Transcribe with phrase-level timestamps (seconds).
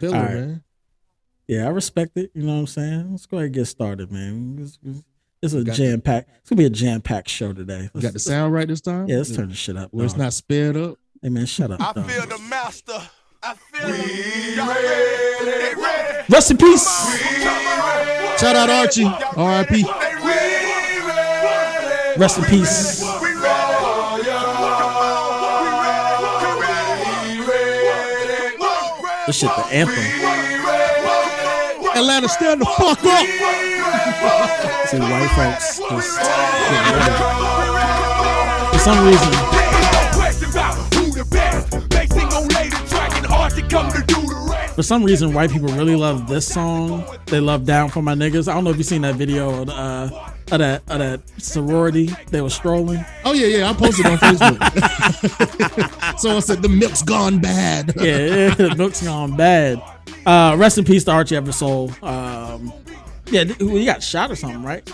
[0.00, 0.34] Pillar, All right.
[0.34, 0.62] man.
[1.46, 2.30] Yeah, I respect it.
[2.34, 3.10] You know what I'm saying?
[3.10, 4.58] Let's go ahead and get started, man.
[4.60, 5.04] It's, it's-
[5.40, 6.26] it's a jam pack.
[6.40, 7.88] It's gonna be a jam packed show today.
[7.94, 9.06] Let's, got the sound right this time?
[9.06, 9.94] yeah, let's turn the shit up.
[9.94, 10.98] Where it's not sped up.
[11.22, 11.80] Hey man, shut up.
[11.80, 12.10] I dog.
[12.10, 13.00] feel the master.
[13.40, 15.80] I feel we Y'all ready?
[15.80, 16.24] Ready?
[16.28, 16.88] Rest in peace.
[18.40, 19.04] Shout out Archie.
[19.04, 19.84] R.I.P.
[22.20, 23.00] Rest in peace.
[29.28, 29.94] This shit, the anthem.
[31.94, 33.26] Atlanta, stand the fuck up.
[34.88, 36.18] See, white folks just.
[38.72, 39.57] For some reason,
[44.78, 47.04] for some reason, white people really love this song.
[47.26, 49.68] They love "Down for My Niggas." I don't know if you've seen that video of,
[49.70, 50.08] uh,
[50.52, 52.10] of that of that sorority.
[52.30, 53.04] They were strolling.
[53.24, 53.70] Oh yeah, yeah.
[53.70, 54.60] I posted on Facebook.
[56.20, 57.88] Someone said the milk's gone bad.
[57.96, 59.82] yeah, the milk's gone bad.
[60.24, 62.00] Uh, rest in peace to Archie Eversole.
[62.00, 62.72] Um,
[63.32, 64.88] yeah, he got shot or something, right?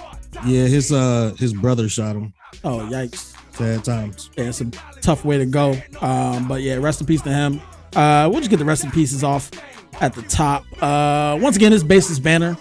[0.46, 2.32] Yeah, his uh his brother shot him.
[2.64, 3.36] Oh, yikes.
[3.54, 4.30] Sad times.
[4.34, 4.70] Yeah, it's a
[5.02, 5.74] tough way to go.
[6.00, 7.60] Um, but yeah, rest in peace to him.
[7.94, 9.50] Uh, we'll just get the rest in pieces off
[10.00, 10.64] at the top.
[10.82, 12.56] Uh, once again, it's Basis Banner.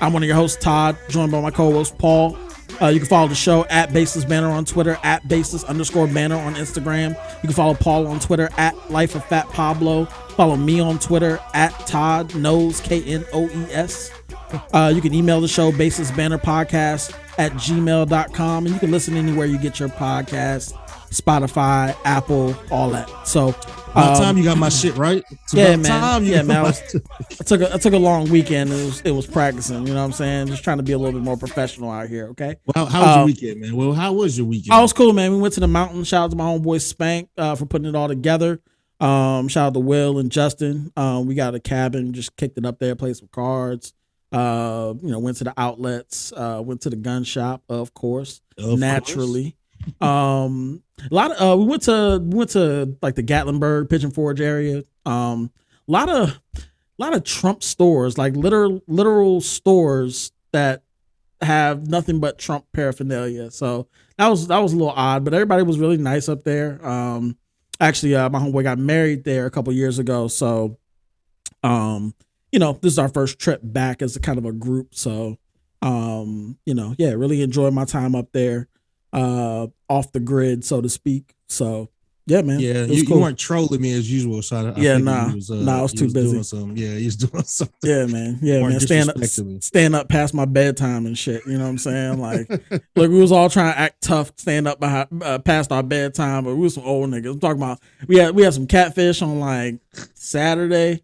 [0.00, 2.36] I'm one of your hosts, Todd, joined by my co-host Paul.
[2.80, 6.36] Uh, you can follow the show at Basis Banner on Twitter, at Basis underscore Banner
[6.36, 7.10] on Instagram.
[7.42, 10.06] You can follow Paul on Twitter at Life of Fat Pablo.
[10.36, 14.10] Follow me on Twitter at Todd Knows K N O E S.
[14.72, 19.16] Uh, you can email the show Basis Banner Podcast at gmail.com and you can listen
[19.16, 20.74] anywhere you get your podcast,
[21.10, 23.08] Spotify, Apple, all that.
[23.26, 23.52] So
[23.94, 25.24] By the um, time you got my shit right.
[25.52, 25.84] Yeah, man.
[25.84, 26.58] time you yeah, man.
[26.58, 26.96] I, was,
[27.40, 28.70] I took a, I took a long weekend.
[28.70, 29.86] It was it was practicing.
[29.86, 30.46] You know what I'm saying?
[30.46, 32.28] Just trying to be a little bit more professional out here.
[32.28, 32.56] Okay.
[32.64, 33.76] Well, how, how was your Um, weekend, man?
[33.76, 34.72] Well, how was your weekend?
[34.72, 35.32] I was cool, man.
[35.32, 36.04] We went to the mountain.
[36.04, 38.60] Shout out to my homeboy Spank uh, for putting it all together.
[39.00, 40.92] Um, shout out to Will and Justin.
[40.96, 43.94] Um, we got a cabin, just kicked it up there, played some cards.
[44.30, 46.32] Uh, you know, went to the outlets.
[46.36, 49.56] Uh, went to the gun shop, of course, Of naturally.
[50.00, 54.10] Um, a lot of uh, we went to we went to like the Gatlinburg Pigeon
[54.10, 54.84] Forge area.
[55.06, 55.50] Um,
[55.88, 56.62] a lot of a
[56.98, 60.82] lot of Trump stores, like literal literal stores that
[61.40, 63.50] have nothing but Trump paraphernalia.
[63.50, 66.84] So that was that was a little odd, but everybody was really nice up there.
[66.86, 67.36] Um,
[67.80, 70.78] actually, uh, my homeboy got married there a couple years ago, so
[71.62, 72.14] um,
[72.52, 74.94] you know, this is our first trip back as a kind of a group.
[74.94, 75.38] So,
[75.82, 78.68] um, you know, yeah, really enjoyed my time up there,
[79.12, 81.34] uh, off the grid, so to speak.
[81.48, 81.88] So,
[82.26, 84.40] yeah, man, Yeah, you, was you weren't trolling me as usual.
[84.42, 85.34] So I, I Yeah, nah.
[85.34, 86.40] was, uh, Nah, I was too busy.
[86.56, 87.74] Doing yeah, he's doing something.
[87.82, 88.38] Yeah, man.
[88.40, 88.78] Yeah, man.
[88.78, 91.44] Stand up, stand up past my bedtime and shit.
[91.46, 92.20] You know what I'm saying?
[92.20, 92.48] Like,
[92.94, 96.44] look, we was all trying to act tough, stand up behind, uh, past our bedtime,
[96.44, 97.32] but we was some old niggas.
[97.32, 99.80] I'm talking about we had we had some catfish on like
[100.14, 101.02] Saturday,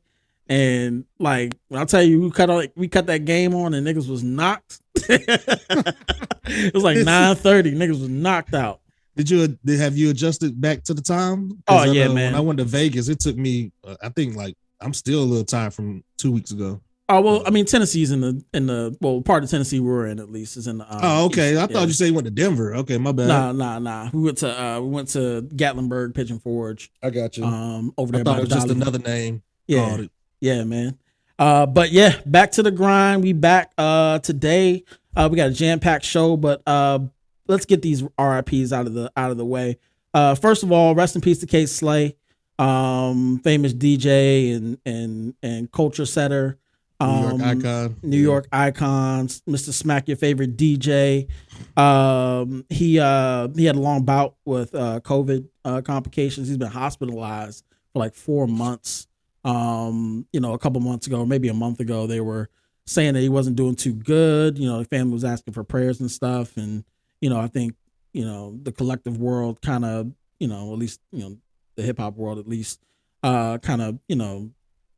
[0.48, 3.86] and like when I tell you, we cut on, we cut that game on, and
[3.86, 4.80] niggas was knocked.
[4.94, 7.74] it was like 9:30.
[7.74, 8.80] Niggas was knocked out.
[9.16, 11.62] Did you did have you adjusted back to the time?
[11.68, 12.32] Oh, I yeah, know man.
[12.32, 13.72] When I went to Vegas, it took me.
[13.82, 16.80] Uh, I think like I'm still a little tired from two weeks ago.
[17.08, 20.18] Oh well, I mean Tennessee's in the in the well part of Tennessee we're in
[20.18, 20.92] at least is in the.
[20.92, 21.52] Um, oh, okay.
[21.52, 21.86] east, I thought yeah.
[21.86, 22.74] you said you went to Denver.
[22.76, 23.28] Okay, my bad.
[23.28, 24.10] Nah, nah, nah.
[24.12, 26.90] We went to uh we went to Gatlinburg Pigeon Forge.
[27.02, 27.44] I got you.
[27.44, 28.22] Um over there.
[28.22, 29.42] I thought it was just another name.
[29.66, 29.98] Yeah.
[30.46, 30.96] Yeah, man.
[31.38, 33.22] Uh but yeah, back to the grind.
[33.22, 34.84] We back uh today.
[35.16, 37.00] Uh we got a jam-packed show, but uh
[37.48, 39.78] let's get these RIPs out of the out of the way.
[40.14, 42.16] Uh first of all, rest in peace to Kay Slay,
[42.58, 46.58] um famous DJ and and and culture setter.
[46.98, 47.96] New York Um, icon.
[48.02, 49.70] New York icons, Mr.
[49.74, 51.28] Smack, your favorite DJ.
[51.76, 56.48] Um, he uh he had a long bout with uh COVID uh complications.
[56.48, 59.06] He's been hospitalized for like four months.
[59.46, 62.50] Um, you know, a couple months ago, maybe a month ago, they were
[62.84, 64.58] saying that he wasn't doing too good.
[64.58, 66.84] You know, the family was asking for prayers and stuff, and
[67.20, 67.74] you know, I think
[68.12, 71.36] you know the collective world kind of you know at least you know
[71.76, 72.80] the hip hop world at least
[73.22, 74.50] uh kind of you know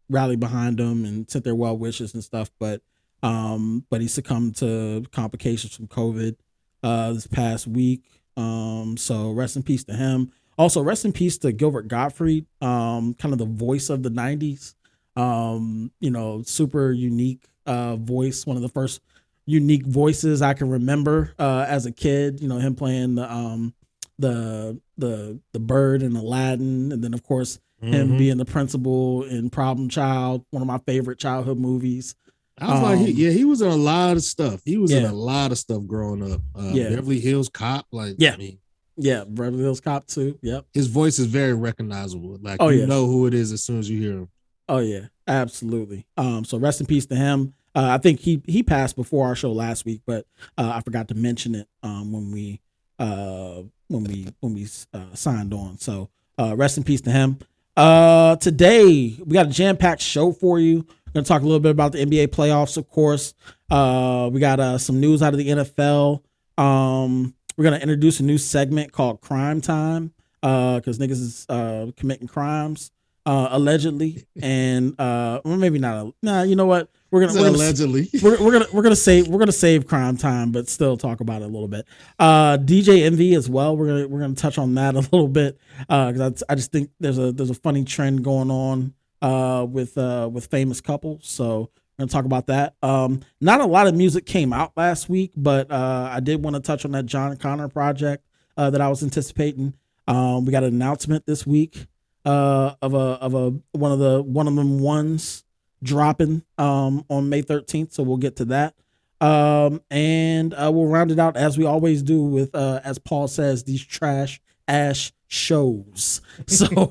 [0.09, 2.50] rallied behind him and sent their well wishes and stuff.
[2.59, 2.80] But
[3.22, 6.36] um, but he succumbed to complications from COVID
[6.83, 8.03] uh this past week.
[8.36, 10.33] Um, so rest in peace to him.
[10.59, 14.75] Also, rest in peace to Gilbert Gottfried, um, kind of the voice of the '90s.
[15.16, 19.01] Um, you know, super unique uh voice, one of the first
[19.47, 22.41] unique voices I can remember uh as a kid.
[22.41, 23.72] You know, him playing the um
[24.19, 28.19] the the the bird in Aladdin, and then of course him Mhm.
[28.19, 32.16] being the principal in Problem Child, one of my favorite childhood movies.
[32.60, 34.63] I was like, he, um, yeah, he was in a lot of stuff.
[34.65, 36.41] He was in a lot of stuff growing up.
[36.57, 36.89] Uh, Yeah.
[36.91, 38.33] Beverly Hills Cop, like, Yeah.
[38.34, 38.59] I mean,
[38.98, 40.39] Yeah, Beverly Hills Cop too.
[40.42, 40.66] Yep.
[40.74, 42.36] his voice is very recognizable.
[42.42, 42.86] Like, Oh, you yeah.
[42.86, 44.28] know who it is as soon as you hear him.
[44.68, 46.04] Oh yeah, absolutely.
[46.16, 47.54] Um, so rest in peace to him.
[47.74, 50.27] Uh, I think he he passed before our show last week, but
[50.59, 52.60] uh, I forgot to mention it um, when we
[52.98, 55.78] uh, when we when we uh, signed on.
[55.78, 57.39] So uh, rest in peace to him.
[57.77, 60.78] Uh, today we got a jam packed show for you.
[61.06, 63.33] We're gonna talk a little bit about the NBA playoffs, of course.
[63.71, 66.21] Uh, we got uh, some news out of the NFL.
[66.59, 72.28] Um, we're gonna introduce a new segment called Crime Time because niggas is uh, committing
[72.28, 72.93] crimes
[73.27, 76.15] uh, allegedly, and uh, well, maybe not.
[76.22, 76.89] Nah, you know what?
[77.10, 78.09] We're gonna, we're gonna allegedly.
[78.22, 81.43] we're, we're gonna we're gonna save we're gonna save crime time, but still talk about
[81.43, 81.87] it a little bit.
[82.19, 83.77] Uh, DJ Envy as well.
[83.77, 86.91] We're gonna we're gonna touch on that a little bit because I, I just think
[87.01, 91.27] there's a there's a funny trend going on uh, with uh, with famous couples.
[91.27, 92.74] So gonna talk about that.
[92.83, 96.56] Um, not a lot of music came out last week, but uh, I did want
[96.56, 98.24] to touch on that John Connor project
[98.56, 99.74] uh, that I was anticipating.
[100.06, 101.86] Um, we got an announcement this week
[102.24, 105.45] uh, of a of a one of the one of them ones
[105.83, 107.92] dropping um, on May 13th.
[107.92, 108.74] So we'll get to that.
[109.21, 113.27] Um, and uh, we'll round it out as we always do with, uh, as Paul
[113.27, 116.21] says, these trash ash shows.
[116.47, 116.91] So,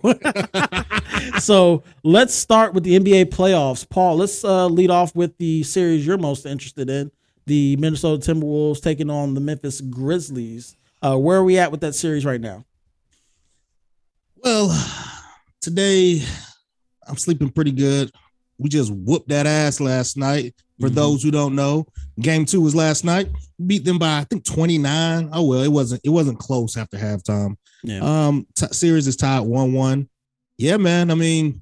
[1.39, 3.87] so let's start with the NBA playoffs.
[3.89, 7.11] Paul, let's uh, lead off with the series you're most interested in
[7.45, 10.75] the Minnesota Timberwolves taking on the Memphis Grizzlies.
[11.01, 12.65] Uh, where are we at with that series right now?
[14.43, 14.69] Well,
[15.61, 16.21] today
[17.07, 18.11] I'm sleeping pretty good.
[18.57, 20.53] We just whooped that ass last night.
[20.79, 20.93] For Mhm.
[20.95, 21.87] those who don't know,
[22.19, 23.29] game two was last night.
[23.65, 25.29] Beat them by I think 29.
[25.33, 27.55] Oh well, it wasn't it wasn't close after halftime.
[27.83, 27.99] Yeah.
[28.27, 30.09] Um, t- series is tied one one.
[30.57, 31.11] Yeah, man.
[31.11, 31.61] I mean,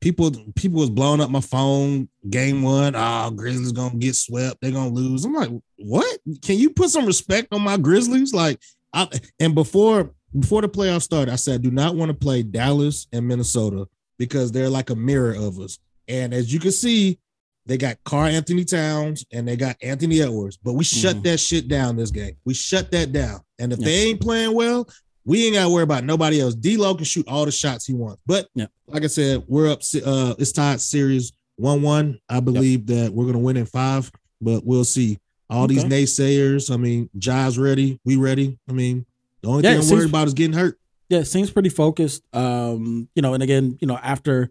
[0.00, 2.08] people people was blowing up my phone.
[2.30, 4.58] Game one, oh, Grizzlies gonna get swept.
[4.60, 5.24] They're gonna lose.
[5.24, 6.18] I'm like, what?
[6.42, 8.34] Can you put some respect on my Grizzlies?
[8.34, 8.60] Like,
[8.92, 9.08] I,
[9.40, 13.06] and before before the playoffs started, I said, I do not want to play Dallas
[13.12, 13.86] and Minnesota
[14.18, 15.78] because they're like a mirror of us.
[16.06, 17.18] And as you can see,
[17.64, 21.22] they got Karl Anthony Towns and they got Anthony Edwards, but we shut Mhm.
[21.24, 22.34] that shit down this game.
[22.44, 23.40] We shut that down.
[23.58, 24.88] And if they ain't playing well,
[25.28, 26.54] we ain't got to worry about nobody else.
[26.54, 28.20] D'Lo can shoot all the shots he wants.
[28.26, 28.66] But Yeah.
[28.86, 29.82] like I said, we're up.
[30.04, 32.18] Uh, it's tied series one one.
[32.28, 34.10] I believe that we're gonna win in five,
[34.40, 35.18] but we'll see.
[35.50, 36.70] All these naysayers.
[36.72, 37.98] I mean, Ja's ready.
[38.04, 38.58] We ready.
[38.68, 39.06] I mean,
[39.42, 40.78] the only Yeah, thing I'm seems- worried about is getting hurt.
[41.08, 42.22] Yeah, it seems pretty focused.
[42.34, 44.50] Um, you know, and again, you know, after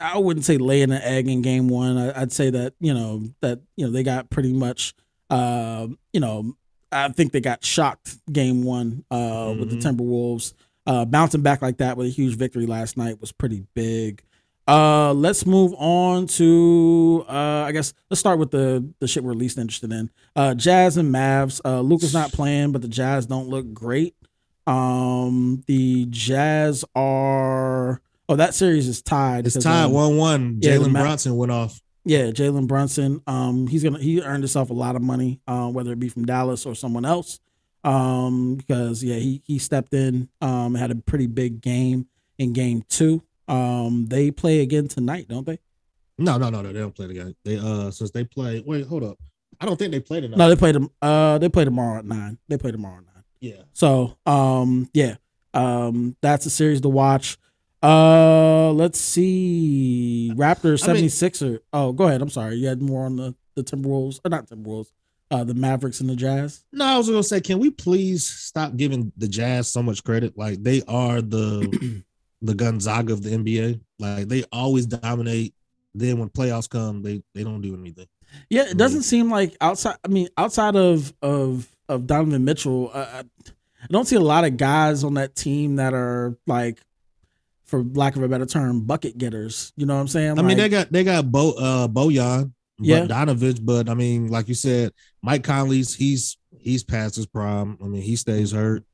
[0.00, 1.96] I wouldn't say laying an egg in game one.
[1.96, 4.94] I, I'd say that you know that you know they got pretty much.
[5.30, 6.54] Uh, you know,
[6.92, 9.96] I think they got shocked game one uh, with the Mhm.
[9.96, 10.52] Timberwolves.
[10.86, 14.22] Uh, bouncing back like that with a huge victory last night was pretty big.
[14.68, 17.32] Uh, let's move on to uh,
[17.66, 20.10] I guess let's start with the the shit we're least interested in.
[20.36, 21.60] Uh, Jazz and Mavs.
[21.64, 24.14] Uh, Luka's not playing, but the Jazz don't look great.
[24.66, 28.00] Um, the Jazz are.
[28.28, 29.46] Oh, that series is tied.
[29.46, 30.60] It's tied um, one one.
[30.60, 31.80] Jalen Brunson went off.
[32.04, 33.22] Yeah, Jalen Brunson.
[33.26, 36.24] Um, he's gonna he earned himself a lot of money, uh, whether it be from
[36.24, 37.38] Dallas or someone else.
[37.84, 42.06] Um, because yeah, he he stepped in, um, had a pretty big game
[42.38, 43.22] in game two.
[43.48, 45.58] Um, they play again tonight, don't they?
[46.18, 46.72] No, no, no, no.
[46.72, 47.34] They don't play again.
[47.44, 48.62] They uh since they play.
[48.64, 49.18] Wait, hold up.
[49.60, 50.38] I don't think they played tonight.
[50.38, 50.90] No, they play them.
[51.00, 52.38] Uh, they play tomorrow at nine.
[52.48, 53.24] They play tomorrow at nine.
[53.40, 53.62] Yeah.
[53.72, 55.16] So, um, yeah,
[55.54, 57.38] um, that's a series to watch.
[57.82, 61.60] Uh, let's see, Raptors I mean- 76er.
[61.72, 62.22] oh, go ahead.
[62.22, 62.56] I'm sorry.
[62.56, 64.92] You had more on the the Timberwolves, or not Timberwolves,
[65.30, 66.64] uh, the Mavericks and the Jazz.
[66.72, 70.38] No, I was gonna say, can we please stop giving the Jazz so much credit?
[70.38, 72.02] Like they are the
[72.42, 73.80] the Gonzaga of the NBA.
[73.98, 75.54] Like they always dominate.
[75.94, 78.06] Then when playoffs come, they they don't do anything.
[78.48, 79.96] Yeah, it doesn't seem like outside.
[80.04, 84.56] I mean, outside of of of Donovan Mitchell, uh, I don't see a lot of
[84.56, 86.80] guys on that team that are like,
[87.72, 89.72] for lack of a better term, bucket getters.
[89.78, 90.38] You know what I'm saying?
[90.38, 93.06] I mean, they got they got Bo uh Bojan, Yeah.
[93.06, 97.78] Donovich, but I mean, like you said, Mike Conley's he's he's past his prime.
[97.82, 98.84] I mean, he stays hurt.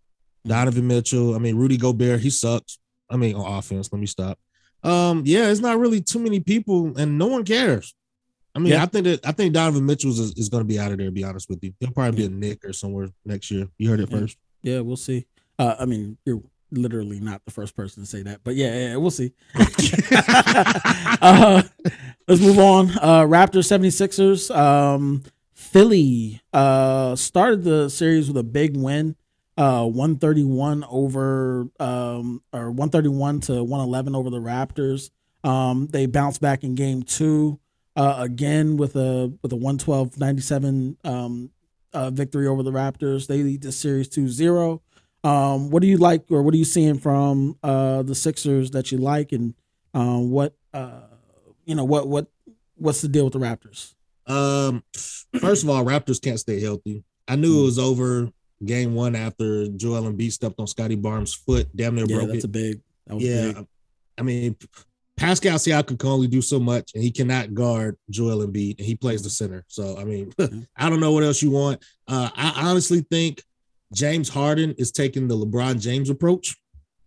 [0.47, 2.79] Donovan Mitchell, I mean, Rudy Gobert, he sucks.
[3.11, 3.93] I mean, on offense.
[3.93, 4.39] Let me stop.
[4.85, 7.95] Um, yeah, it's not really too many people, and no one cares.
[8.55, 8.85] I mean, Yeah.
[8.85, 11.09] I think that I think Donovan Mitchell is, is going to be out of there.
[11.09, 13.67] To be honest with you, he'll probably be a Knick or somewhere next year.
[13.77, 14.19] You heard it Yeah.
[14.21, 14.37] first.
[14.63, 15.27] yeah, we'll see.
[15.59, 18.97] Uh, I mean, you're literally not the first person to say that, but yeah, yeah
[18.97, 19.33] we'll see.
[21.21, 21.63] uh,
[22.27, 22.91] let's move on.
[22.91, 24.55] Uh, Raptors 76ers.
[24.55, 25.23] Um,
[25.55, 29.17] Philly uh, started the series with a big win.
[29.57, 35.11] Uh, 131 over um, or 131 to 111 over the Raptors.
[35.43, 37.59] Um, they bounced back in game two
[37.97, 41.51] uh, again with a with a 112-97 um,
[41.93, 43.27] uh, victory over the Raptors.
[43.27, 44.81] They lead the series 2-0.
[45.25, 48.93] Um, what do you like, or what are you seeing from uh, the Sixers that
[48.93, 49.55] you like, and
[49.95, 51.01] uh, what uh,
[51.65, 52.29] you know what what
[52.77, 53.95] what's the deal with the Raptors?
[54.27, 54.85] Um,
[55.41, 57.05] first of all, Raptors can't stay healthy.
[57.27, 58.31] I knew it was over
[58.65, 62.45] game one after Joel Embiid stepped on Scottie Barnes' foot, damn near Yeah, broke that's
[62.45, 62.45] it.
[62.45, 62.81] a big.
[63.07, 63.67] That was yeah, big.
[64.19, 64.57] I mean,
[65.17, 68.95] Pascal Siakam can only do so much, and he cannot guard Joel Embiid, and he
[68.95, 69.65] plays the center.
[69.67, 70.33] So I mean,
[70.77, 71.85] I don't know what else you want.
[72.07, 73.43] Uh, I honestly think
[73.93, 76.57] James Harden is taking the LeBron James approach,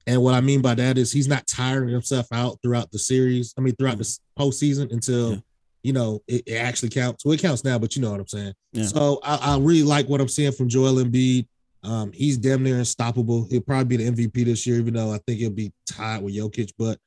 [0.07, 3.53] and what I mean by that is he's not tiring himself out throughout the series.
[3.57, 5.37] I mean, throughout the postseason until Yeah.
[5.83, 7.23] you know it, it actually counts.
[7.23, 8.53] Well, it counts now, but you know what I'm saying.
[8.73, 8.85] Yeah.
[8.85, 11.45] So I, I really like what I'm seeing from Joel Embiid.
[11.83, 13.47] Um, he's damn near unstoppable.
[13.49, 16.35] He'll probably be the MVP this year, even though I think he'll be tied with
[16.35, 16.71] Jokic.
[16.77, 16.99] But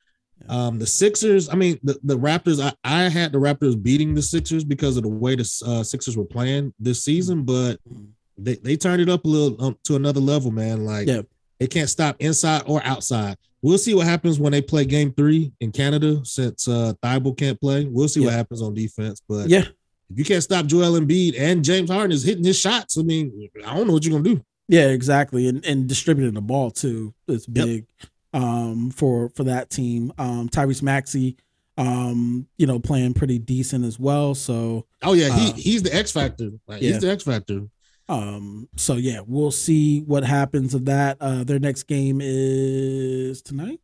[0.49, 4.21] um, the Sixers, I mean, the, the Raptors, I, I had the Raptors beating the
[4.21, 8.07] Sixers because of the way the uh, Sixers were playing this season, but Mhm.
[8.37, 10.83] They, they turned it up a little um, to another level, man.
[10.85, 11.21] Like Yeah.
[11.59, 13.37] they can't stop inside or outside.
[13.61, 17.59] We'll see what happens when they play game three in Canada since uh Thybulle can't
[17.59, 17.85] play.
[17.85, 19.21] We'll see what happens on defense.
[19.27, 19.65] But Yeah,
[20.09, 23.49] if you can't stop Joel Embiid and James Harden is hitting his shots, I mean,
[23.65, 24.43] I don't know what you're gonna do.
[24.67, 27.13] yeah, exactly, and and distributing the ball too.
[27.27, 27.65] It's Yep.
[27.65, 27.85] big
[28.33, 30.11] um, for for that team.
[30.19, 31.37] Um, Tyrese Maxey,
[31.77, 34.35] um, you know, playing pretty decent as well.
[34.35, 36.51] So Oh yeah, he Uh, he's the X factor.
[36.67, 36.91] Like, yeah.
[36.93, 37.61] He's the X factor.
[38.07, 41.17] Um, so yeah, we'll see what happens of that.
[41.19, 43.79] Uh, their next game is tonight.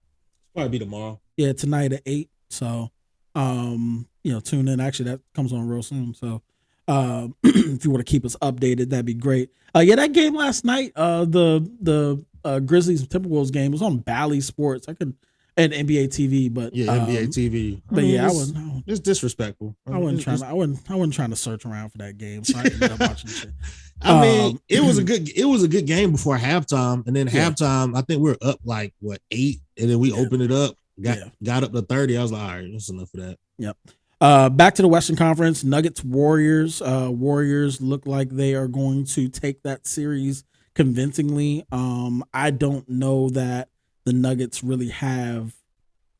[0.53, 1.19] Probably be tomorrow.
[1.37, 2.29] Yeah, tonight at eight.
[2.49, 2.91] So,
[3.35, 4.79] um, you know, tune in.
[4.79, 6.13] Actually, that comes on real soon.
[6.13, 6.41] So,
[6.87, 9.49] um, if you want to keep us updated, that'd be great.
[9.75, 13.97] Uh, yeah, that game last night, uh, the the uh, Grizzlies Timberwolves game was on
[13.99, 14.87] Bally Sports.
[14.87, 15.15] I could
[15.57, 17.81] and NBA TV, but Yeah, um, NBA TV.
[17.91, 18.57] But yeah, I it's, wasn't.
[18.57, 19.75] I wasn't- it's disrespectful.
[19.87, 20.37] I wasn't It's- trying.
[20.39, 20.91] To, I wasn't.
[20.91, 22.43] I wasn't trying to search around for that game.
[22.43, 23.51] So I ended up watching shit.
[24.03, 27.15] I mean, Um, it was a good it was a good game before halftime, and
[27.15, 27.49] then Yeah.
[27.49, 30.17] halftime, I think we are up like what eight, and then we Yeah.
[30.19, 31.29] opened it up, got Yeah.
[31.43, 32.17] got up to thirty.
[32.17, 33.37] I was like, all right, that's enough of that.
[33.57, 33.77] Yep.
[34.19, 36.81] Uh, back to the Western Conference, Nuggets Warriors.
[36.81, 40.43] Uh, Warriors look like they are going to take that series
[40.75, 41.65] convincingly.
[41.71, 43.69] Um, I don't know that
[44.05, 45.55] the Nuggets really have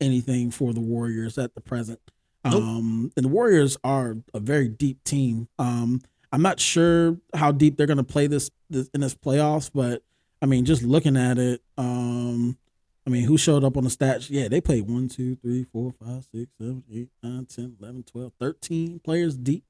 [0.00, 2.00] anything for the Warriors at the present.
[2.44, 2.54] Nope.
[2.54, 5.46] Um, and the Warriors are a very deep team.
[5.60, 9.70] Um, I'm not sure how deep they're going to play this, this in this playoffs,
[9.72, 10.02] but
[10.40, 12.56] I mean, just looking at it, um,
[13.06, 14.28] I mean, who showed up on the stats?
[14.30, 18.32] Yeah, they played 1, 2, 3, 4, 5, 6, 7, 8, 9, 10, 11, 12,
[18.40, 19.64] 13 players deep.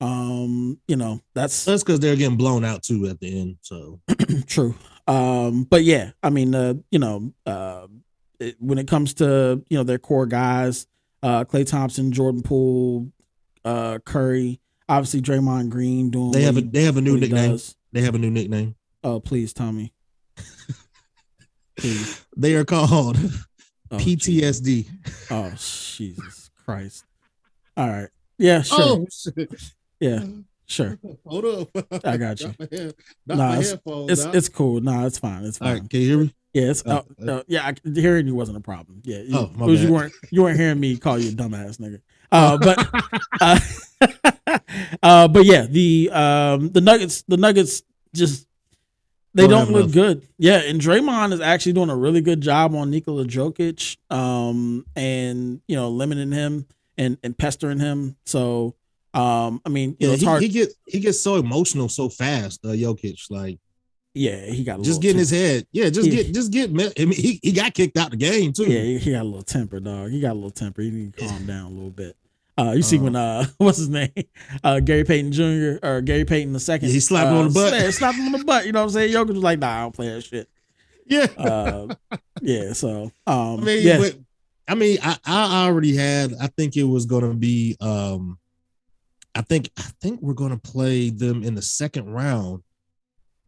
[0.00, 3.58] Um, you know, that's That's because they're getting blown out too at the end.
[3.62, 4.00] So
[4.46, 4.74] true.
[5.06, 7.86] Um, but yeah, I mean, uh, you know, uh,
[8.40, 10.88] it, when it comes to you know their core guys,
[11.22, 13.12] uh, Klay Thompson, Jordan Poole,
[13.64, 16.32] uh, Curry, obviously Draymond Green doing.
[16.32, 17.52] they have a he- they have a new nickname.
[17.52, 17.76] does.
[17.92, 18.74] They have a new nickname.
[19.04, 19.92] Oh, please, Tommy.
[21.76, 22.24] Please.
[22.36, 23.16] They are called
[23.90, 24.60] Oh, Jesus.
[24.60, 24.88] PTSD.
[25.30, 27.04] Oh, Jesus Christ.
[27.76, 28.08] All right.
[28.38, 28.78] Yeah, sure.
[28.80, 29.52] Oh shit!
[30.00, 30.24] Yeah,
[30.66, 30.98] sure.
[31.26, 32.04] Hold up.
[32.04, 32.48] I got you.
[32.58, 32.94] Knock my head-
[33.26, 33.78] knock Nah, it's-
[34.10, 34.80] It's it's cool.
[34.80, 35.44] No, it's fine.
[35.44, 35.80] It's fine.
[35.80, 35.90] right.
[35.90, 36.34] Can you hear me?
[36.54, 37.66] Yeah, it's Oh, uh, uh, yeah.
[37.66, 39.00] I, hearing you wasn't a problem.
[39.04, 41.32] Yeah, you, Oh, my it was you weren't you weren't hearing me call you a
[41.32, 42.00] dumbass nigga.
[42.32, 44.31] Uh, but
[45.02, 47.82] uh, but yeah, the um the Nuggets the Nuggets
[48.14, 48.46] just
[49.34, 49.92] they Don't don't, look enough.
[49.94, 50.28] good.
[50.38, 55.60] Yeah, and Draymond is actually doing a really good job on Nikola Jokic, um, and
[55.66, 56.66] you know limiting him
[56.98, 58.16] and and pestering him.
[58.26, 58.74] So
[59.14, 60.42] um, I mean, Yeah, it's he, hard.
[60.42, 62.64] he gets he gets so emotional so fast.
[62.64, 63.58] Uh, Jokic, like
[64.14, 65.66] yeah, he got a just getting his head.
[65.72, 66.22] Yeah, just Yeah.
[66.24, 66.68] get just get.
[66.70, 66.72] I
[67.06, 68.64] mean, he he got kicked out of the game too.
[68.64, 70.10] Yeah, he, he got a little temper, dog.
[70.10, 70.82] He got a little temper.
[70.82, 72.16] He need to calm down a little bit.
[72.58, 73.04] Uh, you see Uh-huh.
[73.04, 74.12] when uh, what's his name?
[74.62, 75.78] Uh, Gary Payton Jr.
[75.82, 76.88] or Gary Payton the second.
[76.88, 77.72] Yeah, he slapped him uh, on the butt.
[77.72, 78.66] sla- Slapped him on the butt.
[78.66, 79.12] You know what I'm saying?
[79.12, 80.48] Jokic was like, "Nah, I don't play that shit."
[81.06, 81.26] yeah.
[81.36, 81.94] Uh,
[82.42, 82.72] yeah.
[82.74, 84.16] So, um, I mean, yeah, but,
[84.68, 86.32] I mean, I, I already had.
[86.40, 87.76] I think it was going to be.
[87.80, 88.38] um
[89.34, 92.62] I think I think we're going to play them in the second round.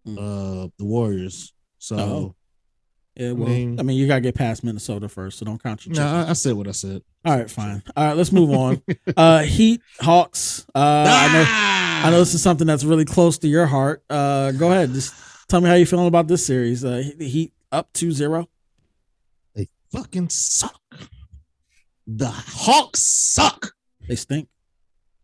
[0.08, 0.16] Mm.
[0.18, 1.52] Uh, the Warriors.
[1.78, 2.34] So Oh.
[3.16, 3.32] Yeah.
[3.32, 6.02] Well, I mean- mean, you gotta get past Minnesota first, so don't count your no,
[6.02, 6.26] chickens.
[6.26, 7.02] I, I said what I said.
[7.24, 7.82] All right, fine.
[7.96, 8.82] All right, let's move on.
[9.16, 10.66] uh, Heat Hawks.
[10.74, 10.78] Uh,
[11.08, 11.44] I know.
[11.48, 14.02] I know this is something that's really close to your heart.
[14.10, 14.92] Uh, go ahead.
[14.92, 15.14] Just
[15.48, 16.84] tell me how you feeling about this series.
[16.84, 18.46] Uh, the Heat up 2-0.
[19.54, 20.78] they fucking suck.
[22.06, 23.72] The Hawks suck.
[24.06, 24.48] They stink.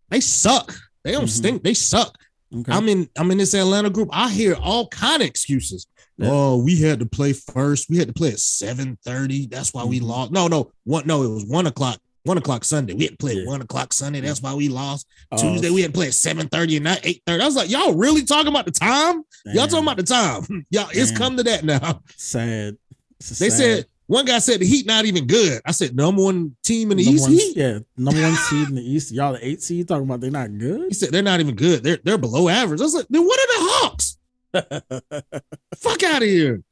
[0.09, 0.75] They suck.
[1.04, 1.28] They don't Mhm.
[1.28, 1.62] stink.
[1.62, 2.16] They suck.
[2.54, 2.73] Okay.
[2.73, 3.09] I'm in.
[3.16, 4.09] I'm in this Atlanta group.
[4.11, 5.87] I hear all kind of excuses.
[6.21, 6.29] Yeah.
[6.31, 7.89] Oh, we had to play first.
[7.91, 9.47] We had to play at seven thirty.
[9.47, 10.05] That's why we Mhm.
[10.07, 10.33] lost.
[10.33, 11.07] No, no, one.
[11.07, 11.99] No, it was one o'clock.
[12.25, 12.93] One o'clock Sunday.
[12.93, 13.43] We had to play Yeah.
[13.43, 14.21] at one o'clock Sunday.
[14.21, 15.07] That's why we lost.
[15.33, 17.43] Uh, Tuesday we had to play at seven thirty and not eight thirty.
[17.43, 19.23] I was like, y'all really talking about the time?
[19.47, 20.67] Y'all talking about the time?
[20.71, 22.03] Y'all, it's come to that now.
[22.17, 22.77] sad.
[23.19, 23.53] They sad.
[23.53, 25.62] said One guy said the Heat not even good.
[25.65, 27.23] I said number one team in the Number East.
[27.23, 27.57] one- Heat.
[27.57, 29.12] yeah, number one seed in the East.
[29.12, 30.89] Y'all the eight seed talking about they're not good.
[30.89, 31.83] He said they're not even good.
[31.85, 32.81] They're they're below average.
[32.81, 34.19] I was like, then what are the Hawks?
[35.76, 36.62] Fuck out of here.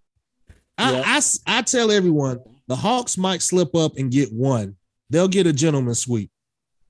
[0.76, 1.02] I, Yeah.
[1.06, 4.76] I I tell everyone the Hawks might slip up and get one.
[5.10, 6.30] They'll get a gentleman's sweep.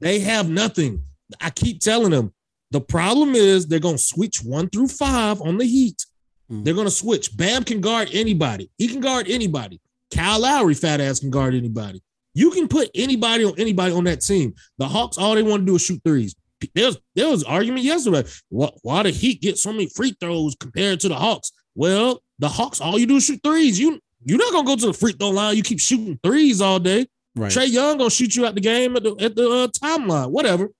[0.01, 1.03] They have nothing.
[1.41, 2.33] I keep telling them
[2.71, 6.05] the problem is they're gonna switch one through five on the Heat.
[6.51, 6.65] Mm.
[6.65, 7.37] They're gonna switch.
[7.37, 8.71] Bam can guard anybody.
[8.79, 9.81] He can guard anybody.
[10.15, 12.03] Kyle Lowry, fat ass, can guard anybody.
[12.35, 14.55] You can put anybody on anybody on that team.
[14.79, 16.35] The Hawks, all they want to do is shoot threes.
[16.75, 18.25] There's there was argument yesterday.
[18.49, 21.53] Why, why the Heat get so many free throws compared to the Hawks?
[21.75, 23.79] Well, the Hawks, all you do is shoot threes.
[23.79, 25.57] You you're not gonna go to the free throw line.
[25.57, 27.07] You keep shooting threes all day.
[27.37, 27.53] Right.
[27.53, 30.31] Trae Young gonna shoot you out the game at the at the uh, timeline.
[30.31, 30.71] Whatever.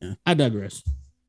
[0.00, 0.14] Yeah.
[0.24, 0.82] I digress.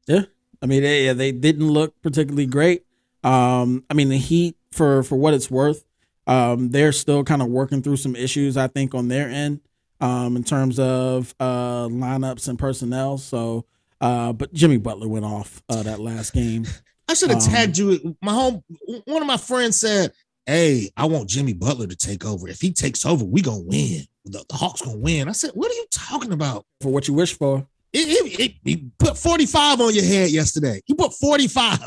[0.08, 0.24] Yeah,
[0.62, 2.86] I mean, they, yeah, they didn't look particularly great.
[3.24, 5.84] Um, I mean, the Heat, for for what it's worth,
[6.28, 9.62] um, they're still kind of working through some issues, I think, on their end,
[10.00, 13.18] um, in terms of uh lineups and personnel.
[13.18, 13.66] So,
[14.02, 16.66] uh, but Jimmy Butler went off uh, that last game.
[17.08, 18.16] I should have Um, tagged you.
[18.22, 18.64] My home,
[19.06, 20.12] one of my friends said,
[20.46, 22.48] "Hey, I want Jimmy Butler to take over.
[22.50, 24.04] If he takes over, we gonna win.
[24.26, 27.14] The, the Hawks gonna win." I said, "What are you talking about?" For what you
[27.14, 27.66] wish for.
[27.94, 30.82] It, it, it- he put forty five on your head yesterday.
[30.86, 31.80] He put forty five.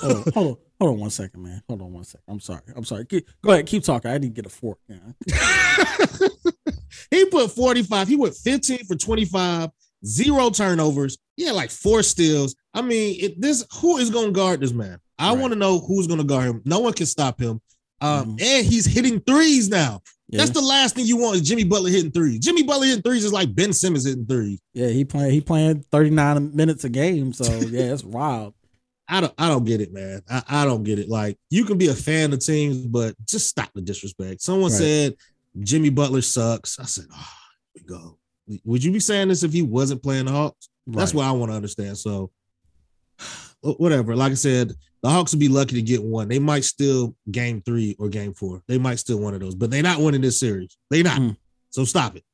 [0.00, 1.62] Hold on, hold on, hold on one second, man.
[1.68, 2.22] Hold on one second.
[2.28, 2.62] I'm sorry.
[2.74, 3.04] I'm sorry.
[3.04, 4.10] Keep, go ahead, keep talking.
[4.10, 4.78] I didn't get a fork.
[4.88, 4.98] Yeah.
[7.10, 8.08] he put forty five.
[8.08, 9.70] He went fifteen for twenty five.
[10.04, 11.18] Zero turnovers.
[11.38, 12.54] Had like four steals.
[12.74, 14.98] I mean, it, this who is going to guard this man?
[15.18, 15.40] I Right.
[15.40, 16.62] want to know who's going to guard him.
[16.64, 17.60] No one can stop him.
[18.00, 18.42] Um, Mhm.
[18.42, 20.02] And he's hitting threes now.
[20.28, 20.38] Yeah.
[20.38, 22.38] That's the last thing you want is Jimmy Butler hitting threes.
[22.40, 24.60] Jimmy Butler hitting threes is like Ben Simmons hitting threes.
[24.74, 27.32] yeah, he playing he playing 39 minutes a game.
[27.32, 28.54] So yeah, it's wild.
[29.08, 30.22] I don't I don't get it, man.
[30.30, 31.08] I, I don't get it.
[31.08, 34.40] Like you can be a fan of teams, but just stop the disrespect.
[34.42, 34.78] Someone Right.
[34.80, 35.14] said
[35.60, 36.78] Jimmy Butler sucks.
[36.78, 37.28] I said, oh,
[37.74, 38.18] here we go.
[38.64, 40.68] Would you be saying this if he wasn't playing the Hawks?
[40.86, 41.18] That's Right.
[41.18, 41.98] what I want to understand.
[41.98, 42.30] So
[43.60, 44.16] whatever.
[44.16, 46.28] Like I said, the Hawks would be lucky to get one.
[46.28, 48.62] They might still game three or game four.
[48.68, 50.76] They might still one of those, but they're not winning this series.
[50.90, 51.20] They not.
[51.20, 51.36] Mm.
[51.70, 52.24] So stop it.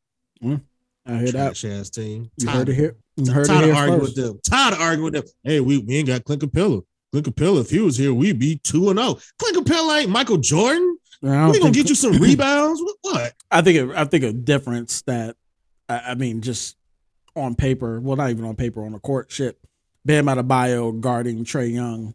[0.42, 1.56] I hear that.
[1.56, 2.30] Trash ass team.
[2.36, 2.96] You Tired heard it here.
[3.16, 4.16] You heard it tired here of arguing first.
[4.16, 4.40] with them.
[4.48, 5.32] Tired of arguing with them.
[5.42, 6.82] Hey, we, we ain't got Clint Capela.
[7.12, 9.18] Clint Capela, if he was here, we'd be 2 and 0.
[9.38, 10.98] Clint Capela ain't Michael Jordan.
[11.22, 12.80] We gonna get you some rebounds.
[12.82, 12.96] What?
[13.02, 13.34] what?
[13.50, 15.34] I think it, I think a difference that
[15.88, 16.76] I, I mean just
[17.36, 19.58] on paper, well not even on paper on the court shit.
[20.04, 22.14] Bam Adebayo guarding Trae Young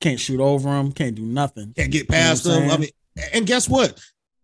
[0.00, 1.72] can't shoot over him, can't do nothing.
[1.74, 2.70] Can't get You know past what I'm them.
[2.70, 2.90] I mean,
[3.32, 3.98] and guess what?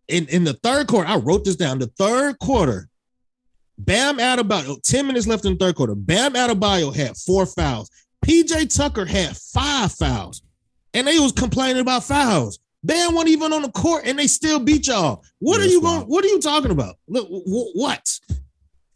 [0.09, 1.79] In in the third quarter, I wrote this down.
[1.79, 2.89] The third quarter,
[3.79, 5.95] Bam Adebayo, 10 minutes left in the third quarter.
[5.95, 7.91] Bam Adebayo had four fouls.
[8.25, 10.43] PJ Tucker had five fouls.
[10.93, 12.59] And they was complaining about fouls.
[12.83, 15.23] Bam wasn't even on the court and they still beat y'all.
[15.39, 16.03] What are you going?
[16.03, 16.97] What are you talking about?
[17.09, 18.19] Look, what?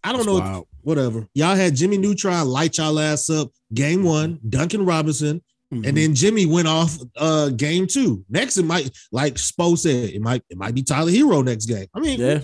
[0.04, 0.34] I don't It's know.
[0.38, 0.66] wild.
[0.82, 1.26] Whatever.
[1.34, 5.86] Y'all had Jimmy Neutron light y'all ass up game one, Duncan Robinson, Mhm.
[5.88, 8.22] and then Jimmy went off uh game two.
[8.28, 11.86] Next, it might, like Spo said, it might it might be Tyler Herro next game.
[11.94, 12.40] I mean, yeah,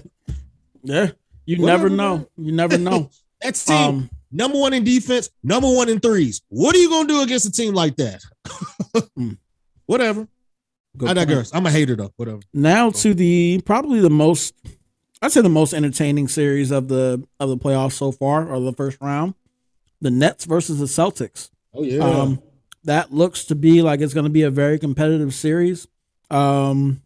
[0.82, 1.10] yeah.
[1.46, 2.28] You Whatever, never know.
[2.38, 3.10] You never know.
[3.42, 6.40] that team um, number one in defense, number one in threes.
[6.48, 8.20] What are you gonna do against a team like that?
[9.18, 9.36] Mm.
[9.86, 10.26] Whatever.
[10.96, 11.28] good I point.
[11.28, 11.50] digress.
[11.54, 12.12] I'm a hater though.
[12.16, 12.40] Whatever.
[12.54, 14.54] Now to the probably the most
[15.22, 18.72] I'd say the most entertaining series of the of the playoffs so far or the
[18.72, 19.34] first round.
[20.00, 21.50] The Nets versus the Celtics.
[21.74, 21.98] Oh yeah.
[22.02, 22.42] Um,
[22.84, 25.86] that looks to be like it's going to be a very competitive series.
[26.30, 27.02] Um,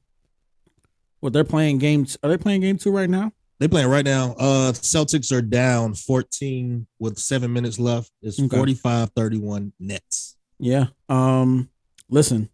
[1.21, 2.17] what they're playing games?
[2.23, 3.33] Are they playing game two right now?
[3.61, 4.35] they playing right now.
[4.39, 8.11] Uh Celtics are down 14 with seven minutes left.
[8.21, 8.57] It's Okay.
[8.57, 10.37] 45-31 Nets.
[10.59, 10.87] Yeah.
[11.09, 11.69] Um,
[12.11, 12.51] listen,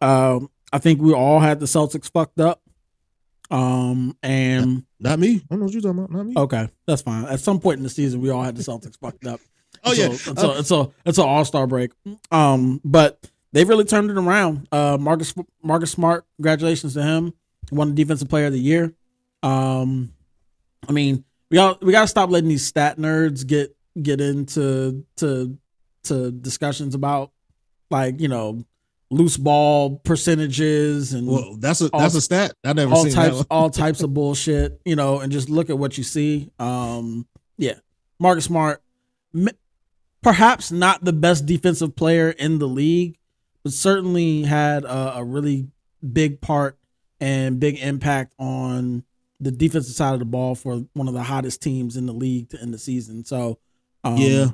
[0.00, 2.62] um, I think we all had the Celtics fucked up.
[3.50, 5.36] Um, and Not me.
[5.36, 6.10] I don't know what you're talking about.
[6.12, 6.34] Not me.
[6.36, 7.24] okay, that's fine.
[7.24, 9.40] At some point in the season, we all had the Celtics fucked up.
[9.82, 10.08] Oh, yeah.
[10.10, 11.92] It's a, it's a, it's a, it's an all star break.
[12.30, 13.18] Um, but
[13.52, 14.68] they really turned it around.
[14.70, 15.32] Uh, Marcus
[15.62, 17.32] Marcus Smart, congratulations to him.
[17.70, 18.92] He won the Defensive Player of the Year.
[19.42, 20.12] Um,
[20.86, 25.06] I mean, we got we got to stop letting these stat nerds get get into
[25.16, 25.56] to
[26.04, 27.30] to discussions about
[27.90, 28.64] like you know
[29.10, 32.54] loose ball percentages and Well, that's a all- that's a stat.
[32.64, 35.78] I never all seen types all types of bullshit, you know, and just look at
[35.78, 36.50] what you see.
[36.58, 37.26] Um,
[37.58, 37.74] yeah,
[38.18, 38.82] Marcus Smart,
[40.22, 43.18] perhaps not the best defensive player in the league,
[43.62, 45.68] but certainly had a, a really
[46.12, 46.78] big part
[47.20, 49.04] and big impact on
[49.40, 52.50] the defensive side of the ball for one of the hottest teams in the league
[52.50, 53.24] to end the season.
[53.24, 53.58] So,
[54.04, 54.48] um, Yeah.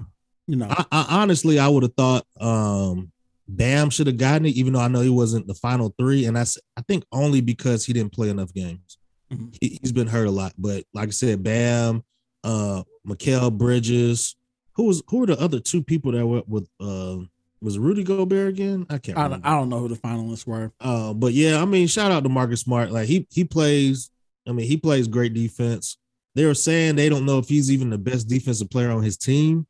[0.47, 3.11] you know, I, I honestly, I would have thought um,
[3.49, 6.37] Bam should have gotten it, even though I know he wasn't the final three, and
[6.37, 8.99] that's I think only because he didn't play enough games.
[9.33, 9.57] Mhm.
[9.61, 10.53] he, has been hurt a lot.
[10.57, 12.05] But like I said, Bam,
[12.45, 14.37] uh, Mikal Bridges,
[14.75, 17.19] who was who were the other two people that were with uh
[17.61, 18.87] was Rudy Gobert again?
[18.91, 20.71] I can't I don't, I don't know who the finalists were.
[20.81, 22.91] Uh, but yeah, I mean, shout out to Marcus Smart.
[22.91, 24.11] Like he he plays.
[24.47, 25.99] I mean, he plays great defense.
[26.37, 29.17] They were saying they don't know if he's even the best defensive player on his
[29.17, 29.67] team.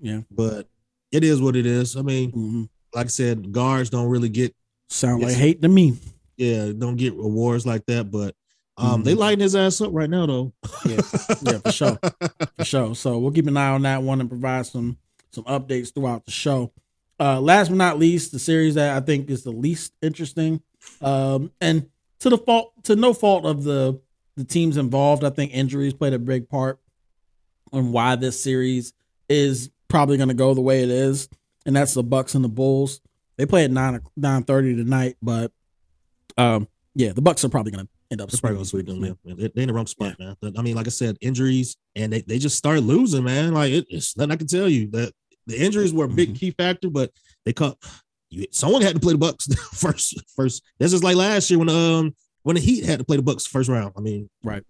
[0.00, 0.20] Yeah.
[0.30, 0.68] but
[1.12, 1.96] it is what it is.
[1.96, 2.64] I mean, hmm
[2.96, 4.54] like I said, guards don't really get
[4.88, 5.96] Sound like hate to me.
[6.36, 8.10] yeah don't get awards like that.
[8.10, 8.34] But
[8.78, 9.04] um, Mhm.
[9.04, 10.52] they lighting his ass up right now though.
[10.84, 11.00] Yeah,
[11.42, 11.98] yeah, for sure.
[12.56, 12.94] for sure.
[12.94, 14.96] So we'll keep an eye on that one and provide some
[15.30, 16.72] some updates throughout the show.
[17.20, 20.60] Uh, last but not least, the series that I think is the least interesting,
[21.00, 21.88] um, and
[22.20, 24.00] to the fault to no fault of the
[24.36, 26.78] the teams involved, I think injuries played a big part
[27.72, 28.92] on why this series
[29.30, 31.28] is probably going to go the way it is,
[31.66, 33.00] and that's the Bucks and the Bulls.
[33.36, 35.52] They play at nine nine thirty tonight, but
[36.38, 39.00] um, yeah, the Bucks are probably going to end up It's probably gonna sweep them.
[39.00, 39.16] Man.
[39.24, 40.36] They, they in the wrong spot, man.
[40.56, 43.52] I mean, like I said, injuries and they, they just started losing, man.
[43.52, 45.12] Like it, it's nothing I can tell you that
[45.46, 46.38] the injuries were a big Mhm.
[46.38, 47.10] key factor, but
[47.44, 47.76] they caught
[48.30, 48.46] you.
[48.52, 50.14] Someone had to play the Bucks first.
[50.34, 53.22] First, this is like last year when um when the Heat had to play the
[53.22, 53.92] Bucks first round.
[53.96, 54.62] I mean, Right.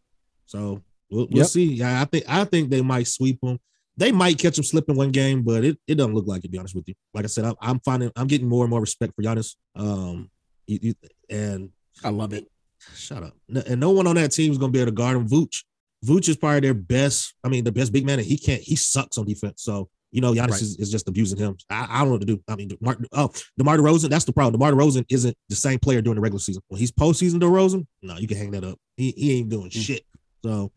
[0.46, 1.46] So we'll, we'll Yep.
[1.46, 1.74] see.
[1.74, 3.58] Yeah, I think I think they might sweep them.
[3.98, 6.42] They might catch him slipping one game, but it, it doesn't look like it.
[6.42, 8.70] To be honest with you, like I said, I'm, I'm finding I'm getting more and
[8.70, 9.54] more respect for Giannis.
[9.74, 10.30] Um,
[10.66, 10.94] you, you,
[11.30, 11.70] and
[12.04, 12.46] I love it.
[12.94, 13.34] Shut up.
[13.48, 15.26] No- And no one on that team is gonna be able to guard him.
[15.28, 15.64] Vooch.
[16.04, 17.34] Vooch is probably their best.
[17.42, 18.60] I mean, the best big man, and he can't.
[18.62, 19.62] He sucks on defense.
[19.62, 20.62] So you know, Giannis Right.
[20.62, 21.56] is, is just abusing him.
[21.68, 22.40] I, I don't know what to do.
[22.48, 24.08] I mean, DeMar, oh, DeMar DeRozan.
[24.08, 24.52] That's the problem.
[24.52, 26.62] DeMar DeRozan isn't the same player during the regular season.
[26.68, 28.78] When he's postseason DeRozan, no, you can hang that up.
[28.96, 29.72] He, he ain't doing Mm.
[29.72, 30.04] shit.
[30.44, 30.70] So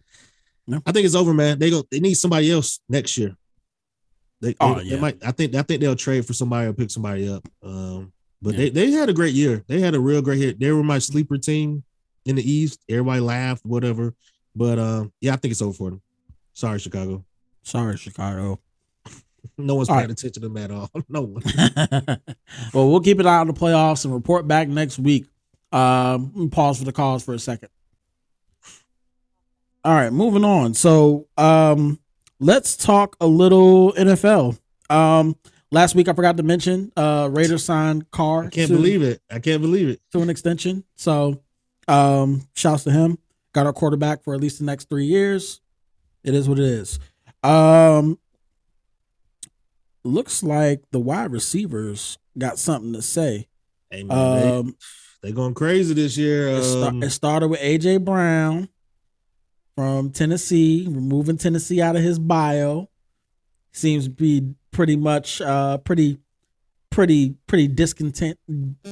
[0.70, 0.82] No.
[0.86, 1.58] I think it's over, man.
[1.60, 1.84] They go.
[1.92, 3.36] They need somebody else next year.
[4.42, 5.18] They, Oh, they, they might.
[5.26, 5.56] I think.
[5.56, 7.48] I think they'll trade for somebody or pick somebody up.
[7.64, 8.58] Um, but Yeah.
[8.60, 9.64] they they had a great year.
[9.68, 10.54] They had a real great year.
[10.58, 11.84] They were my sleeper team
[12.26, 12.84] in the East.
[12.88, 14.14] Everybody laughed, whatever.
[14.56, 16.02] But um, yeah, I think it's over for them.
[16.54, 17.26] Sorry, Chicago.
[17.64, 18.60] Sorry, Chicago.
[19.58, 20.18] No one's All paying right.
[20.18, 20.90] attention to them at all.
[21.10, 21.42] No one.
[22.74, 25.26] well, we'll keep an eye on the playoffs and report back next week.
[25.72, 27.70] Um, pause for the calls for a second.
[29.84, 30.74] All right, moving on.
[30.74, 32.00] So, um,
[32.40, 34.58] let's talk a little NFL.
[34.90, 35.36] Um,
[35.72, 38.46] last week I forgot to mention, uh, Raiders signed Carr.
[38.46, 39.22] I can't to, believe it.
[39.30, 40.02] I can't believe it.
[40.12, 40.84] to an extension.
[40.96, 41.42] So,
[41.88, 43.18] um, shouts to him.
[43.54, 45.62] Got our quarterback for at least the next three years.
[46.24, 47.00] It is what it is.
[47.42, 48.20] Um,
[50.04, 53.48] looks like the wide receivers got something to say.
[53.90, 54.76] Hey man, they, Um,
[55.24, 56.50] they going crazy this year.
[56.50, 58.70] it, sta- Um, it started with AJ Brown
[59.80, 62.90] from Tennessee, removing Tennessee out of his bio.
[63.72, 66.18] Seems to be pretty much uh pretty
[66.90, 68.38] pretty pretty discontent.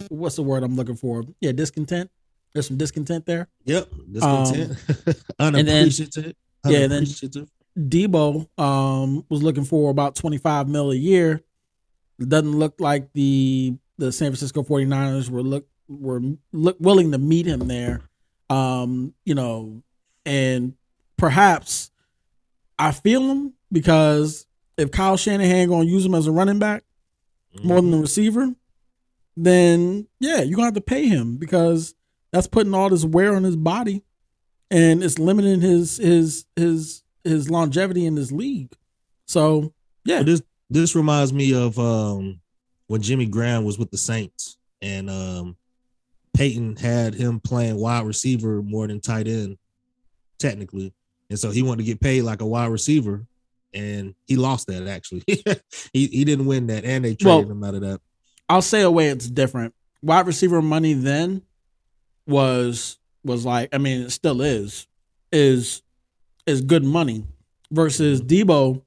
[0.08, 1.26] What's the word I'm looking for?
[1.42, 2.10] Yeah, discontent.
[2.54, 3.50] There's some discontent there.
[3.66, 6.34] yep, discontent, then- unappreciative.
[6.66, 7.50] yeah, then- unappreciative.
[7.78, 11.42] Deebo um was looking for about 25 mil a year.
[12.18, 16.22] It doesn't look like the the San Francisco 49ers were look were
[16.54, 18.10] look willing to meet him there.
[18.50, 19.84] Um, you know,
[20.28, 20.74] and
[21.18, 21.90] perhaps
[22.78, 24.46] I feel him because
[24.78, 26.84] if Kyle Shanahan gonna use him as a running back
[27.64, 28.54] more than the receiver,
[29.38, 31.96] then yeah, you're gonna have to pay him because
[32.32, 34.04] that's putting all this wear on his body
[34.70, 38.74] and it's limiting his his his his longevity in this league.
[39.28, 42.42] So yeah, this this reminds me of um
[42.88, 45.56] when Jimmy Graham was with the Saints and um
[46.34, 49.58] Payton had him playing wide receiver more than tight end,
[50.40, 50.94] technically.
[51.30, 53.26] And so he wanted to get paid like a wide receiver,
[53.74, 55.24] and he lost that actually.
[55.94, 58.02] he he didn't win that, and they traded Well- him out of that.
[58.50, 59.74] I'll say a way it's different.
[60.02, 61.42] Wide receiver money then
[62.26, 64.88] was was like I mean it still is
[65.34, 65.82] is
[66.46, 67.26] is good money
[67.72, 68.82] versus Deebo.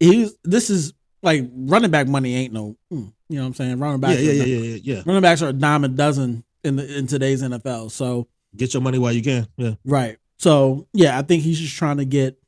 [0.00, 3.78] He's this is like running back money ain't no mm, you know what I'm saying
[3.78, 5.02] running back yeah, yeah, yeah, yeah, yeah.
[5.06, 8.82] running backs are a dime a dozen in the in today's NFL so Get your
[8.82, 9.48] money while you can.
[9.56, 9.74] Yeah.
[9.84, 10.18] Right.
[10.38, 12.38] So yeah, I think he's just trying to get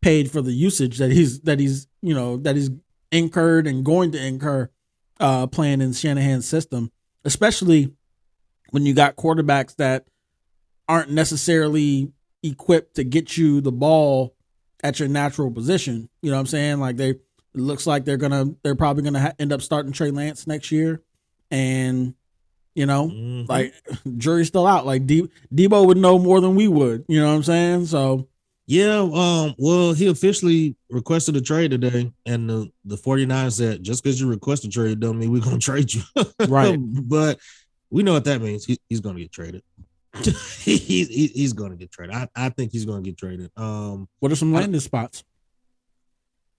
[0.00, 2.70] paid for the usage that he's that he's you know that he's
[3.10, 4.70] incurred and going to incur
[5.18, 6.92] uh playing in Shanahan's system,
[7.24, 7.92] especially
[8.70, 10.06] when you got quarterbacks that
[10.88, 14.34] aren't necessarily equipped to get you the ball
[14.82, 16.08] at your natural position.
[16.22, 16.80] You know what I'm saying?
[16.80, 17.20] Like they it
[17.54, 21.02] looks like they're gonna they're probably gonna ha- end up starting Trey Lance next year,
[21.50, 22.14] and
[22.78, 23.48] you know Mhm.
[23.48, 23.74] like
[24.16, 24.86] jury's still out.
[24.86, 27.04] Like De- Deebo would know more than we would.
[27.08, 27.86] You know what I'm saying?
[27.86, 28.28] So
[28.66, 34.02] Yeah, um, well, he officially requested a trade today, and the, the 49 said just
[34.04, 36.02] because you request a trade don't mean we're gonna trade you.
[36.46, 36.76] Right.
[37.14, 37.38] but
[37.90, 38.64] we know what that means.
[38.66, 39.62] He, he's gonna get traded.
[40.64, 42.14] he, he, he's going to get traded.
[42.14, 43.50] I, I think he's going to get traded.
[43.56, 45.22] Um, What are some I- landing spots?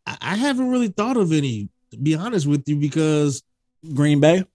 [0.05, 3.43] I, I haven't really thought of any, to be honest with you, because
[3.93, 4.45] Green Bay.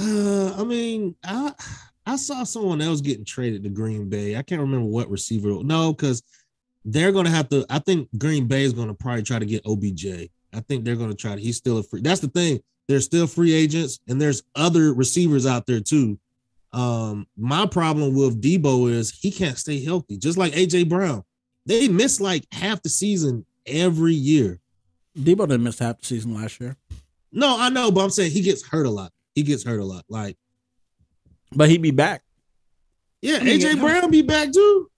[0.00, 1.52] Uh, I mean, I
[2.06, 4.36] I saw someone else getting traded to Green Bay.
[4.36, 5.62] I can't remember what receiver.
[5.62, 6.22] No, because
[6.84, 7.66] they're going to have to.
[7.68, 10.30] I think Green Bay is going to probably try to get OBJ.
[10.54, 11.40] I think they're going to try to.
[11.40, 12.00] He's still a free.
[12.00, 12.60] That's the thing.
[12.88, 16.18] There's still free agents, and there's other receivers out there too.
[16.72, 21.24] Um, my problem with Deebo is he can't stay healthy, just like AJ Brown.
[21.66, 24.60] They miss like half the season every year.
[25.18, 26.76] Deebo didn't miss half the season last year,
[27.32, 29.12] No, I know, but I'm saying he gets hurt a lot.
[29.38, 30.04] He gets hurt a lot.
[30.08, 30.36] Like,
[31.52, 32.22] but he'd be back.
[33.22, 33.78] yeah, AJ.
[33.78, 34.90] Brown be back too.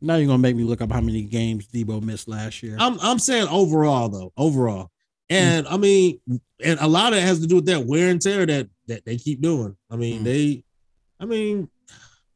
[0.00, 2.76] Now you're gonna make me look up how many games Deebo missed last year.
[2.80, 4.90] I'm I'm saying overall though, overall,
[5.28, 6.18] and I mean,
[6.64, 9.04] and a lot of it has to do with that wear and tear that that
[9.04, 9.76] they keep doing.
[9.90, 10.24] I mean, Mm.
[10.24, 10.64] they,
[11.20, 11.68] I mean,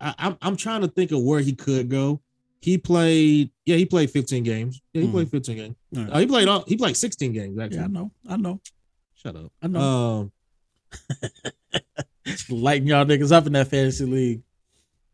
[0.00, 2.20] I, I'm I'm trying to think of where he could go.
[2.60, 4.80] He played, yeah, he played 15 games.
[4.92, 5.12] Yeah, he Mm.
[5.12, 5.76] played 15 games.
[5.92, 6.08] Right.
[6.10, 7.78] Uh, he played all, he played 16 games actually.
[7.78, 8.60] yeah, I know, I know,
[9.24, 9.52] Shut up.
[9.62, 9.80] I know.
[9.80, 10.32] Um,
[12.50, 14.42] Lighting y'all niggas up in that fantasy league.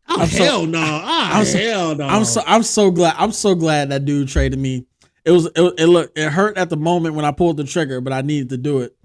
[0.09, 0.79] oh I'm so- hell no!
[0.81, 2.07] Ah, I'm so- hell no!
[2.07, 4.85] I'm so I'm so glad I'm so glad that dude traded me.
[5.25, 8.01] It was it, it look it hurt at the moment when I pulled the trigger,
[8.01, 8.95] but I needed to do it.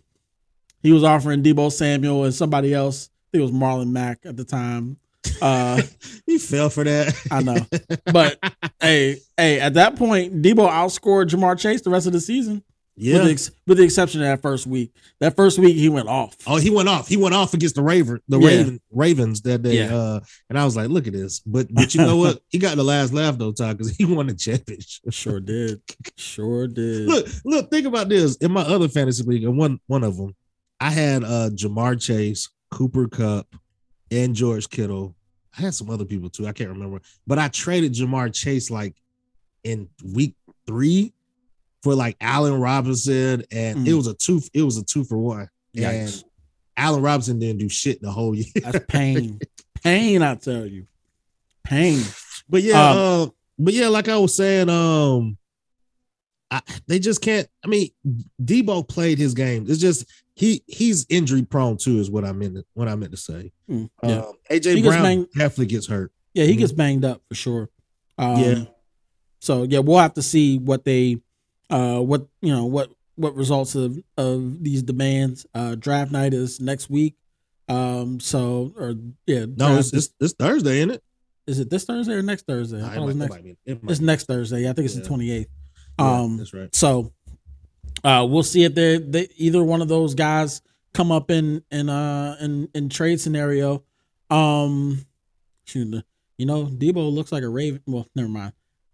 [0.82, 3.10] He was offering Deebo Samuel and somebody else.
[3.10, 4.96] I think it was Marlon Mack at the time.
[5.42, 5.82] Uh,
[6.26, 7.14] he fell for that.
[7.30, 7.66] I know,
[8.12, 8.38] but
[8.80, 12.62] hey, hey, at that point, Deebo outscored Ja'Marr Chase the rest of the season,
[12.96, 13.14] yeah.
[13.14, 14.92] with the ex- with the exception of that first week.
[15.20, 16.36] That first week he went off.
[16.46, 17.08] Oh, he went off.
[17.08, 18.48] He went off against the Raven, the Yeah.
[18.48, 19.78] Raven, Ravens that day.
[19.78, 19.94] Yeah.
[19.94, 21.40] Uh, and I was like, look at this.
[21.40, 22.40] But but you know what?
[22.48, 25.12] He got the last laugh though, Todd, because he won the championship.
[25.12, 25.80] Sure did,
[26.16, 27.06] sure did.
[27.06, 28.36] Look, look, think about this.
[28.36, 30.34] In my other fantasy league, and one one of them,
[30.80, 33.46] I had uh Ja'Marr Chase, Cooper Kupp,
[34.10, 35.14] and George Kittle.
[35.58, 36.46] I had some other people too.
[36.46, 37.00] I can't remember.
[37.26, 38.94] But I traded Ja'Marr Chase like
[39.64, 40.34] in week
[40.66, 41.12] three
[41.86, 43.86] for like Allen Robinson, and Mm.
[43.86, 45.48] it was a two, it was a two for one.
[45.76, 46.24] And Yikes.
[46.76, 48.46] Allen Robinson didn't do shit the whole year.
[48.60, 49.38] That's pain,
[49.84, 50.20] pain.
[50.20, 50.88] I tell you,
[51.62, 52.02] pain.
[52.48, 55.38] But yeah, Um, uh, but yeah, like I was saying, um,
[56.50, 57.46] I, they just can't.
[57.64, 57.90] I mean,
[58.42, 59.66] Deebo played his game.
[59.68, 62.56] It's just he he's injury prone too, is what I meant.
[62.56, 63.52] To, what I meant to say.
[63.70, 64.18] Mm, yeah.
[64.18, 66.10] Um, AJ He gets Brown banged- definitely gets hurt.
[66.34, 66.58] Yeah, he Mhm.
[66.58, 67.70] gets banged up for sure.
[68.18, 68.64] Um, Yeah.
[69.40, 71.20] So yeah, we'll have to see what they,
[71.70, 75.46] uh, what you know, what what results of of these demands.
[75.54, 77.14] Uh, draft night is next week.
[77.68, 78.20] Um.
[78.20, 78.94] So or
[79.26, 79.46] yeah.
[79.56, 81.02] No, it's, it's it's Thursday, isn't it?
[81.46, 82.82] is it this Thursday or next Thursday?
[82.82, 83.42] I Nah, it might- next.
[83.44, 84.04] be- it It's be.
[84.04, 84.68] next Thursday.
[84.68, 85.06] I think it's the Yeah.
[85.06, 85.48] twenty eighth.
[85.98, 86.36] Yeah, Um.
[86.38, 86.74] that's right.
[86.74, 87.12] So,
[88.02, 90.60] uh, we'll see if they they either one of those guys
[90.92, 93.84] come up in in uh in in trade scenario.
[94.28, 95.04] Um,
[95.64, 96.02] shoot,
[96.36, 97.80] you know, Deebo looks like a Raven.
[97.86, 98.52] Well, never mind.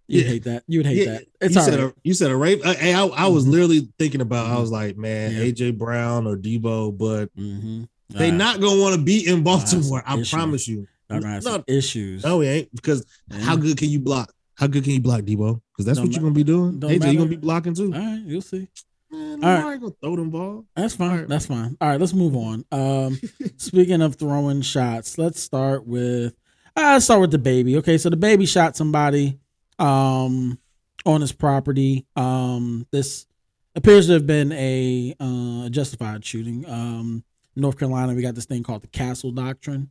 [0.08, 0.28] You'd Yeah.
[0.30, 0.64] hate that.
[0.66, 1.24] You'd hate Yeah, that.
[1.40, 1.88] It's you all said right.
[1.92, 2.60] a, you said a rape.
[2.64, 3.50] I, I, I was Mhm.
[3.50, 4.46] literally thinking about.
[4.50, 5.42] I was like, man, Yeah.
[5.44, 7.84] AJ Brown or Deebo, but Mm-hmm.
[8.10, 10.02] they not gonna want to be in Baltimore.
[10.06, 10.86] I promise you.
[11.10, 12.24] no, no, issues.
[12.24, 14.32] No, he ain't because How good can you block?
[14.54, 15.60] How good can you block, Deebo?
[15.72, 16.78] Because that's what you're gonna be doing.
[16.78, 17.92] don't AJ, you're gonna be blocking too.
[17.94, 18.68] All right, you'll see.
[19.10, 19.72] Man, All right.
[19.72, 20.64] Ain't gonna throw them ball.
[20.74, 21.10] That's fine.
[21.10, 21.28] Alright.
[21.28, 21.76] That's fine.
[21.80, 22.64] All right, let's move on.
[22.72, 23.20] Um,
[23.56, 26.34] speaking of throwing shots, let's start with
[26.76, 27.76] uh, let's start with DaBaby.
[27.78, 29.38] Okay, so DaBaby shot somebody
[29.82, 30.58] um
[31.04, 32.06] on his property.
[32.14, 33.26] Um, this
[33.74, 36.64] appears to have been a uh, justified shooting.
[36.68, 37.24] Um,
[37.56, 39.90] North Carolina, we got this thing called the Castle Doctrine.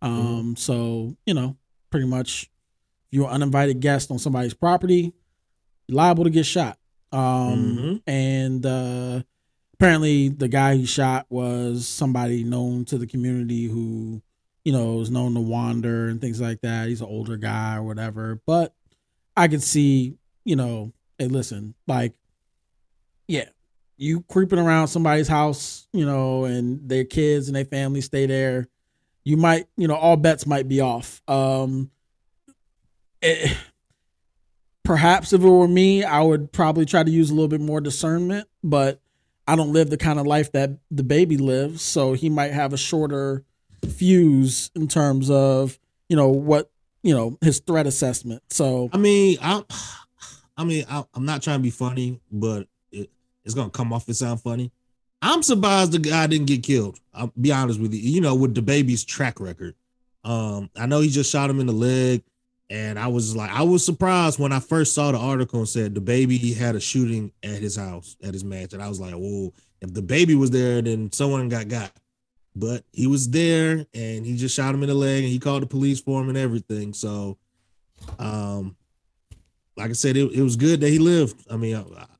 [0.00, 1.56] Um, so you know,
[1.90, 2.44] pretty much,
[3.10, 5.12] if you're an uninvited guest on somebody's property,
[5.88, 6.78] liable to get shot.
[7.12, 8.02] Um, Mhm.
[8.06, 9.22] and uh,
[9.74, 14.22] apparently the guy he shot was somebody known to the community who,
[14.64, 16.88] you know, is known to wander and things like that.
[16.88, 18.40] He's an older guy or whatever.
[18.46, 18.74] But
[19.36, 22.12] I could see, you know, hey, listen, like,
[23.28, 23.48] yeah,
[23.96, 28.68] you creeping around somebody's house, you know, and their kids and their family stay there.
[29.24, 31.22] You might, you know, all bets might be off.
[31.28, 31.90] Um,
[33.20, 33.56] it,
[34.82, 37.80] perhaps if it were me, I would probably try to use a little bit more
[37.80, 39.00] discernment, but
[39.46, 42.76] I don't live the kind of life that DaBaby lives, so he might have a
[42.76, 43.44] shorter
[43.96, 46.71] fuse in terms of, you know, what,
[47.02, 48.42] you know, his threat assessment.
[48.50, 49.62] So, I mean, I,
[50.56, 53.10] I mean, I, I'm not trying to be funny, but it,
[53.44, 54.70] it's gonna come off and sound funny.
[55.20, 56.98] I'm surprised the guy didn't get killed.
[57.14, 58.00] I'll be honest with you.
[58.00, 59.74] You know, with DaBaby's track record,
[60.24, 62.22] um, I know he just shot him in the leg,
[62.70, 65.94] and I was like, I was surprised when I first saw the article and said
[65.94, 69.52] DaBaby had a shooting at his house at his match, and I was like, whoa,
[69.80, 71.92] if DaBaby was there, then someone got got.
[72.54, 75.62] But he was there and he just shot him in the leg and he called
[75.62, 76.92] the police for him and everything.
[76.92, 77.38] So,
[78.18, 78.76] um,
[79.76, 81.46] like I said, it, it was good that he lived.
[81.50, 81.76] I mean,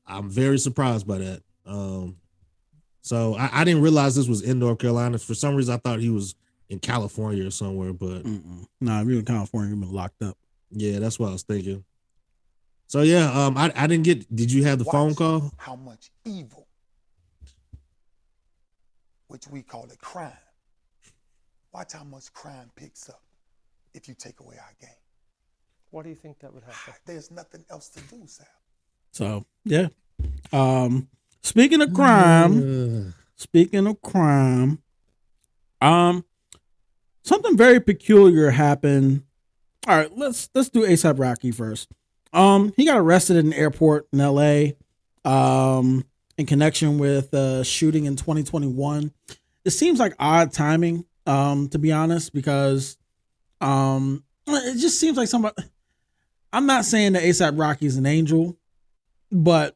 [0.07, 1.43] I, am very surprised by that.
[1.65, 2.17] Um,
[3.01, 5.17] so I, I, didn't realize this was in North Carolina.
[5.17, 6.35] For some reason, I thought he was
[6.69, 8.65] in California or somewhere, but Mm-mm.
[8.81, 10.37] nah, if you in California, you've been locked up.
[10.71, 11.83] Yeah, that's what I was thinking.
[12.87, 14.35] So yeah, um, I, I didn't get.
[14.35, 15.51] Did you have the Watch phone call?
[15.57, 16.62] How much evil,
[19.33, 20.31] which we call it crime.
[21.73, 23.23] Watch how much crime picks up
[23.95, 24.95] if you take away our game.
[25.89, 26.93] Why do you think that would happen?
[27.05, 28.45] There's nothing else to do, Sal.
[29.11, 29.87] So yeah.
[30.51, 31.07] Um,
[31.41, 34.83] speaking of crime, speaking of crime,
[35.81, 36.23] um,
[37.23, 39.23] something very peculiar happened.
[39.87, 41.89] All right, let's let's do ASAP Rocky first.
[42.31, 44.73] Um, he got arrested at an airport in LA,
[45.25, 46.05] um,
[46.37, 49.11] in connection with a shooting in 2021.
[49.65, 52.97] It seems like odd timing, um, to be honest, because
[53.61, 55.55] um, it just seems like somebody.
[56.51, 58.57] I'm not saying that ASAP Rocky is an angel,
[59.31, 59.75] but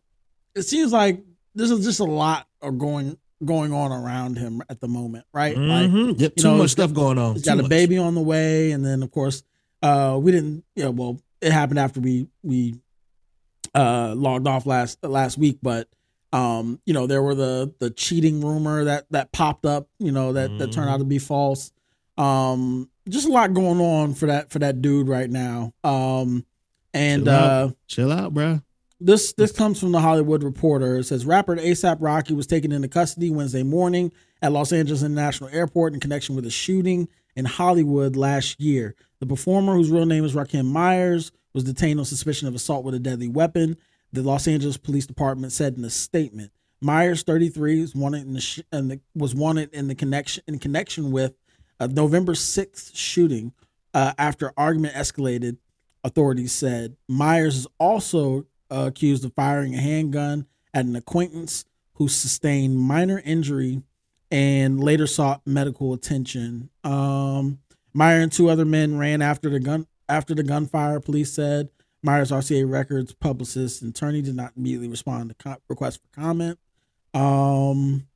[0.55, 1.23] it seems like
[1.55, 5.55] there's just a lot of going going on around him at the moment, right?
[5.55, 6.19] Like Mhm.
[6.19, 7.33] Yep, too know, much stuff going on.
[7.33, 7.69] He's Too got a much.
[7.69, 9.43] baby on the way, and then of course,
[9.83, 10.63] uh, we didn't.
[10.75, 12.75] You know, well, it happened after we we
[13.75, 15.87] uh logged off last last week, but
[16.33, 19.87] um, you know, there were the the cheating rumor that that popped up.
[19.99, 21.71] You know, that that turned out to be false.
[22.17, 25.73] Um, just a lot going on for that for that dude right now.
[25.83, 26.45] Um,
[26.93, 27.49] and Chill out.
[27.51, 28.61] uh Chill out, bro.
[28.99, 30.97] this this comes from the Hollywood Reporter.
[30.97, 34.11] It says rapper ASAP Rocky was taken into custody Wednesday morning
[34.41, 38.95] at Los Angeles International Airport in connection with a shooting in Hollywood last year.
[39.19, 42.93] The performer, whose real name is Rakim Myers, was detained on suspicion of assault with
[42.95, 43.77] a deadly weapon.
[44.13, 46.51] The Los Angeles Police Department said in a statement.
[46.79, 51.11] Myers, 33, was wanted in the, sh- the was wanted in the connection in connection
[51.11, 51.33] with
[51.79, 53.53] a November 6th shooting
[53.93, 55.57] uh, after argument escalated
[56.03, 56.95] authorities said.
[57.07, 61.65] Myers is also uh, accused of firing a handgun at an acquaintance
[61.95, 63.81] who sustained minor injury
[64.29, 66.69] and later sought medical attention.
[66.83, 67.59] Um,
[67.93, 70.99] Meyer and two other men ran after the gun after the gunfire.
[70.99, 71.69] Police said
[72.03, 76.59] Myers RCA Records publicist and attorney did not immediately respond to co- requests for comment.
[77.13, 78.07] Um,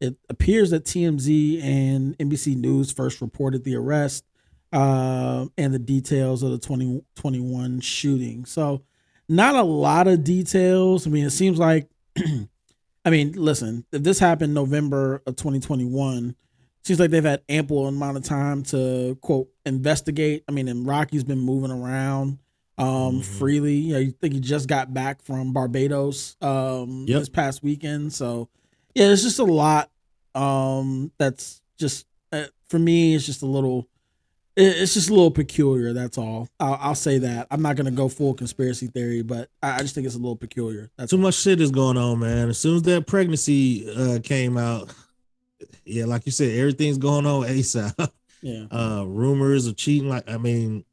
[0.00, 4.24] it appears that TMZ and NBC News first reported the arrest
[4.72, 8.44] uh, and the details of the 2021 shooting.
[8.44, 8.82] So,
[9.28, 11.06] not a lot of details.
[11.06, 11.88] I mean, it seems like,
[13.04, 16.36] I mean, listen, if this happened November of 2021,
[16.84, 20.44] seems like they've had ample amount of time to quote investigate.
[20.48, 22.38] I mean, and Rocky's been moving around
[22.78, 23.74] um freely.
[23.74, 27.18] You know, you think he just got back from Barbados um Yep.
[27.20, 28.12] this past weekend.
[28.12, 28.48] So,
[28.94, 29.90] yeah, it's just a lot
[30.34, 33.88] um that's just uh, for me it's just a little
[34.56, 37.90] it- it's just a little peculiar that's all i'll, I'll say that i'm not gonna
[37.90, 41.16] go full conspiracy theory but i, I just think it's a little peculiar that's Too
[41.18, 42.48] much shit is going on, man.
[42.50, 44.92] As soon as that pregnancy uh, came out,
[45.86, 48.10] yeah, like you said, everything's going on ASAP.
[48.42, 50.84] yeah uh rumors of cheating like i mean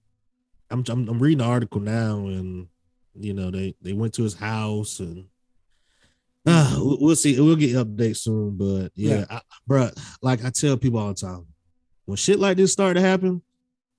[0.73, 2.67] i'm i'm, I'm reading the article now and
[3.15, 5.25] you know they they went to his house and
[6.45, 9.25] uh, we'll see we'll get updates soon but yeah, Yeah.
[9.29, 11.45] I, bruh, like i tell people all the time
[12.05, 13.41] when shit like this start to happen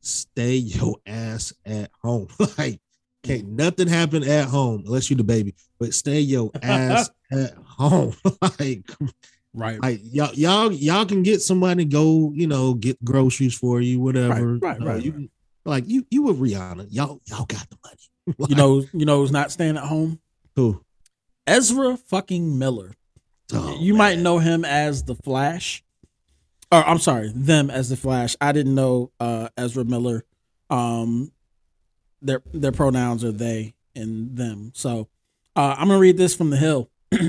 [0.02, 2.80] stay your ass at home like
[3.22, 8.14] can't nothing happen at home unless you the baby but stay your ass at home
[8.58, 8.84] like
[9.54, 13.80] right like y'all, y'all, y'all can get somebody to go, you know, get groceries for
[13.80, 14.58] you, whatever.
[14.58, 15.30] Right, right, Uh, right, you, right.
[15.64, 17.98] Like you, you with Rihanna, y'all, y'all got the money.
[18.48, 20.18] you know you know who's not staying at home?
[20.56, 20.84] Who?
[21.46, 22.94] ezra fucking miller.
[23.52, 25.82] Oh, you might know him as the flash.
[26.72, 28.36] Or i'm sorry them as the flash.
[28.40, 30.24] I didn't know uh ezra miller.
[30.70, 31.32] Um
[32.22, 34.72] their their pronouns are they and them.
[34.74, 35.08] So
[35.56, 36.90] uh i'm gonna read this from the hill.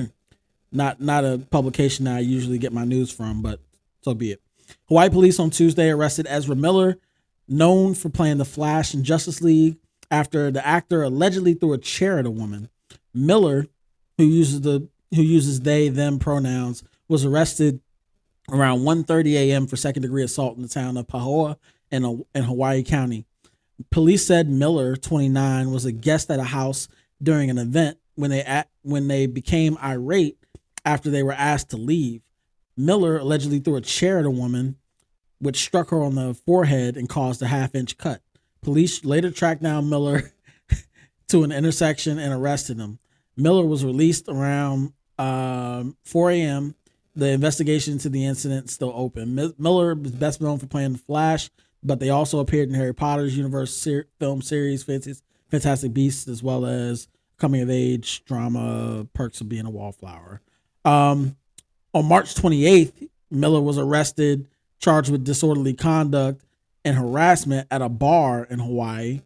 [0.71, 3.61] Not not a publication that i usually get my news from but
[4.01, 4.41] so be it.
[4.87, 6.97] Hawaii police on tuesday arrested ezra miller
[7.47, 9.77] known for playing the flash in justice league
[10.11, 12.69] after the actor allegedly threw a chair at a woman
[13.13, 13.65] miller
[14.17, 17.79] who uses the who uses they them pronouns was arrested
[18.51, 19.67] around 1:30 a.m.
[19.67, 21.57] for second degree assault in the town of Pahoa
[21.91, 23.25] in, in Hawaii County.
[23.91, 26.87] Police said Miller, 29, was a guest at a house
[27.21, 30.37] during an event when they at, when they became irate
[30.83, 32.21] after they were asked to leave.
[32.77, 34.77] Miller allegedly threw a chair at a woman,
[35.45, 38.21] which struck her on the forehead and caused a half-inch cut.
[38.61, 40.31] Police later tracked down Miller
[41.27, 42.97] to an intersection and arrested him.
[43.37, 46.75] Miller was released around um, 4 a.m.
[47.15, 49.35] the investigation into the incident still open.
[49.35, 51.49] Mi- Miller is best known for playing Flash,
[51.83, 54.83] but they also appeared in Harry Potter's universe ser- film series,
[55.51, 60.41] Fantastic Beasts, as well as coming of age drama, Perks of Being a Wallflower.
[60.83, 61.35] Um,
[61.93, 64.47] on March 28th, Miller was arrested,
[64.79, 66.43] charged with disorderly conduct
[66.83, 69.21] and harassment at a bar in Hawaii.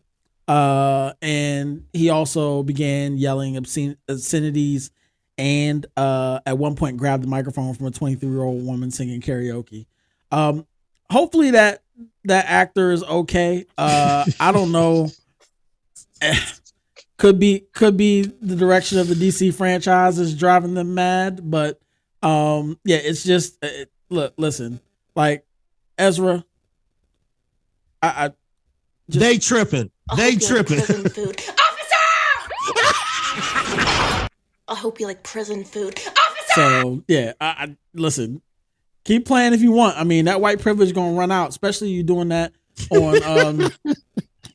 [0.47, 4.89] Uh, and he also began yelling obscene obscenities
[5.37, 9.21] and uh, at one point grabbed the microphone from a 23 year old woman singing
[9.21, 9.85] karaoke.
[10.31, 10.65] Um,
[11.09, 11.83] hopefully that
[12.25, 13.65] that actor is okay.
[13.77, 15.09] Uh, I don't know.
[16.21, 16.39] Eh,
[17.17, 21.79] could be could be the direction of the DC franchise is driving them mad, but
[22.23, 24.79] um, yeah, it's just uh, look, listen,
[25.19, 25.45] like
[25.97, 26.45] Ezra,
[28.01, 28.29] I, I
[29.09, 29.91] just, they tripping.
[30.09, 31.09] I They hope like tripping.
[31.09, 31.41] food.
[31.49, 31.95] Officer!
[34.69, 35.99] I hope you like prison food.
[35.99, 36.53] Officer!
[36.55, 38.41] So yeah, I, I listen.
[39.03, 39.97] Keep playing if you want.
[39.97, 42.53] I mean, that white privilege gonna run out, especially you doing that
[42.89, 43.71] on um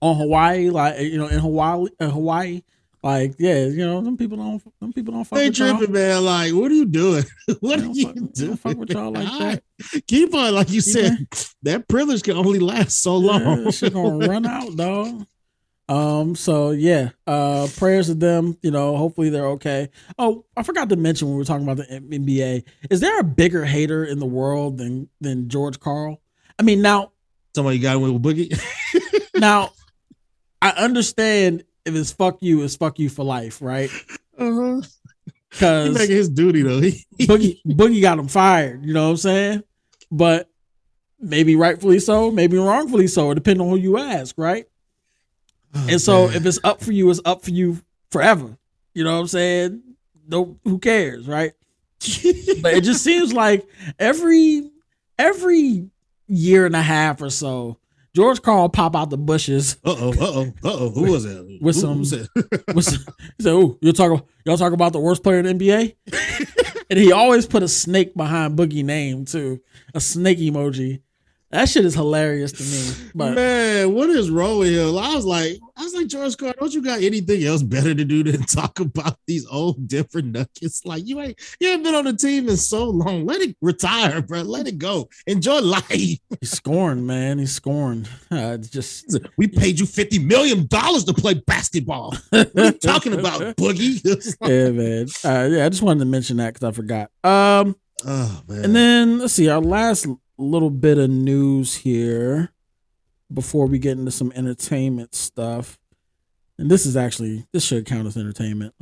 [0.00, 2.62] on Hawaii, like you know, in Hawaii, in Hawaii.
[3.04, 5.76] Like, yeah, you know, some people don't, some people don't fuck They with y'all.
[5.76, 6.24] tripping, man.
[6.24, 7.22] Like, what are you doing?
[7.60, 8.56] what are you fuck- don't doing?
[8.56, 9.62] fuck with y'all like that.
[10.06, 11.16] Keep on, like you Keep said,
[11.64, 13.64] that privilege can only last so long.
[13.64, 15.26] Yeah, shit gonna run out, dog.
[15.86, 19.90] Um, so yeah, uh prayers to them, you know, hopefully they're okay.
[20.18, 22.64] Oh, I forgot to mention when we were talking about the NBA.
[22.88, 26.22] Is there a bigger hater in the world than than George Karl?
[26.58, 27.12] I mean, now
[27.54, 28.58] Somebody got away with Boogie.
[29.38, 29.72] now
[30.62, 33.90] I understand if it's fuck you, it's fuck you for life, right?
[34.38, 34.80] uh-huh.
[34.82, 36.80] He Because making his duty though.
[36.80, 39.62] He, Boogie Boogie got him fired, you know what I'm saying?
[40.10, 40.48] But
[41.20, 44.66] maybe rightfully so, maybe wrongfully so, depending on who you ask, right?
[45.74, 46.36] Oh, And so man.
[46.36, 47.80] if it's up for you, it's up for you
[48.10, 48.56] forever.
[48.94, 49.82] You know what I'm saying?
[50.26, 51.52] No, who cares, right?
[52.62, 53.66] But it just seems like
[53.98, 54.70] every
[55.18, 55.88] every
[56.26, 57.78] year and a half or so,
[58.14, 60.90] George Karl pop out the bushes uh oh, uh oh, uh oh.
[60.90, 61.58] Who was that?
[61.60, 61.98] With some-
[62.74, 65.54] with some- he said, "Oh, you talk y'all talk about the worst player in the
[65.54, 65.96] NBA,"
[66.90, 69.60] and he always put a snake behind Boogie name too,
[69.94, 71.00] a snake emoji.
[71.54, 73.10] That shit is hilarious to me.
[73.14, 74.98] But man, what is wrong with him?
[74.98, 78.04] I was like, I was like, George Karl, don't you got anything else better to
[78.04, 80.84] do than talk about these old different nuggets?
[80.84, 83.24] Like you ain't you ain't been on the team in so long.
[83.24, 84.42] Let it retire, bro.
[84.42, 85.08] Let it go.
[85.28, 85.86] Enjoy life.
[85.90, 87.38] he's scorned, man.
[87.38, 88.08] He's scorned.
[88.32, 92.16] Uh, it's just We paid you fifty million dollars to play basketball.
[92.30, 94.02] What are you talking about, Boogie?
[94.40, 95.06] Yeah, man.
[95.24, 97.12] Uh, yeah, I just wanted to mention that because I forgot.
[97.22, 98.64] Um, oh man.
[98.64, 100.08] and then let's see our last
[100.42, 102.52] little bit of news here
[103.32, 105.78] before we get into some entertainment stuff.
[106.58, 108.74] And this is actually this should count as entertainment.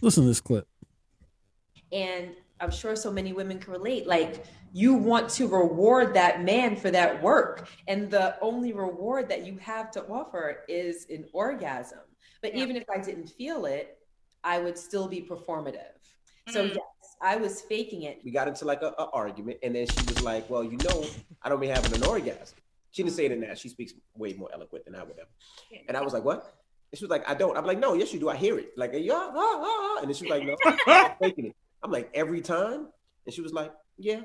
[0.00, 0.68] Listen to this clip.
[1.92, 4.06] and I'm sure so many women can relate.
[4.06, 9.44] Like, you want to reward that man for that work, and the only reward that
[9.44, 12.00] you have to offer is an orgasm.
[12.42, 13.98] But even if I didn't feel it,
[14.44, 15.96] I would still be performative.
[16.48, 16.68] So, mm.
[16.68, 16.78] yes,
[17.20, 18.20] I was faking it.
[18.24, 21.04] we got into like a, a argument, and then she was like, "Well, you know,
[21.42, 22.56] I don't be having an orgasm."
[22.90, 23.58] She didn't say it in that.
[23.58, 25.28] She speaks way more eloquent than I would have.
[25.88, 26.54] And I was like, "What?"
[26.92, 28.28] And she was like, "I don't." I'm like, "No, yes, you do.
[28.28, 29.98] I hear it." Like, yeah, ah, ah, ah.
[30.00, 30.56] and then she was like, "No,
[30.86, 32.88] I'm faking it." I'm like, "Every time,"
[33.24, 34.20] and she was like, "Yeah."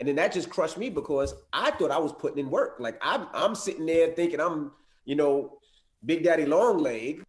[0.00, 2.76] And then that just crushed me because I thought I was putting in work.
[2.80, 4.72] Like I'm, I'm sitting there thinking I'm,
[5.04, 5.58] you know,
[6.04, 7.22] Big Daddy Long Leg,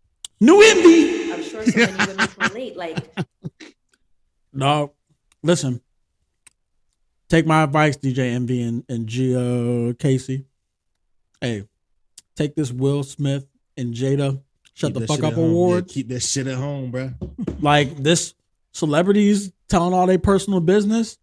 [0.43, 1.32] New envy.
[1.32, 2.76] I'm sure so many women relate.
[2.76, 2.97] Like,
[4.53, 4.93] No,
[5.44, 5.82] listen.
[7.30, 10.46] Take my advice, DJ Envy and, and Gia Casey.
[11.41, 11.64] Hey,
[12.36, 14.41] take this Will Smith and Jada
[14.74, 15.86] shut Keep the fuck up award.
[15.88, 17.12] Yeah, keep that shit at home, bro.
[17.60, 18.34] Like this
[18.74, 21.18] celebrities telling all their personal business.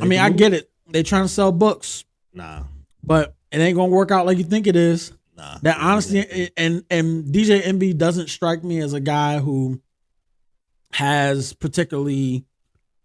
[0.00, 0.70] I mean, I get it.
[0.88, 2.64] They trying to sell books, Nah,
[3.02, 5.12] but it ain't gonna work out like you think it is.
[5.36, 5.58] nah.
[5.62, 9.80] That honestly, and and DJ Envy doesn't strike me as a guy who
[10.92, 12.44] has particularly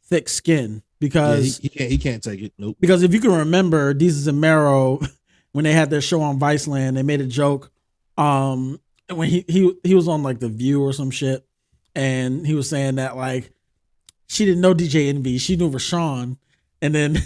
[0.08, 1.91] thick skin Yeah, because he, he can't.
[1.91, 2.53] He can't take it.
[2.58, 2.78] Nope.
[2.80, 4.99] because if you can remember, Desus and Mero,
[5.51, 7.72] when they had their show on Viceland, they made a joke.
[8.18, 8.80] Um,
[9.10, 11.45] when he he he was on like The View or some shit,
[11.95, 13.51] and he was saying that like
[14.28, 16.38] she didn't know DJ Envy, she knew Raashaun,
[16.82, 17.18] and then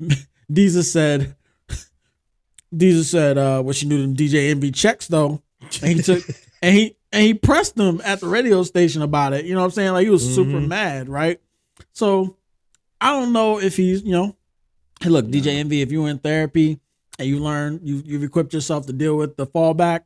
[0.52, 1.34] Desus said,
[2.74, 5.42] Desus said, uh, what she knew them DJ Envy checks though,
[5.82, 6.22] and he took
[6.62, 9.44] and he and he pressed them at the radio station about it.
[9.44, 9.92] You know what I'm saying?
[9.92, 10.68] Like he was super Mhm.
[10.68, 11.40] mad, right?
[11.92, 12.36] So
[13.00, 14.36] I don't know if he's, you know,
[15.00, 16.80] hey, look, DJ Envy, if you're in therapy
[17.18, 20.02] and you learn, you you've equipped yourself to deal with the fallback,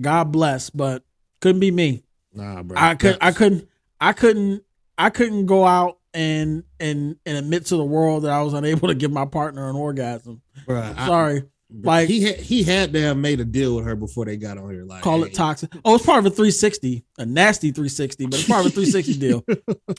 [0.00, 1.04] God bless, but
[1.40, 2.04] couldn't be me.
[2.32, 2.78] Nah, bro.
[2.78, 3.68] I could I couldn't
[4.00, 4.62] I couldn't
[4.98, 8.88] I couldn't go out and and and admit to the world that I was unable
[8.88, 10.42] to give my partner an orgasm.
[10.66, 11.42] Bruh, I- Sorry,
[11.82, 14.58] like he had he had to have made a deal with her before they got
[14.58, 14.84] on here.
[14.84, 15.72] Like call hey, it toxic.
[15.84, 19.18] Oh, it's part of a 360, a nasty 360, but it's part of a 360
[19.18, 19.44] deal.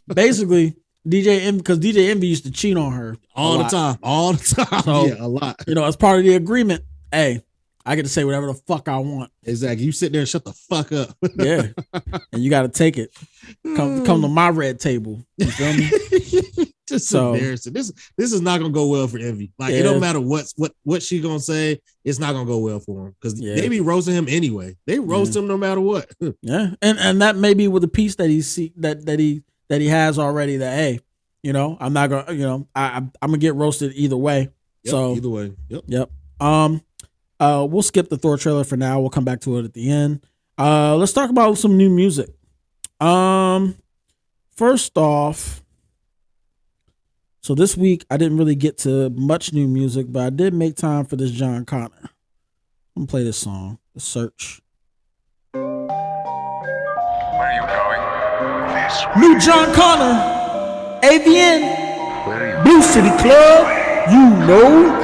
[0.13, 0.76] Basically,
[1.08, 4.43] DJ Envy because DJ Envy used to cheat on her all the time, all the
[4.43, 4.82] time.
[4.82, 5.62] So- yeah, a lot.
[5.68, 7.41] You know, as part of the agreement, hey,
[7.86, 9.32] I get to say whatever the fuck I want.
[9.43, 9.86] Exactly.
[9.86, 11.16] You sit there and shut the fuck up.
[11.38, 11.68] Yeah,
[12.34, 13.12] and you got to take it.
[13.76, 14.06] Come hmm.
[14.06, 15.24] come to my red table.
[15.38, 16.72] You feel me?
[16.88, 17.74] Just So- embarrassing.
[17.74, 19.51] This this is not gonna go well for Envy.
[19.60, 19.84] Like it Yeah.
[19.84, 21.80] don't matter what's what what she gonna say.
[22.03, 23.56] It's not gonna go well for him because Yeah.
[23.56, 24.76] they be roasting him anyway.
[24.88, 26.10] They roast him no matter what.
[26.41, 29.43] Yeah, and and that may be with the piece that he see that that he
[29.68, 30.57] that he has already.
[30.57, 30.99] That hey,
[31.43, 34.49] you know, I'm not gonna, you know, I I'm, I'm gonna get roasted either way.
[34.84, 35.84] Yep, so either way, yep.
[35.88, 36.11] Yep.
[36.39, 36.82] Um,
[37.39, 38.99] uh, we'll skip the Thor trailer for now.
[38.99, 40.22] We'll come back to it at the end.
[40.57, 42.30] Uh, let's talk about some new music.
[42.99, 43.76] Um,
[44.55, 45.61] first off,
[47.41, 50.76] so this week I didn't really get to much new music, but I did make
[50.76, 52.09] time for this John Connor.
[52.95, 54.61] I'm gonna play this song, The Search.
[55.51, 55.63] Where
[57.38, 58.05] are you going?
[58.96, 60.16] This New John Connor,
[61.04, 63.68] AVN, Blue City Club.
[64.10, 65.02] You know.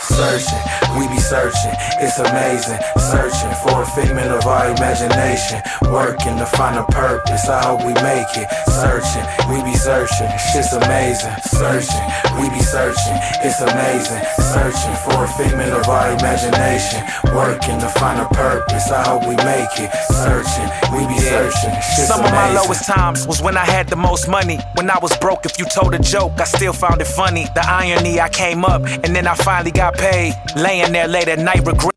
[0.00, 1.72] Searching, we be searching,
[2.02, 2.78] it's amazing.
[2.98, 5.62] Searching for a figment of our imagination.
[5.82, 8.50] Working to find a purpose, I hope we make it.
[8.66, 11.32] Searching, we be searching, shit's amazing.
[11.46, 14.20] Searching, we be searching, it's amazing.
[14.52, 17.00] Searching for a figment of our imagination.
[17.34, 19.90] Working to find a purpose, I hope we make it.
[20.10, 23.96] Searching, we be searching, shit's Some of my lowest times was when I had the
[23.96, 24.58] most money.
[24.74, 27.46] When I was broke, if you told a joke, I still found it funny.
[27.54, 30.34] The irony, I came up and then I finally got paid.
[30.56, 31.94] Laying there late at night, regret.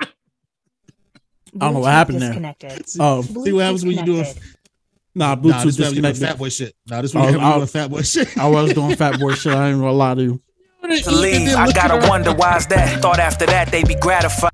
[1.52, 2.28] I don't know what happened there.
[2.30, 2.86] disconnected.
[3.00, 4.24] Oh, See what happens when you doing
[5.14, 6.28] nah, nah, Bluetooth this is when you doing disconnected.
[6.28, 6.74] fat boy shit.
[6.86, 8.38] Nah, this Oh, when I- doing fat boy shit.
[8.38, 9.52] I was doing fat boy shit.
[9.52, 10.42] I ain't gonna lie to you.
[10.82, 11.54] to leave.
[11.56, 13.00] I gotta wonder why's that.
[13.02, 14.50] Thought after that they'd be gratified.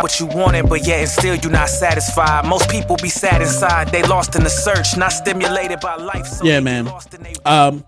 [0.00, 2.46] What you wanted, but yet and still you're not satisfied.
[2.46, 3.88] Most people be sad inside.
[3.88, 6.26] They lost in the search, not stimulated by life.
[6.26, 6.84] So Yeah, man.
[6.84, 7.84] get lost in they- Um,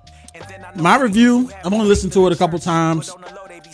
[0.75, 1.49] my review.
[1.65, 3.15] I've only listened to it a couple times.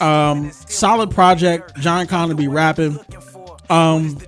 [0.01, 1.79] Um, solid project.
[1.79, 2.99] John Connor be rapping.
[3.71, 4.19] Um,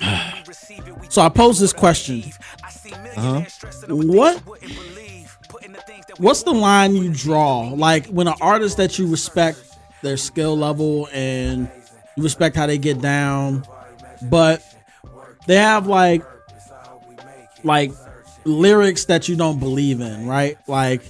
[1.10, 2.24] so I pose this question:
[3.16, 3.42] Uh-huh.
[3.88, 4.42] What?
[6.18, 7.68] What's the line you draw?
[7.74, 9.58] Like when an artist that you respect
[10.02, 11.70] their skill level and
[12.16, 13.64] you respect how they get down,
[14.30, 14.62] but
[15.46, 16.22] they have like
[17.62, 17.92] like
[18.44, 20.56] lyrics that you don't believe in, right?
[20.68, 21.02] Like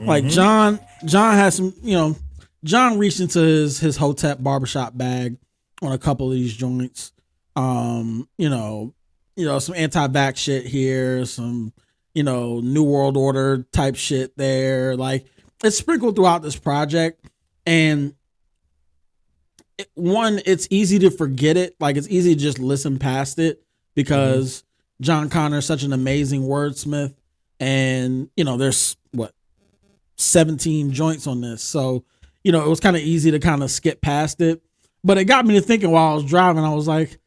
[0.00, 0.30] like Mhm.
[0.30, 2.16] John John has some, you know,
[2.64, 5.36] John reached into his his Hotep barbershop bag
[5.82, 7.12] on a couple of these joints.
[7.54, 8.94] Um, you know,
[9.34, 11.72] you know, some anti-vax shit here, some,
[12.14, 14.96] you know, New World Order type shit there.
[14.96, 15.26] Like
[15.64, 17.24] it's sprinkled throughout this project.
[17.64, 18.14] And
[19.94, 21.76] one, it's easy to forget it.
[21.80, 23.62] Like it's easy to just listen past it
[23.94, 24.64] because
[25.00, 27.14] John Connor is such an amazing wordsmith.
[27.58, 29.32] And, you know, there's what
[30.16, 31.62] 17 joints on this.
[31.62, 32.04] So,
[32.44, 34.62] you know, it was kind of easy to kind of skip past it.
[35.02, 37.18] But it got me to thinking while I was driving, I was like,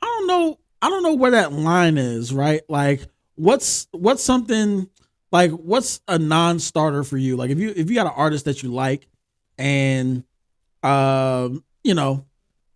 [0.00, 2.62] I don't know, I don't know where that line is, right?
[2.68, 3.02] Like
[3.36, 4.88] what's what's something
[5.32, 7.36] like what's a non-starter for you?
[7.36, 9.08] Like if you if you got an artist that you like
[9.58, 10.24] and
[10.82, 12.24] um, you know,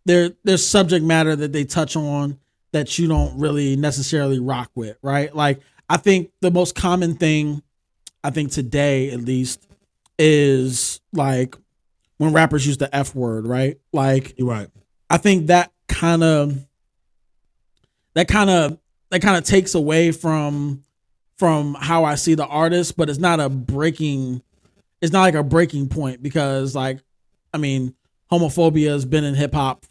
[0.05, 2.39] there there's subject matter that they touch on
[2.73, 5.35] that you don't really necessarily rock with, right?
[5.35, 7.63] Like I think the most common thing
[8.23, 9.67] I think today at least
[10.19, 11.57] is like
[12.19, 13.79] when rappers use the F word, right?
[13.93, 14.69] Like You're right.
[15.11, 16.67] I think that kind of
[18.15, 18.79] that kind of
[19.11, 20.85] that kind of takes away from
[21.39, 24.43] from how I see the artist, but it's not a breaking
[25.01, 26.99] it's not like a breaking point because like
[27.55, 27.95] I mean
[28.31, 29.85] homophobia has been in hip hop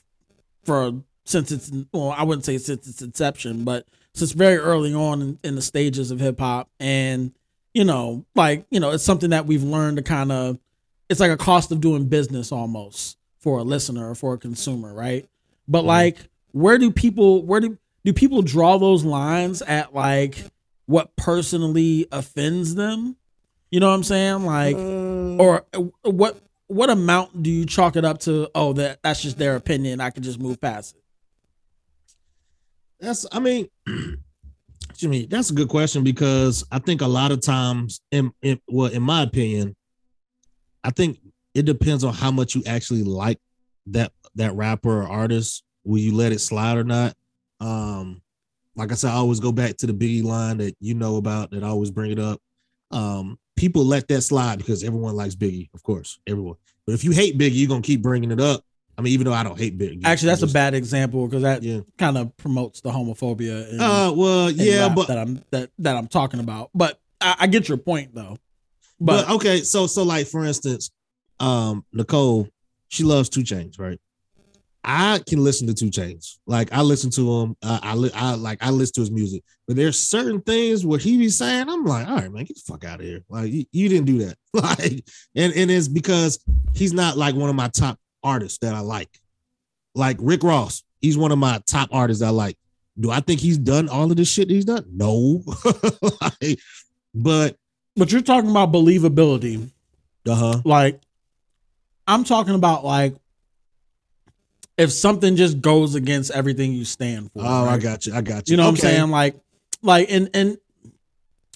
[0.64, 0.94] for
[1.26, 5.40] since it's well I wouldn't say since its inception, but since very early on in,
[5.44, 7.34] in the stages of hip hop and
[7.74, 10.58] you know like you know it's something that we've learned to kind of
[11.10, 14.94] it's like a cost of doing business almost for a listener or for a consumer,
[14.94, 15.28] right?
[15.68, 16.18] But like,
[16.52, 20.38] where do people where do do people draw those lines at like
[20.86, 23.16] what personally offends them?
[23.72, 24.46] You know what I'm saying?
[24.46, 24.78] Like,
[25.40, 28.50] or uh, what what amount do you chalk it up to?
[28.54, 30.02] Oh, that that's just their opinion.
[30.02, 31.04] I can just move past it.
[33.00, 33.68] That's I mean,
[34.96, 38.92] Jimmy, that's a good question because I think a lot of times, in, in well,
[38.92, 39.76] in my opinion,
[40.84, 41.20] I think
[41.54, 43.40] it depends on how much you actually like
[43.88, 45.64] that that rapper or artist.
[45.84, 47.16] Will you let it slide or not?
[47.62, 48.22] Um,
[48.76, 51.52] like I said, I always go back to the Biggie line that you know about
[51.52, 52.42] that I always bring it up.
[52.92, 56.56] Um, people let that slide because everyone likes Biggie, of course, everyone.
[56.86, 58.64] But if you hate Biggie, you're gonna keep bringing it up.
[58.98, 60.02] I mean, even though I don't hate Biggie.
[60.06, 61.82] Actually, that's just- a bad example because that Yeah.
[61.98, 63.70] kind of promotes the homophobia.
[63.74, 66.70] In, Uh, well, yeah, but that I'm that that I'm talking about.
[66.74, 68.38] But I, I get your point though.
[69.00, 70.90] But, But, okay, so so like for instance,
[71.40, 72.48] um, Nicole,
[72.88, 74.00] she loves 2 Chainz, right?
[74.90, 77.58] I can listen to 2 Chainz, like I listen to him.
[77.62, 80.98] Uh, I li- I like I listen to his music, but there's certain things where
[80.98, 83.22] he be saying, I'm like, all right, man, get the fuck out of here.
[83.28, 85.04] Like you, you didn't do that, like,
[85.36, 86.40] and and it's because
[86.74, 89.10] he's not like one of my top artists that I like.
[89.94, 92.58] Like Rick Ross, he's one of my top artists I like.
[92.98, 94.86] Do I think he's done all of this shit that he's done?
[94.90, 95.44] No,
[96.22, 96.60] like,
[97.14, 97.58] but
[97.98, 99.70] but you're talking about believability.
[100.30, 100.62] uh huh.
[100.64, 101.02] Like
[102.08, 103.16] I'm talking about like
[104.78, 107.42] if something just goes against everything you stand for.
[107.44, 108.14] Oh, I got you.
[108.14, 108.54] I got you.
[108.54, 109.10] You know what I'm saying?
[109.10, 109.36] Like,
[109.82, 110.58] like, and and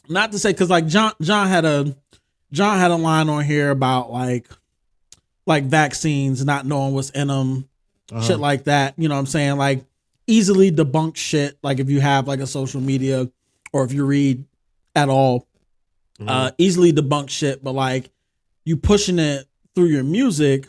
[0.10, 1.96] not to say because like John John had a
[2.52, 4.48] John had a line on here about like
[5.46, 7.68] like vaccines not knowing what's in them,
[8.12, 8.22] Uh-huh.
[8.22, 8.94] shit like that.
[8.98, 9.58] You know what I'm saying?
[9.58, 9.86] Like
[10.28, 11.58] easily debunk shit.
[11.64, 13.30] Like if you have like a social media
[13.74, 14.46] or if you read
[14.96, 15.48] at all,
[16.20, 16.30] Mm-hmm.
[16.30, 17.64] uh, easily debunk shit.
[17.64, 18.12] But like
[18.66, 20.68] you pushing it through your music,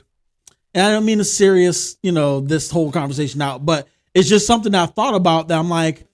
[0.74, 4.46] and I don't mean to serious, you know, this whole conversation out, but it's just
[4.46, 6.06] something I thought about that I'm like,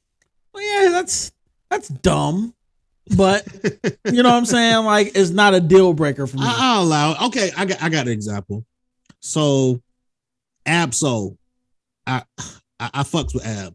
[0.53, 1.33] well, yeah, that's
[1.71, 2.55] that's dumb.
[3.17, 3.47] But
[4.05, 4.85] you know what I'm saying?
[4.85, 6.43] Like it's not a deal breaker for me.
[6.45, 7.13] I, I'll allow.
[7.13, 7.23] it.
[7.27, 8.65] Okay, I got I got an example.
[9.21, 9.81] So,
[10.67, 11.37] Ab-Soul,
[12.07, 13.75] I I, I fucks with Ab,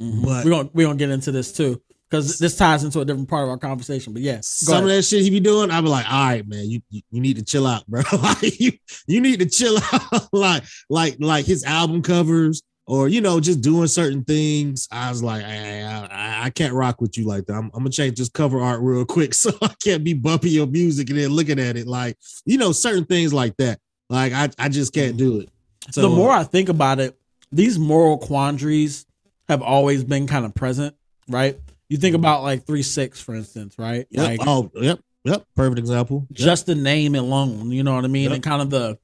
[0.00, 0.24] mm-hmm.
[0.24, 1.80] but we're gonna we're gonna get into this too.
[2.16, 4.12] Because this ties into a different part of our conversation.
[4.12, 6.68] But yeah, some of that shit he be doing, I be like, all right, man,
[6.70, 8.02] you you, you need to chill out, bro.
[8.22, 8.72] like you
[9.06, 10.28] you need to chill out.
[10.32, 12.62] like like like his album covers.
[12.88, 14.86] Or you know, just doing certain things.
[14.92, 17.54] I was like, I, I, I can't rock with you like that.
[17.54, 20.68] I'm, I'm gonna change this cover art real quick, so I can't be bumping your
[20.68, 23.80] music and then looking at it like, you know, certain things like that.
[24.08, 25.48] Like I, I just can't do it.
[25.90, 27.18] So the more I think about it,
[27.52, 29.06] these moral quandaries
[29.48, 30.94] have always been kind of present,
[31.28, 31.58] right?
[31.88, 34.06] You think about like three six, for instance, right?
[34.10, 34.26] Yep.
[34.28, 35.44] Like oh, yep, yep.
[35.54, 36.26] Perfect example.
[36.30, 36.36] Yep.
[36.36, 38.32] just the name alone, you know what I mean, Yep.
[38.32, 38.98] and kind of the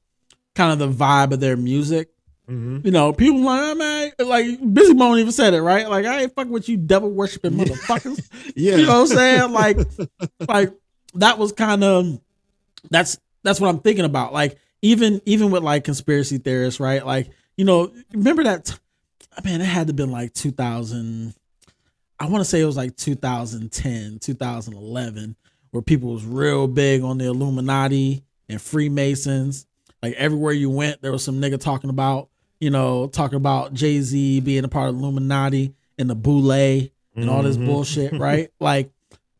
[0.55, 2.09] kind of the vibe of their music.
[2.49, 2.83] Mhm.
[2.85, 5.89] You know, people like, "Ah, man, like Bizzy Bone even said it, right?
[5.89, 8.19] Like, I ain't fucking with you, devil worshiping motherfuckers.
[8.55, 8.75] Yeah.
[8.75, 9.51] You know what I'm saying?
[9.53, 9.77] Like,
[10.49, 10.73] like
[11.15, 12.19] that was kind of
[12.91, 14.33] that's that's what I'm thinking about.
[14.33, 17.05] Like, even even with like conspiracy theorists, right?
[17.05, 18.65] Like, you know, remember that?
[18.65, 18.73] T-
[19.45, 21.33] man, it had to been like 2000.
[22.23, 25.35] I want to say it was like 2010, 2011,
[25.71, 29.65] where people was real big on the Illuminati and Freemasons.
[30.01, 32.29] Like everywhere you went, there was some nigga talking about,
[32.61, 37.29] you know, talking about Jay Z being a part of Illuminati and the Boule and
[37.29, 37.65] all this Mhm.
[37.65, 38.49] bullshit, right?
[38.57, 38.89] Like,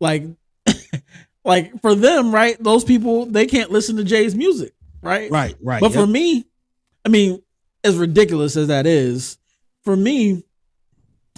[0.01, 0.25] like,
[1.45, 2.61] like for them, right?
[2.61, 5.31] Those people they can't listen to Jay's music, right?
[5.31, 5.79] Right, right.
[5.79, 6.45] But for me,
[7.05, 7.41] I mean,
[7.85, 9.37] as ridiculous as that is,
[9.85, 10.43] for me,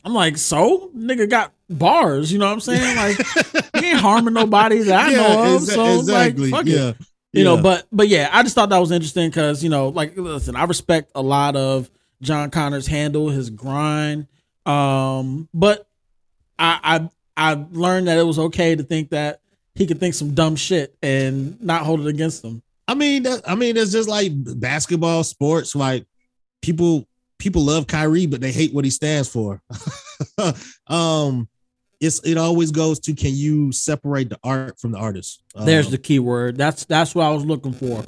[0.06, 2.96] I'm like, so nigga got bars, you know what I'm saying?
[2.96, 3.18] Like,
[3.82, 5.62] he ain't harming nobody that I Yeah, know of.
[5.64, 6.98] exa- so exactly, like, fuck yeah, it.
[7.34, 10.16] You know, but but yeah, I just thought that was interesting because you know, like,
[10.16, 11.90] listen, I respect a lot of
[12.22, 14.28] John Connor's handle, his grind,
[14.66, 15.88] um, but
[16.60, 19.42] I I I learned that it was okay to think that
[19.74, 22.62] he could think some dumb shit and not hold it against him.
[22.88, 25.76] I mean, that, I mean, it's just like basketball, sports.
[25.76, 26.06] Like
[26.62, 27.06] people,
[27.46, 29.62] people love Kyrie, but they hate what he stands for.
[30.88, 31.48] um,
[32.02, 35.44] it's it always goes to can you separate the art from the artist?
[35.56, 36.58] There's Um, the key word.
[36.58, 38.04] That's that's what I was looking for.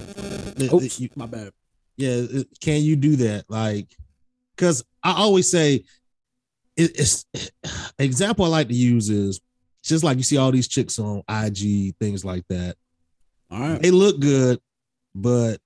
[0.58, 1.52] it- Oops, you- my bad.
[1.98, 3.96] yeah it- can you do that like
[4.56, 5.84] because i always say
[6.76, 7.26] it, it's
[8.00, 9.40] example i like to use is
[9.84, 12.76] just like you see all these chicks on ig things like that
[13.52, 14.60] all right they look good
[15.16, 15.60] but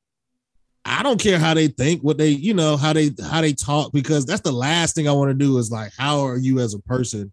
[0.86, 3.92] i don't care how they think what they you know how they how they talk
[3.92, 6.74] because that's the last thing i want to do is like how are you as
[6.74, 7.32] a person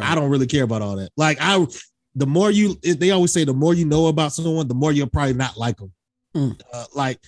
[0.00, 1.64] i don't really care about all that like i
[2.14, 5.06] the more you they always say the more you know about someone the more you'll
[5.08, 5.92] probably not like them
[6.34, 6.58] Mm.
[6.72, 7.18] uh, like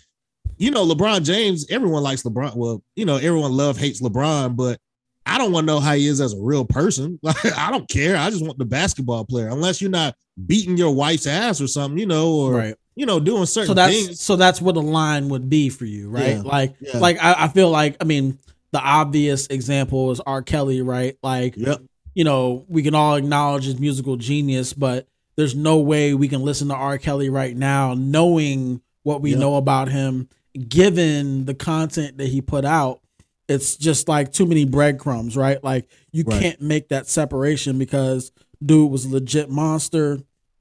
[0.56, 2.54] you know, LeBron James, everyone likes LeBron.
[2.54, 4.78] Well, you know, everyone love hates LeBron, but
[5.26, 7.18] I don't want to know how he is as a real person.
[7.22, 8.16] Like, I don't care.
[8.16, 10.14] I just want the basketball player, unless you're not
[10.46, 12.74] beating your wife's ass or something, you know, or Right.
[12.96, 14.20] You know, doing certain So that's things.
[14.20, 16.36] so that's what the line would be for you, right?
[16.36, 16.98] Yeah, Like yeah.
[16.98, 18.38] like I, I feel like I mean
[18.72, 20.42] the obvious example is R.
[20.42, 21.16] Kelly, right?
[21.22, 21.82] Like Yep.
[22.14, 26.42] you know, we can all acknowledge his musical genius, but there's no way we can
[26.42, 26.98] listen to R.
[26.98, 29.38] Kelly right now knowing what we Yep.
[29.40, 30.28] know about him,
[30.68, 33.00] given the content that he put out
[33.46, 35.62] it's just like too many breadcrumbs, right?
[35.62, 36.40] Like you Right.
[36.40, 38.32] can't make that separation because
[38.64, 40.20] dude was a legit monster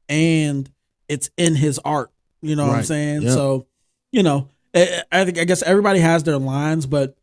[0.09, 0.69] and
[1.07, 2.11] it's in his art.
[2.43, 3.21] You know what I'm saying?
[3.23, 3.31] Yep.
[3.31, 3.67] So,
[4.11, 7.17] you know, I, I think I guess everybody has their lines, but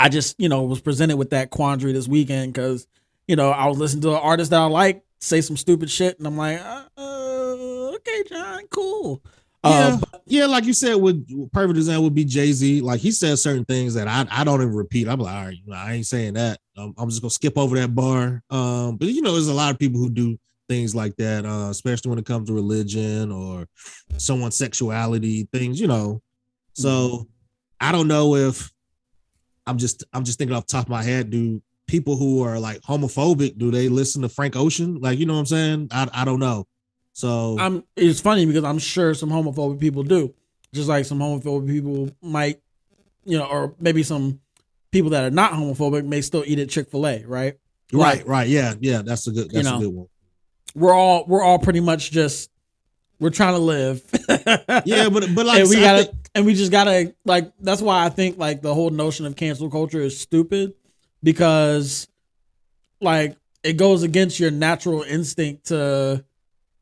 [0.00, 2.86] I just, you know, was presented with that quandary this weekend because,
[3.28, 6.18] you know, I was listening to an artist that I like say some stupid shit,
[6.18, 9.22] and I'm like, uh, uh, okay, John, cool.
[9.64, 12.80] Yeah, Uh, yeah, like you said, with perfect example would be Jay Z.
[12.82, 15.08] Like he says certain things that I, I don't even repeat.
[15.08, 16.60] I'm like, all right, I ain't saying that.
[16.76, 18.42] Um, I'm just gonna skip over that bar.
[18.48, 20.38] Um, but you know, there's a lot of people who do
[20.68, 23.66] things like that, uh, especially when it comes to religion or
[24.16, 25.80] someone's sexuality things.
[25.80, 26.22] You know,
[26.72, 27.26] so
[27.80, 28.70] I don't know if
[29.66, 31.30] I'm just I'm just thinking off the top of my head.
[31.30, 35.00] Do people who are like homophobic do they listen to Frank Ocean?
[35.00, 35.88] Like you know what I'm saying?
[35.90, 36.66] I I don't know.
[37.12, 40.34] So I'm it's funny because I'm sure some homophobic people do.
[40.72, 42.60] Just like some homophobic people might,
[43.24, 44.40] you know, or maybe some
[44.90, 47.54] people that are not homophobic may still eat at Chick-fil-A, right?
[47.92, 49.02] right, Like, right, yeah, yeah.
[49.02, 49.78] That's a good You that's know.
[49.78, 50.06] a good one.
[50.76, 52.50] We're all we're all pretty much just
[53.18, 54.02] we're trying to live.
[54.84, 58.04] Yeah, but but like and we gotta think- and we just gotta like that's why
[58.04, 60.74] I think like the whole notion of cancel culture is stupid
[61.22, 62.08] because
[63.00, 66.24] like it goes against your natural instinct to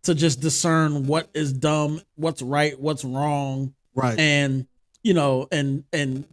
[0.03, 4.67] to just discern what is dumb, what's right, what's wrong, right, and
[5.03, 6.25] you know, and and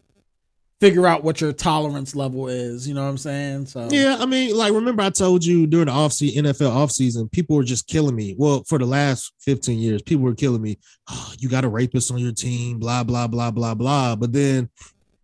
[0.81, 2.87] figure out what your tolerance level is.
[2.87, 3.67] You know what I'm saying?
[3.67, 7.31] So Yeah, I mean, like remember I told you during the off season, NFL offseason,
[7.31, 8.35] people were just killing me.
[8.37, 10.79] Well, for the last 15 years, people were killing me.
[11.09, 14.15] Oh, you got a rapist on your team, blah, blah, blah, blah, blah.
[14.15, 14.69] But then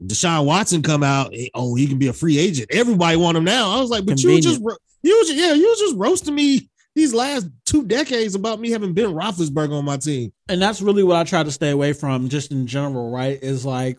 [0.01, 2.69] Deshaun Watson come out, eh, oh, he can be a free agent.
[2.71, 3.71] Everybody want him now.
[3.71, 4.61] I was like, but you were just
[5.01, 9.13] you yeah, you was just roasting me these last two decades about me having Ben
[9.13, 10.33] Roethlisberger on my team.
[10.49, 13.11] and that's really what I try to stay away from, just in general.
[13.11, 13.41] Right?
[13.41, 13.97] Is like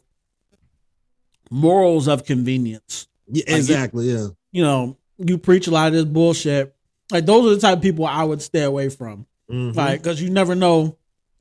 [1.51, 3.09] morals of convenience.
[3.31, 4.11] Yeah, Like, exactly.
[4.13, 4.29] Yeah.
[4.53, 6.75] you know, you preach a lot of this bullshit.
[7.11, 9.27] Like those are the type of people I would stay away from.
[9.51, 9.75] Mhm.
[9.75, 10.97] Like, because you never know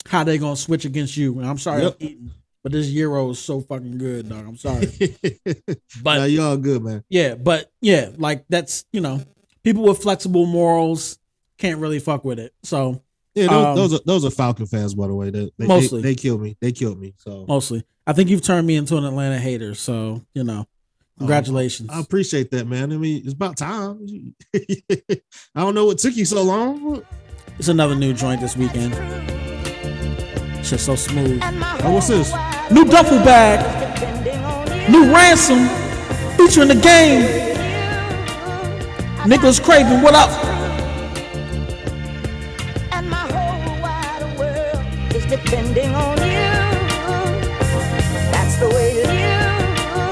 [0.05, 1.37] how they're gonna switch against you.
[1.39, 1.95] And I'm sorry Yep.
[1.99, 2.31] Eating,
[2.63, 4.45] but this gyro is so fucking good, dog.
[4.47, 4.87] I'm sorry.
[5.45, 7.03] but But- you all good, man.
[7.09, 9.21] yeah, but yeah, like that's you know,
[9.63, 11.19] people with flexible morals
[11.57, 12.53] can't really fuck with it.
[12.63, 13.01] So
[13.38, 15.29] Yeah, those, um, those are those are Falcon fans, by the way.
[15.29, 16.01] They, they, Mostly.
[16.01, 16.57] they, they killed me.
[16.59, 17.13] They killed me.
[17.19, 19.75] So mostly, I think you've turned me into an Atlanta hater.
[19.75, 20.65] So you know,
[21.19, 21.91] congratulations.
[21.91, 22.91] I appreciate that, man.
[22.91, 24.33] I mean, it's about time.
[24.55, 25.19] I
[25.55, 27.03] don't know what took you so long.
[27.59, 28.95] It's another new joint this weekend.
[30.65, 31.39] Shit's so smooth.
[31.43, 32.33] Oh, what's this?
[32.71, 33.61] New duffel bag.
[34.89, 35.67] New ransom.
[36.38, 37.21] Featuring the game.
[39.27, 40.29] Nicholas Craven, what up?
[45.28, 46.16] Depending on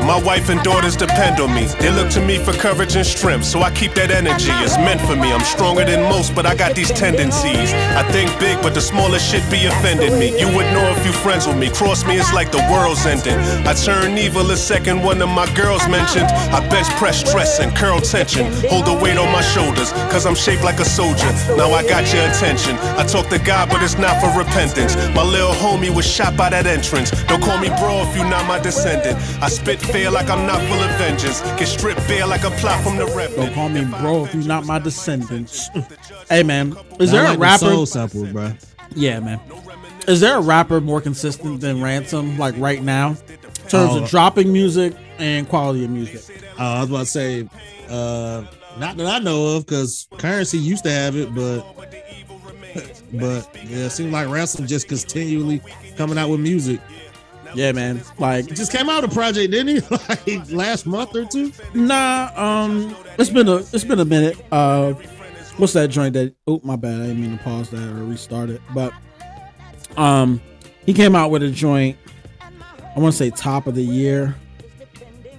[0.06, 1.66] My wife and daughters depend on me.
[1.80, 4.52] They look to me for courage and strength, so I keep that energy.
[4.62, 5.34] It's meant for me.
[5.34, 7.74] I'm stronger than most, but I got these tendencies.
[7.74, 10.40] I think big, but the smallest shit be offending me.
[10.40, 11.72] You would know if you friends with me.
[11.72, 13.40] Cross me, it's like the world's ending.
[13.66, 16.30] I turn evil a second one of my girls mentioned.
[16.54, 18.46] I bench press stress and curl tension.
[18.70, 21.32] Hold the weight on my shoulders, cause I'm shaped like a soldier.
[21.58, 22.78] Now I got your attention.
[22.94, 24.96] I talk to God, but it's not for repentance.
[25.16, 27.10] My little homie was shot by that entrance.
[27.26, 29.18] Don't call me bro if you not my descendant.
[29.42, 31.40] I spit fair like I'm not full of vengeance.
[31.58, 33.36] Get stripped bare like a plot from the revenant.
[33.38, 35.70] Don't call me bro if you're not my descendants.
[36.30, 37.66] hey man, is there like a the rapper?
[37.66, 38.52] soul sample, bro?
[38.94, 39.40] Yeah, man.
[40.08, 44.04] Is there a rapper more consistent than Ransom, like right now, in terms Oh.
[44.04, 46.44] of dropping music and quality of music?
[46.60, 47.50] Uh, I was about to say,
[47.90, 48.44] uh,
[48.78, 51.62] not that I know of, because Curren$y used to have it, but
[53.14, 55.62] but yeah, it seems like Ransom just continually
[55.96, 56.82] coming out with music.
[57.56, 58.02] Yeah, man.
[58.20, 59.96] Like He just came out a project, didn't he?
[60.10, 61.52] like last month or two.
[61.74, 64.38] Nah, um, it's been a it's been a minute.
[64.52, 64.94] Uh,
[65.58, 66.36] what's that joint that?
[66.48, 67.02] Oh, my bad.
[67.02, 68.62] I didn't mean to pause that or restart it.
[68.74, 68.94] But
[69.98, 70.42] um,
[70.86, 71.98] he came out with a joint.
[72.96, 74.36] I want to say top of the year.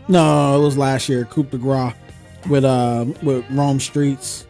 [0.09, 1.25] No, it was last year.
[1.25, 1.93] Coupe de Gras
[2.49, 4.47] with uh with Rome Streets,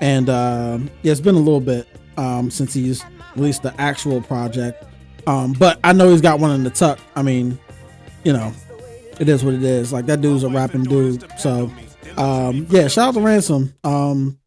[0.00, 3.04] and um, yeah, it's been a little bit um since he's
[3.36, 4.84] released the actual project.
[5.26, 6.98] Um, but I know he's got one in the tuck.
[7.16, 7.58] I mean,
[8.24, 8.52] you know,
[9.20, 9.92] it is what it is.
[9.92, 11.24] Like that dude's a rapping dude.
[11.38, 11.70] So
[12.16, 13.74] um yeah, shout out to Ransom.
[13.84, 14.38] Um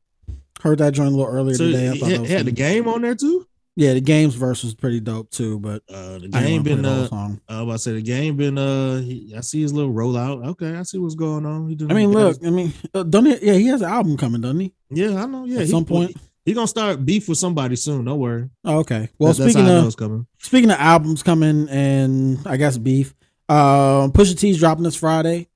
[0.61, 1.89] heard that joint a little earlier So today.
[1.89, 3.47] I thought had, had the game on there too.
[3.79, 7.07] Yeah, the game's verse was pretty dope too, but Uh, the I game been uh,
[7.09, 7.39] song.
[7.47, 10.47] I was about to say the game been uh, he, I see his little rollout.
[10.47, 11.69] Okay, I see what's going on.
[11.69, 14.17] He doing I mean, look, I mean, uh, don't he, yeah, he has an album
[14.17, 14.73] coming, doesn't he?
[14.89, 15.45] yeah, I know.
[15.45, 16.09] Yeah, At he- some point.
[16.09, 16.15] he,
[16.47, 18.05] he gonna start beef with somebody soon.
[18.05, 18.49] Don't worry.
[18.63, 19.09] Oh, okay.
[19.19, 20.27] Well, That- speaking how I know of coming.
[20.39, 23.13] speaking of albums coming and I guess beef,
[23.49, 25.49] uh, Pusha T's dropping this Friday.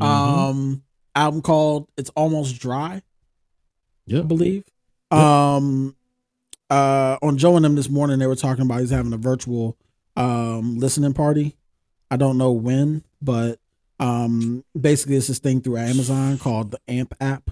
[0.00, 0.02] Mhm.
[0.04, 0.82] Um,
[1.14, 3.02] album called "It's Almost Dry."
[4.06, 4.24] Yep.
[4.24, 4.64] I believe.
[5.10, 5.94] Um,
[6.70, 9.76] uh, on Joe and them this morning, they were talking about he's having a virtual
[10.16, 11.56] um listening party.
[12.10, 13.58] I don't know when, but
[14.00, 17.50] um, basically it's this thing through Amazon called the Amp app.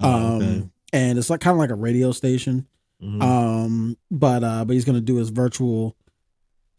[0.00, 0.68] Oh, Um, okay.
[0.92, 2.66] And it's like kind of like a radio station.
[3.02, 3.22] Mhm.
[3.22, 5.96] Um, but uh, but he's gonna do his virtual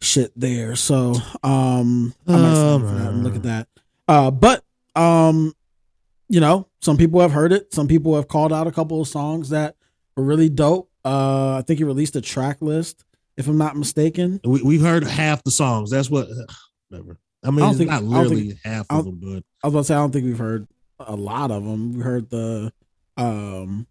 [0.00, 0.74] shit there.
[0.76, 3.68] So um, I might sign up for that and look at that.
[4.06, 4.64] Uh, but
[4.96, 5.52] um,
[6.28, 7.72] you know, some people have heard it.
[7.72, 9.76] Some people have called out a couple of songs that
[10.16, 10.90] were really dope.
[11.04, 13.04] Uh, I think he released a track list,
[13.36, 14.40] if I'm not mistaken.
[14.44, 15.90] we, we've heard half the songs.
[15.90, 16.28] That's what.
[16.88, 17.18] Whatever.
[17.44, 19.74] I mean, I don't think- not I don't think, half of them, but I was
[19.74, 20.66] about to say I don't think we've heard
[20.98, 21.92] a lot of them.
[21.92, 22.72] We heard the
[23.16, 23.86] um,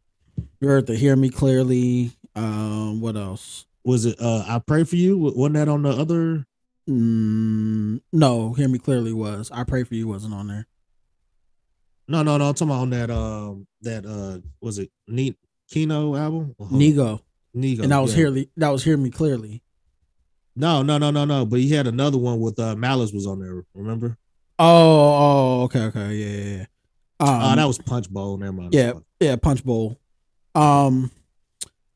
[0.60, 3.66] we heard the "Hear Me Clearly." Um, what else?
[3.88, 4.20] was it?
[4.20, 5.18] uh I pray for you.
[5.18, 6.46] Wasn't that on the other?
[6.90, 9.50] Mm, no, "Hear Me Clearly" was.
[9.52, 10.68] "I Pray for You" wasn't on there.
[12.08, 12.50] No, no, no.
[12.50, 13.10] I'm talking about on that.
[13.10, 14.92] Um, that uh, was it?
[15.08, 15.38] Neat
[15.70, 16.56] Kino album.
[16.60, 17.22] Nigo,
[17.56, 18.30] Nigo, and that was yeah.
[18.30, 19.64] "Hear that was "Hear Me Clearly."
[20.56, 21.46] No, no, no, no, no.
[21.46, 23.64] But he had another one with uh Malice was on there.
[23.74, 24.18] Remember?
[24.60, 26.56] Oh, oh, okay, okay, yeah, yeah.
[26.58, 26.66] yeah.
[27.20, 28.38] Um, oh, that was Punch Bowl.
[28.38, 28.74] Never mind.
[28.74, 30.00] yeah, yeah, Punch Bowl.
[30.58, 31.12] Um,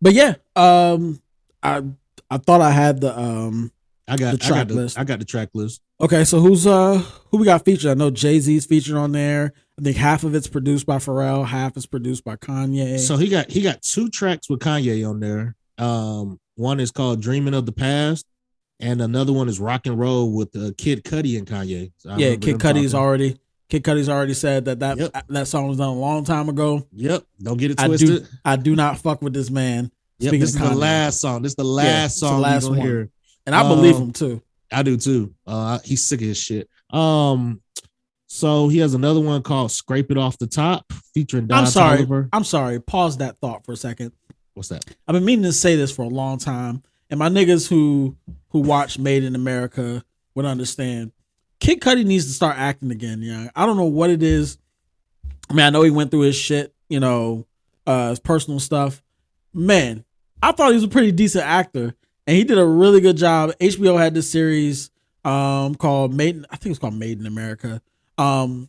[0.01, 1.22] but yeah, um,
[1.64, 1.84] I
[2.30, 3.72] I thought I had the um
[4.07, 4.99] I got the I track got the, list.
[4.99, 5.82] I got the track list.
[5.99, 6.97] Okay, so who's uh
[7.30, 7.91] who we got featured?
[7.91, 9.53] I know Jay Z's featured on there.
[9.80, 12.99] I think half of it's produced by Pharrell, half is produced by Kanye.
[12.99, 15.55] So he got he got two tracks with Kanye on there.
[15.78, 18.28] Um, one is called "Dreaming of the Past,"
[18.80, 21.91] and another one is "Rock and Roll" with uh, Kid Cudi and Kanye.
[21.97, 23.38] So yeah, Kid them Cudi's already
[23.72, 26.86] Kid Cudi's already said that that that song was done a long time ago.
[26.91, 28.28] Yep, don't get it I do twisted.
[28.45, 29.89] I do not fuck with this man.
[30.19, 31.41] Yep, this is of the last song.
[31.41, 32.80] This is the last Yeah, it's the song last one.
[32.80, 33.09] hear.
[33.45, 34.41] And I believe Um, him too.
[34.74, 35.34] I do too.
[35.47, 36.69] Uh, he's sick of his shit.
[36.91, 37.61] Um,
[38.28, 42.05] so he has another one called "Scrape It Off the Top" featuring Don I'm sorry.
[42.34, 42.80] I'm sorry.
[42.82, 44.11] Pause that thought for a second.
[44.53, 44.84] What's that?
[45.07, 48.17] I've been meaning to say this for a long time, and my niggas who
[48.49, 50.03] who watch Made in America
[50.36, 51.13] would understand.
[51.62, 53.22] Kid Cudi needs to start acting again.
[53.22, 54.57] Yeah, I don't know what it is.
[55.49, 57.45] I mean, I know he went through his shit, you know,
[57.86, 59.01] uh, his personal stuff.
[59.53, 60.03] Man,
[60.41, 61.93] I thought he was a pretty decent actor,
[62.26, 63.51] and he did a really good job.
[63.59, 64.89] HBO had this series
[65.24, 66.43] um called Made.
[66.49, 67.80] I think it's called Made in America.
[68.18, 68.68] Um,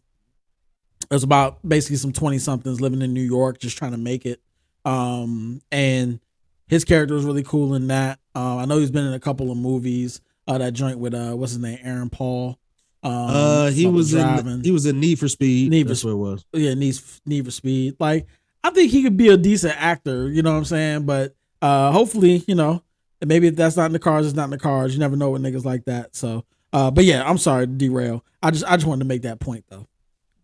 [1.11, 4.26] it was about basically some 20 somethings living in New York, just trying to make
[4.26, 4.40] it.
[4.84, 6.20] Um, and
[6.68, 8.18] his character was really cool in that.
[8.34, 10.20] Uh, I know he's been in a couple of movies.
[10.47, 12.59] Uh, that joint with uh, what's his name, Aaron Paul.
[13.03, 14.53] Um, uh, he was driving.
[14.55, 15.70] in he was in Need for Speed.
[15.70, 16.44] Need for it was.
[16.53, 17.96] yeah, Need Need for Speed.
[17.98, 18.26] Like,
[18.62, 20.28] I think he could be a decent actor.
[20.30, 21.05] You know what I'm saying?
[21.07, 22.82] But uh, hopefully, you know,
[23.24, 24.94] maybe if that's not in the cards, it's not in the cards.
[24.94, 26.14] You never know with niggas like that.
[26.14, 28.24] So, uh, but yeah, I'm sorry to derail.
[28.42, 29.86] I just I just wanted to make that point though.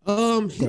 [0.06, 0.68] Um, he-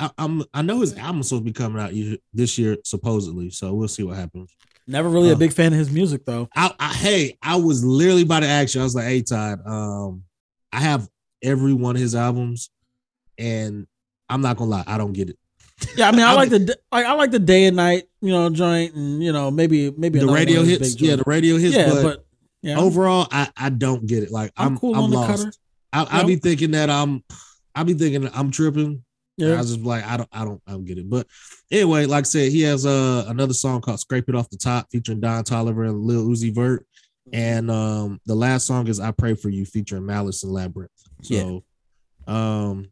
[0.00, 1.92] I, I'm I know his album's supposed to be coming out
[2.32, 3.50] this year supposedly.
[3.50, 4.50] So we'll see what happens.
[4.86, 6.48] Never really a Uh, big fan of his music though.
[6.56, 8.80] I, I hey, I was literally about to ask you.
[8.80, 10.22] I was like, "Hey, Todd, um,
[10.72, 11.08] I have
[11.42, 12.70] every one of his albums,
[13.38, 13.86] and
[14.28, 15.38] I'm not gonna lie, I don't get it.
[15.96, 18.50] Yeah, I mean, I like the like I like the day and night, you know,
[18.50, 21.56] joint, and you know, maybe maybe the radio one of his hits, yeah, the radio
[21.56, 22.26] hits, Yeah, but, but
[22.62, 24.30] yeah, overall, I I don't get it.
[24.30, 25.44] Like I'm I'm cool I'm on the lost.
[25.44, 25.52] cutter.
[25.92, 27.22] I I You be thinking that I'm
[27.74, 29.04] I be thinking I'm tripping.
[29.36, 29.48] Yeah.
[29.48, 29.54] Yeah.
[29.54, 31.08] I was just like, I don't I don't I don't get it.
[31.08, 31.28] But
[31.70, 34.88] anyway, like I said, he has uh another song called Scrape It Off the Top
[34.90, 36.84] featuring Don Toliver and Lil Uzi Vert.
[37.32, 40.88] And um the last song is I Pray for You featuring Malice and Labrinth.
[41.22, 41.64] So
[42.26, 42.90] um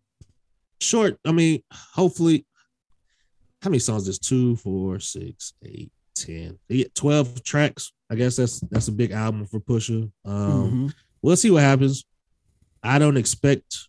[0.81, 2.47] short, I mean, hopefully
[3.63, 6.59] how many songs is two, four, six, eight, ten?
[6.69, 7.93] Yeah, 12 tracks.
[8.11, 10.11] I guess that's that's a big album for Pusha.
[10.25, 10.95] Um Mhm.
[11.23, 12.05] we'll see what happens.
[12.83, 13.89] I don't expect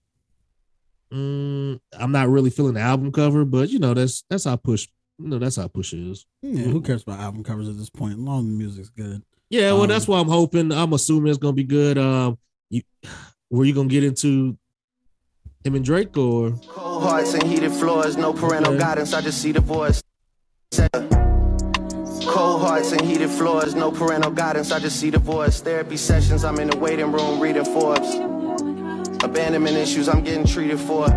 [1.13, 4.87] Mm, I'm not really feeling the album cover, but you know that's that's how push.
[5.17, 6.25] You know that's how push is.
[6.41, 8.19] Yeah, who cares about album covers at this point?
[8.19, 9.23] Long the music's good.
[9.49, 10.71] Yeah, well, Um, that's why I'm hoping.
[10.73, 11.97] I'm assuming it's gonna be good.
[11.97, 12.37] Um,
[12.69, 12.81] you
[13.49, 14.57] were you gonna get into
[15.63, 18.81] him and Drake or Cold hearts and heated floors, no parental Okay.
[18.83, 20.01] guidance, I just see the voice.
[22.27, 25.61] Cold hearts and heated floors, no parental guidance, I just see the voice.
[25.61, 28.15] Therapy sessions, I'm in the waiting room reading Forbes.
[29.23, 31.07] Abandonment issues, I'm getting treated for.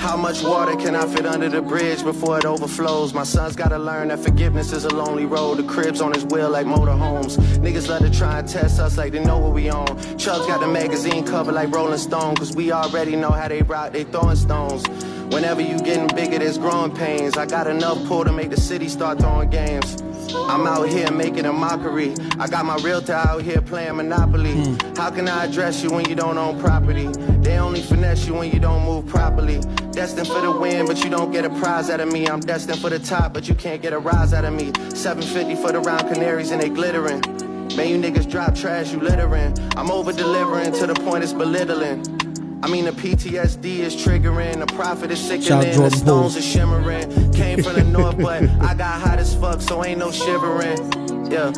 [0.00, 3.12] How much water can I fit under the bridge before it overflows?
[3.12, 5.58] My son's gotta learn that forgiveness is a lonely road.
[5.58, 7.36] The crib's on his wheel like motorhomes.
[7.58, 9.86] Niggas love to try and test us like they know what we own.
[10.16, 13.92] Chubbs got the magazine cover like Rolling Stone, cause we already know how they rock,
[13.92, 14.88] they throwing stones.
[15.34, 17.36] Whenever you getting bigger, there's growing pains.
[17.36, 20.02] I got enough pull to make the city start throwing games.
[20.34, 22.14] I'm out here making a mockery.
[22.38, 24.52] I got my realtor out here playing Monopoly.
[24.52, 24.96] Hmm.
[24.96, 27.06] How can I address you when you don't own property?
[27.40, 29.60] They only finesse you when you don't move properly.
[29.92, 32.28] Destined for the win, but you don't get a prize out of me.
[32.28, 34.72] I'm destined for the top, but you can't get a rise out of me.
[34.94, 37.20] 750 for the round canaries and they glittering.
[37.76, 39.56] Man, you niggas drop trash, you littering.
[39.76, 42.29] I'm over delivering to the point it's belittling.
[42.62, 47.32] I mean, the PTSD is triggering, the profit is sickening, the stones are shimmering.
[47.32, 50.76] Came from the north, but I got hot as fuck, so ain't no shivering.
[51.30, 51.52] Yeah.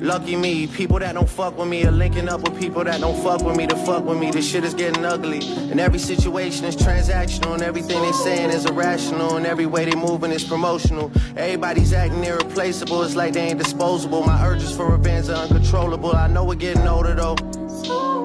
[0.00, 3.22] Lucky me, people that don't fuck with me are linking up with people that don't
[3.22, 4.30] fuck with me to fuck with me.
[4.30, 5.40] This shit is getting ugly.
[5.70, 9.94] And every situation is transactional, and everything they saying is irrational, and every way they
[9.94, 11.12] moving is promotional.
[11.36, 14.22] Everybody's acting irreplaceable, it's like they ain't disposable.
[14.22, 16.16] My urges for revenge are uncontrollable.
[16.16, 17.36] I know we're getting older though.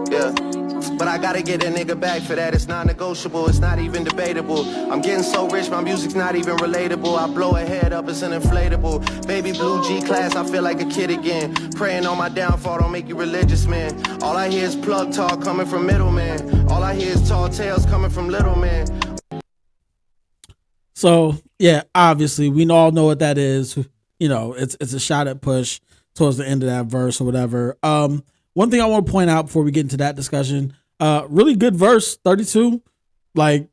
[0.09, 0.44] Yeah.
[0.91, 2.53] But I gotta get a nigga back for that.
[2.53, 4.65] It's non negotiable, it's not even debatable.
[4.91, 7.17] I'm getting so rich, my music's not even relatable.
[7.17, 9.27] I blow a head up, it's an inflatable.
[9.27, 11.53] Baby blue G class, I feel like a kid again.
[11.71, 13.91] Praying on my downfall, don't make you religious, man.
[14.21, 16.69] All I hear is plug talk coming from middlemen.
[16.69, 18.87] All I hear is tall tales coming from little men.
[20.93, 23.77] So yeah, obviously we all know what that is.
[24.19, 25.79] You know, it's it's a shot at push
[26.15, 27.77] towards the end of that verse or whatever.
[27.83, 28.23] Um,
[28.55, 31.55] one thing I want to point out before we get into that discussion, uh, really
[31.55, 32.81] good verse, thirty two,
[33.35, 33.69] like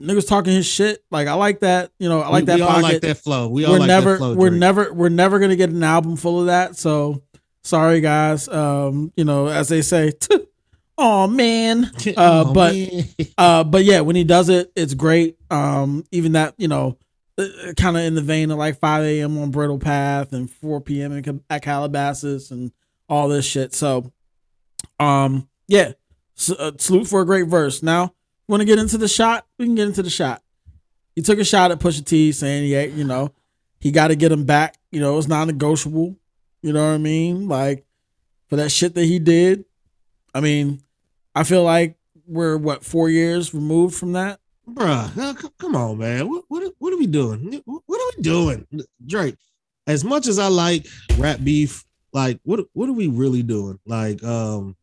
[0.00, 1.02] niggas talking his shit.
[1.10, 1.90] Like I like that.
[1.98, 2.56] You know, I like We- that.
[2.56, 3.48] we all like that flow.
[3.48, 4.60] We all we're like that never, flow, we're Drake.
[4.60, 6.76] never, we're never gonna get an album full of that.
[6.76, 7.22] So
[7.64, 8.46] sorry, guys.
[8.48, 10.12] Um, you know, as they say,
[10.98, 11.90] oh man.
[12.16, 13.04] Uh, Aw, but man.
[13.38, 15.36] uh, but yeah, when he does it, it's great.
[15.50, 16.98] Um, even that, you know,
[17.76, 19.36] kind of in the vein of like 5 a.m.
[19.38, 21.12] on Bridle Path and 4 p.m.
[21.12, 22.72] in at Calabasas and
[23.08, 23.74] all this shit.
[23.74, 24.10] So,
[24.98, 25.92] um, yeah,
[26.36, 27.82] S- uh, salute for a great verse.
[27.82, 28.14] Now,
[28.48, 29.46] want to get into the shot?
[29.58, 30.42] We can get into the shot.
[31.14, 33.32] He took a shot at Pusha T, saying, yeah, you know,
[33.80, 34.76] he got to get him back.
[34.90, 36.16] You know, it's non-negotiable.
[36.62, 37.48] You know what I mean?
[37.48, 37.86] Like
[38.48, 39.64] for that shit that he did.
[40.34, 40.82] I mean,
[41.34, 41.96] I feel like
[42.26, 44.40] we're what four years removed from that.
[44.68, 46.28] Bruh, come on, man.
[46.28, 47.62] What, what what are we doing?
[47.64, 48.66] What what are we doing,
[49.06, 49.36] Drake?
[49.86, 51.85] As much as I like rap beef,
[52.16, 53.78] like what what are we really doing?
[53.86, 54.74] Like, um,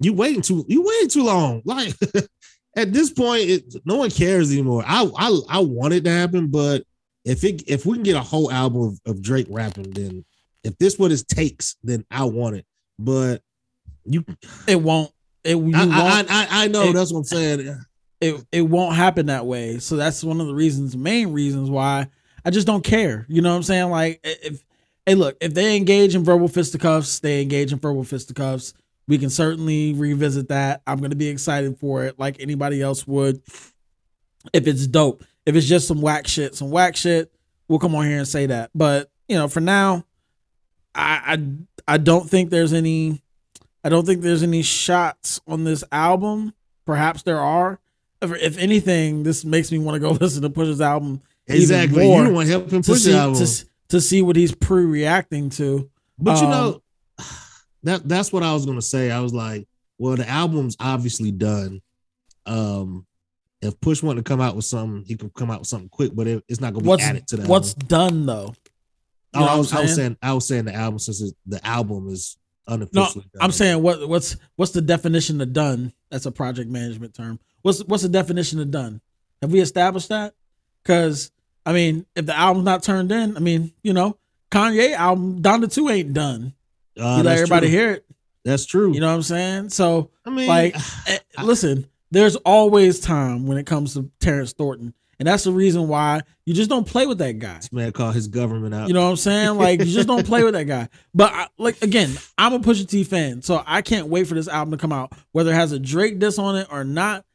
[0.00, 1.62] you waiting too you waiting too long.
[1.66, 1.94] Like
[2.76, 4.82] at this point, it, no one cares anymore.
[4.86, 6.84] I I I want it to happen, but
[7.24, 10.24] if it if we can get a whole album of, of Drake rapping, then
[10.64, 12.64] if this what it takes, then I want it.
[12.98, 13.42] But
[14.04, 14.24] you,
[14.66, 15.10] It won't.
[15.44, 16.30] It you I, I, won't.
[16.30, 17.78] I I know it- that's what I'm saying.
[18.20, 19.78] it it won't happen that way.
[19.80, 22.08] So that's one of the reasons, main reasons why
[22.44, 23.26] I just don't care.
[23.28, 23.90] You know what I'm saying?
[23.90, 24.62] Like if
[25.08, 28.74] hey look, if they engage in verbal fisticuffs, they engage in verbal fisticuffs.
[29.06, 30.82] We can certainly revisit that.
[30.86, 33.40] I'm gonna be excited for it, like anybody else would.
[34.52, 37.32] If it's dope, if it's just some whack shit, some whack shit,
[37.68, 38.70] we'll come on here and say that.
[38.74, 40.04] But you know, for now,
[40.94, 41.38] I
[41.88, 43.22] I, I don't think there's any
[43.82, 46.52] I don't think there's any shots on this album.
[46.84, 47.80] Perhaps there are.
[48.20, 51.22] If, if anything, this makes me want to go listen to Push's album.
[51.48, 52.04] even Exactly.
[52.06, 53.46] more You want to help him to push see the album.
[53.46, 55.90] to, to see what he's pre-reacting to.
[56.18, 56.82] But you Um, know,
[57.84, 59.10] that that's what I was gonna say.
[59.10, 59.66] I was like,
[59.98, 61.80] well, the album's obviously done.
[62.46, 63.06] Um,
[63.60, 66.12] if Push wanted to come out with something, he could come out with something quick,
[66.14, 67.86] but it, it's not gonna be what's added to the what's album.
[67.88, 68.54] done though.
[69.34, 70.16] Oh, You know I was, I'm was saying?
[70.22, 72.36] I was saying the album since the album is
[72.68, 73.42] No, unofficially done.
[73.42, 75.92] I'm saying what what's what's the definition of done?
[76.10, 77.38] That's a project management term.
[77.62, 79.00] What's what's the definition of done?
[79.42, 80.34] Have we established that?
[80.82, 81.30] Because
[81.68, 84.16] I mean, if the album's not turned in, I mean, you know,
[84.50, 86.54] Kanye album Donda Two ain't done.
[86.98, 87.78] Uh, he let everybody true.
[87.78, 88.06] hear it.
[88.42, 88.94] That's true.
[88.94, 89.68] You know what I'm saying?
[89.68, 90.74] So I mean, like,
[91.06, 95.88] eh, listen, there's always time when it comes to Terrence Thornton, and that's the reason
[95.88, 97.56] why you just don't play with that guy.
[97.56, 98.88] this man called his government out.
[98.88, 99.56] You know what I'm saying?
[99.58, 100.88] Like you just don't play with that guy.
[101.12, 104.48] But I, like again, I'm a Pusha T fan, so I can't wait for this
[104.48, 107.26] album to come out, whether it has a Drake diss on it or not.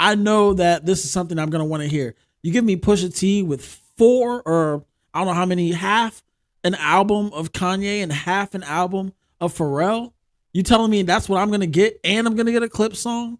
[0.00, 2.16] I know that this is something I'm gonna want to hear.
[2.42, 3.64] You give me Pusha T with
[3.96, 4.84] four or
[5.14, 6.22] I don't know how many half
[6.64, 10.12] an album of Kanye and half an album of Pharrell.
[10.52, 13.38] You telling me that's what I'm gonna get, and I'm gonna get a Clipse song,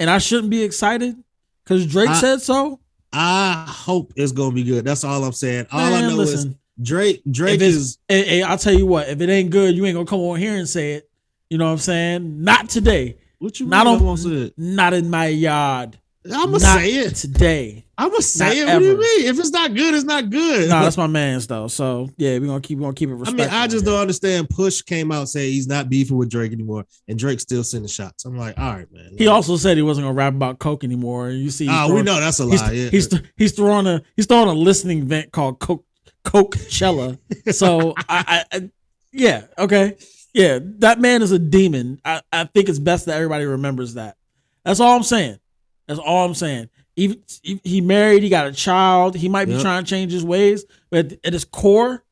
[0.00, 1.16] and I shouldn't be excited
[1.64, 2.80] because Drake I- said so.
[3.12, 4.84] I hope it's gonna be good.
[4.84, 5.66] That's all I'm saying.
[5.72, 6.46] All I Man, know is.
[6.82, 7.22] Drake.
[7.30, 10.20] Drake is hey, I'll tell you what, if it ain't good, you ain't gonna come
[10.20, 11.08] on here and say it.
[11.48, 12.42] You know what I'm saying?
[12.44, 13.16] Not today.
[13.38, 15.96] what you Not mean on, not in my yard.
[16.30, 17.14] I'ma say it.
[17.14, 17.85] today.
[17.98, 18.66] I'm gonna say Not it.
[18.66, 19.26] What do you mean?
[19.26, 20.68] If it's not good, it's not good.
[20.68, 21.66] No, that's my man's though.
[21.68, 24.50] So yeah, we're gonna keep we're gonna keep it I mean, I just don't understand.
[24.50, 28.26] Push came out saying he's not beefing with Drake anymore, and Drake still sending shots.
[28.26, 29.12] I'm like, all right, man.
[29.16, 31.28] He also said he wasn't gonna rap about coke anymore.
[31.28, 32.90] And You see, he's Oh, we know that's a he's, lie, yeah.
[32.90, 35.84] He's he's throwing a he's throwing a listening vent called coke
[36.24, 37.18] Coachella.
[37.52, 38.70] So I, I, I,
[39.12, 39.96] yeah, okay,
[40.34, 42.00] yeah, that man is a demon.
[42.04, 44.16] I, I think it's best that everybody remembers that.
[44.64, 45.38] That's all I'm saying.
[45.86, 46.68] That's all I'm saying.
[46.96, 47.20] He-
[47.62, 49.14] he married, he got a child.
[49.16, 49.60] He might be Yep.
[49.62, 52.02] trying to change his ways, but at his core,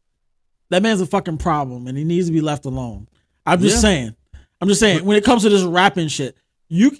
[0.70, 3.08] that man's a fucking problem, and he needs to be left alone.
[3.46, 3.80] I'm just Yeah.
[3.80, 4.16] saying.
[4.60, 5.04] I'm just saying.
[5.04, 6.36] When it comes to this rapping shit,
[6.68, 6.96] you,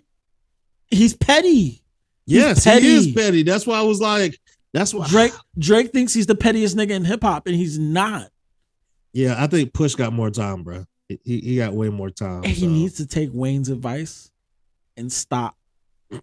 [0.91, 1.83] he's petty.
[2.27, 3.43] He's Yes, he is petty.
[3.43, 4.41] That's why I was like,
[4.73, 8.31] that's why Drake Drake thinks he's the pettiest nigga in hip hop, and he's not.
[9.13, 10.87] Yeah, I think Push got more time, bro.
[11.09, 12.45] He, he got way more time.
[12.45, 14.31] And he needs to take Wayne's advice
[14.97, 15.57] and stop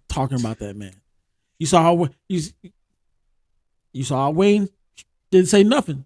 [0.08, 0.94] talking about that man.
[1.62, 2.40] You saw how you
[3.92, 4.68] you saw how Wayne
[5.30, 6.04] didn't say nothing,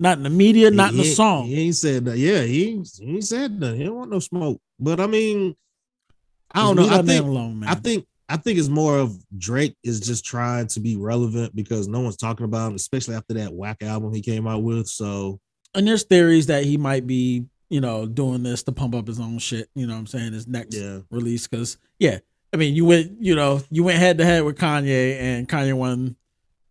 [0.00, 1.46] not in the media, not in the song.
[1.46, 2.18] He ain't said that.
[2.18, 3.76] Yeah, he ain't, he ain't said nothing.
[3.78, 4.60] He don't want no smoke.
[4.80, 5.54] But I mean,
[6.50, 6.88] I don't know.
[6.88, 7.62] I that think alone.
[7.64, 11.86] I think I think it's more of Drake is just trying to be relevant because
[11.86, 14.88] no one's talking about him, especially after that whack album he came out with.
[14.88, 15.38] So
[15.76, 19.20] And there's theories that he might be, you know, doing this to pump up his
[19.20, 19.68] own shit.
[19.76, 20.32] You know what I'm saying?
[20.32, 21.02] His next Yeah.
[21.12, 21.46] release.
[21.46, 22.18] Cause yeah,
[22.52, 25.72] I mean, you went, you know, you went head to head with Kanye and Kanye
[25.74, 26.16] won.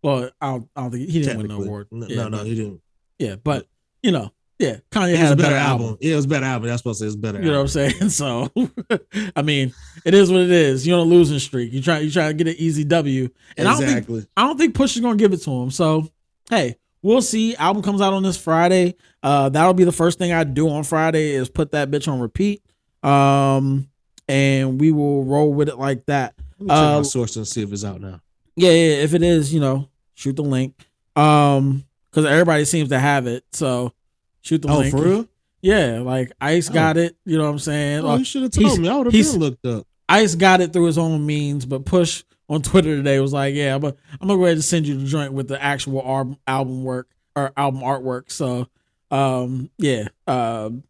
[0.02, 1.88] Well, I don't, I don't think he didn't win the award.
[1.90, 2.80] No, Yeah, no, no, but- he didn't.
[3.18, 3.66] Yeah, but
[4.02, 5.96] you know, yeah, Kanye had a better album.
[6.00, 6.68] Yeah, it was a better album.
[6.68, 7.38] That's supposed to say it's better.
[7.40, 7.94] You know what I'm saying?
[8.10, 8.50] So,
[9.36, 9.72] I mean,
[10.04, 10.86] it is what it is.
[10.86, 11.72] You're on a losing streak.
[11.72, 14.20] You try, you try to get an easy W, and I don't Exactly.
[14.20, 15.70] think, I don't think Push is gonna give it to him.
[15.70, 16.08] So,
[16.50, 17.54] hey, we'll see.
[17.56, 18.94] Album comes out on this Friday.
[19.22, 22.18] Uh, that'll be the first thing I do on Friday is put that bitch on
[22.20, 22.62] repeat.
[23.04, 23.88] Um,
[24.32, 26.34] and we will roll with it like that.
[26.58, 28.20] Let me check my Uh, source and see if it's out now.
[28.56, 29.02] yeah, yeah.
[29.02, 30.74] If it is, you know, shoot the link.
[31.16, 33.44] Um, because everybody seems to have it.
[33.52, 33.92] So
[34.40, 34.90] shoot the Oh, link.
[34.90, 35.28] for real?
[35.60, 36.72] Yeah, like Ice Oh.
[36.72, 37.16] got it.
[37.24, 38.00] You know what I'm saying?
[38.00, 38.88] Oh, Like, you should have told me.
[38.88, 39.86] I would have been looked up.
[40.08, 43.78] Ice got it through his own means, but Push on Twitter today was like, "Yeah,
[43.78, 46.84] but I'm gonna go ahead and send you the joint with the actual album album
[46.84, 48.66] work or album artwork." So,
[49.10, 50.82] um, yeah, um,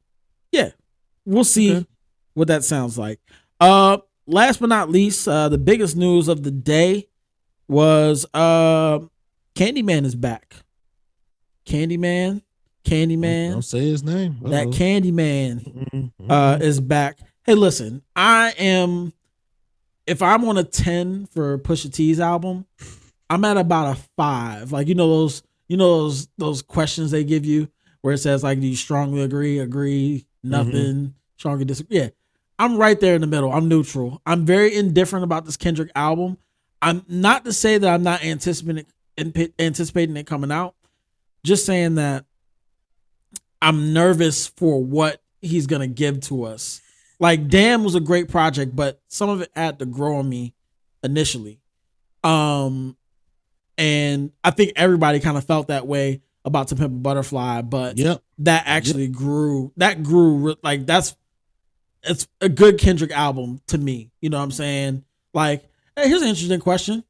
[0.51, 0.71] yeah,
[1.25, 1.87] we'll see
[2.35, 3.21] what that sounds like.
[3.61, 7.09] Uh, last but not least, uh, the biggest news of the day
[7.69, 8.99] was uh,
[9.55, 10.55] Candyman is back.
[11.67, 12.43] Candyman,
[12.85, 14.39] Candyman, Don't say his name.
[14.43, 14.73] that Uh-oh.
[14.73, 17.19] Candyman uh, is back.
[17.45, 19.13] Hey, listen, I am.
[20.07, 22.67] If I'm on a ten for Pusha T's album,
[23.31, 24.73] I'm at about a five.
[24.73, 27.69] Like you know those, you know those those questions they give you
[28.01, 31.99] where it says like, do you strongly agree, agree, nothing, strongly disagree?
[31.99, 32.09] Yeah,
[32.63, 33.53] I'm right there in the middle.
[33.53, 34.23] I'm neutral.
[34.25, 36.39] I'm very indifferent about this Kendrick album.
[36.81, 38.87] I'm not to say that I'm not anticipating
[39.59, 40.77] anticipating it coming out.
[41.45, 42.25] Just saying that
[43.61, 46.81] I'm nervous for what he's gonna give to us.
[47.19, 50.55] Like Damn was a great project, but some of it had to grow on me
[51.03, 51.59] initially.
[52.23, 52.97] Um
[53.77, 57.99] and I think everybody kind of felt that way about To Pimp a Butterfly, but
[57.99, 58.23] Yep.
[58.39, 59.73] that actually grew.
[59.79, 61.17] That grew like that's
[62.05, 64.11] it's a good Kendrick album to me.
[64.21, 65.05] You know what I'm saying?
[65.35, 65.65] Like,
[65.97, 67.05] hey, here's an interesting question.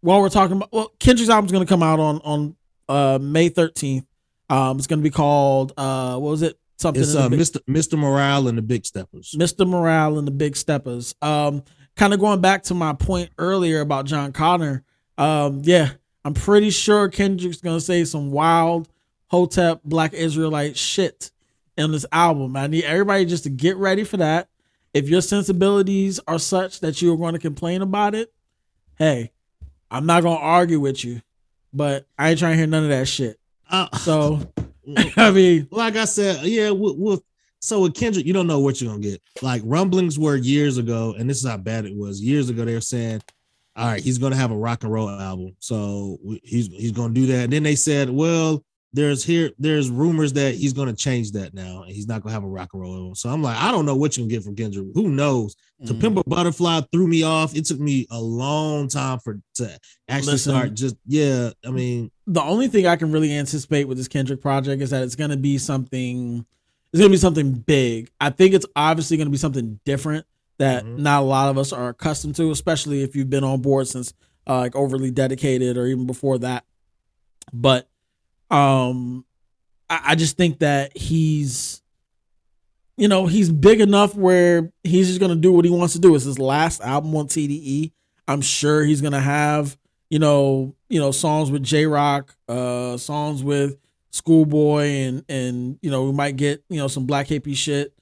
[0.00, 2.56] While we're talking about well, Kendrick's album's gonna come out on on
[2.88, 4.06] uh May 13th.
[4.48, 6.58] Um it's gonna be called uh what was it?
[6.78, 7.60] Something It's uh, Big- Mr.
[7.68, 7.98] Mr.
[7.98, 9.34] Morale and the Big Steppers.
[9.36, 9.66] Mr.
[9.66, 11.14] Morale and the Big Steppers.
[11.22, 11.64] Um,
[11.96, 14.84] kind of going back to my point earlier about John Connor.
[15.16, 15.92] Um, yeah,
[16.24, 18.88] I'm pretty sure Kendrick's gonna say some wild
[19.28, 21.30] Hotep Black Israelite shit
[21.76, 22.56] in this album.
[22.56, 24.48] I need everybody just to get ready for that.
[24.94, 28.32] If your sensibilities are such that you're going to complain about it,
[28.98, 29.32] hey,
[29.90, 31.20] I'm not gonna argue with you,
[31.72, 33.38] but I ain't trying to hear none of that shit.
[33.70, 34.40] Uh, so,
[35.16, 37.22] I mean, like I said, yeah, with, with
[37.60, 39.20] so with Kendrick, you don't know what you're gonna get.
[39.42, 42.20] Like rumblings were years ago, and this is how bad it was.
[42.20, 43.22] Years ago, they were saying,
[43.74, 47.26] "All right, he's gonna have a rock and roll album, so he's he's gonna do
[47.26, 48.64] that." And then they said, "Well,
[48.96, 52.42] there's here there's rumors that he's gonna change that now, and he's not gonna have
[52.44, 54.42] a rock and roll album." So I'm like, I don't know what you can get
[54.42, 54.86] from Kendrick.
[54.94, 55.54] Who knows?
[55.86, 56.00] To Mm.
[56.00, 57.54] Pimp a Butterfly threw me off.
[57.54, 59.78] It took me a long time for to
[60.08, 60.52] actually Listen.
[60.54, 60.74] start.
[60.74, 64.80] Just yeah, I mean, the only thing I can really anticipate with this Kendrick project
[64.82, 66.44] is that it's gonna be something.
[66.92, 68.10] It's gonna be something big.
[68.20, 70.24] I think it's obviously gonna be something different
[70.58, 73.86] that not a lot of us are accustomed to, especially if you've been on board
[73.86, 74.14] since
[74.48, 76.64] uh, like overly dedicated or even before that.
[77.52, 77.88] But
[78.50, 79.24] um,
[79.88, 81.82] I, I just think that he's,
[82.96, 86.14] you know, he's big enough where he's just gonna do what he wants to do.
[86.14, 87.92] It's his last album on TDE.
[88.28, 89.76] I'm sure he's gonna have,
[90.10, 93.76] you know, you know, songs with Jay Rock, uh, songs with
[94.10, 97.92] Schoolboy, and and you know, we might get you know some Black Hippy shit.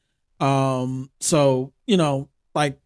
[0.41, 2.79] Um, so you know, like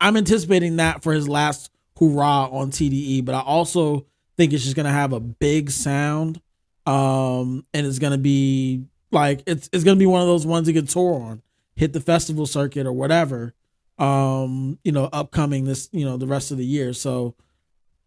[0.00, 4.06] I'm anticipating that for his last hurrah on TDE, but I also
[4.36, 6.40] think it's just gonna have a big sound,
[6.86, 10.74] um, and it's gonna be like it's it's gonna be one of those ones you
[10.74, 11.42] can tour on,
[11.76, 13.54] hit the festival circuit or whatever,
[13.98, 16.92] um, you know, upcoming this you know the rest of the year.
[16.92, 17.34] So,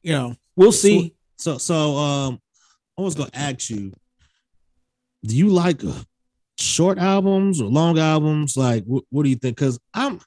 [0.04, 1.16] you know, we'll see.
[1.38, 2.42] So so um,
[2.98, 3.94] I was gonna ask you,
[5.24, 5.94] do you like uh,
[6.58, 8.58] short albums or long albums?
[8.58, 9.58] Like, what, what do you think?
[9.58, 10.20] Because I'm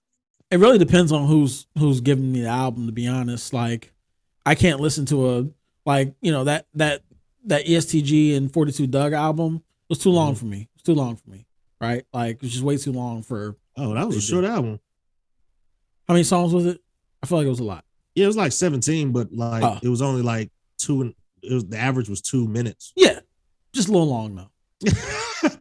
[0.51, 2.87] It really depends on who's who's giving me the album.
[2.87, 3.93] To be honest, like
[4.47, 5.47] I can't listen to a
[5.85, 7.03] like you know that that
[7.47, 10.17] that EST Gee and Forty Two Dugg album was too Mm-hmm.
[10.17, 10.69] long for me.
[10.75, 11.47] It's too long for me,
[11.81, 12.05] right?
[12.13, 13.57] Like it's just way too long for.
[13.77, 14.51] oh, that was a short did.
[14.51, 14.81] album.
[16.07, 16.81] How many songs was it?
[17.23, 17.85] I feel like it was a lot.
[18.15, 19.79] Yeah, it was like 17, but like Oh.
[19.83, 22.93] it was only like two and it was the average was two minutes.
[22.97, 23.21] Yeah,
[23.73, 24.51] just a little long though.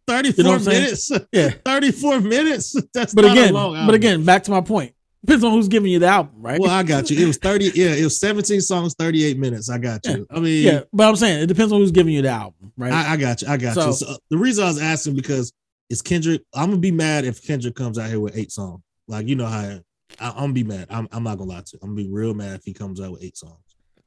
[0.07, 0.81] 34 You know what I'm saying?
[0.83, 1.11] minutes.
[1.31, 1.49] Yeah.
[1.65, 2.75] 34 minutes.
[2.93, 3.85] That's But not again, a long album.
[3.87, 4.93] but again, back to my point.
[5.25, 6.59] Depends on who's giving you the album, right?
[6.59, 7.21] Well, I got you.
[7.21, 7.71] It was 30.
[7.75, 9.69] Yeah, it was 17 songs, 38 minutes.
[9.69, 10.25] I got you.
[10.29, 12.91] I mean, yeah, but I'm saying it depends on who's giving you the album, right?
[12.93, 13.47] I, I got you.
[13.49, 13.93] I got So- you.
[13.93, 15.51] So, uh, the reason I was asking because
[15.89, 16.43] it's Kendrick.
[16.53, 18.81] I'm gonna be mad if Kendrick comes out here with eight songs.
[19.07, 19.81] Like you know how I,
[20.19, 20.87] I'm gonna be mad.
[20.89, 21.79] I'm, I'm not gonna lie to you.
[21.81, 23.59] I'm gonna be real mad if he comes out with eight songs.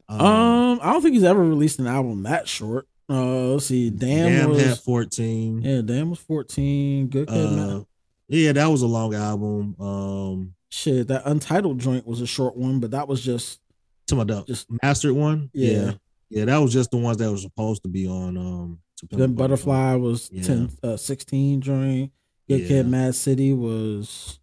[0.09, 2.87] Um, I don't think he's ever released an album that short.
[3.09, 3.91] Uh, let's see.
[3.91, 5.63] Damn, Damn was had 14.
[5.63, 5.81] yeah.
[5.83, 7.09] Damn was fourteen.
[7.09, 7.69] Good kid, man.
[7.71, 7.81] Uh,
[8.29, 9.75] yeah, that was a long album.
[9.81, 13.61] Um, Shit, that untitled joint was a short one, but that was just
[14.07, 15.51] to my dog, Just- mastered one.
[15.53, 15.71] Yeah.
[15.73, 15.93] yeah,
[16.31, 16.45] yeah.
[16.47, 18.37] That was just the ones that were supposed to be on.
[18.37, 20.43] Um, to Pimp a then Butterfly was Yeah.
[20.45, 22.13] 10, uh, 16 joint.
[22.49, 22.69] Good Yeah.
[22.69, 24.39] Kid, Mad City was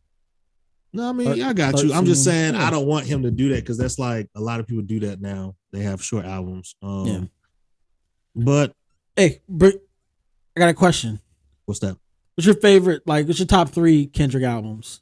[0.94, 1.94] No, I mean, I got you.
[1.94, 2.56] I'm just saying.
[2.56, 5.02] I don't want him to do that because that's like a lot of people do
[5.02, 5.56] that now.
[5.72, 6.76] They have short albums.
[6.82, 7.24] Um, Yeah.
[8.36, 8.74] But
[9.16, 9.72] Hey, I
[10.60, 11.20] got a question.
[11.66, 11.98] what's that?
[12.36, 13.04] What's your favorite?
[13.06, 15.02] Like, what's your top three Kendrick albums?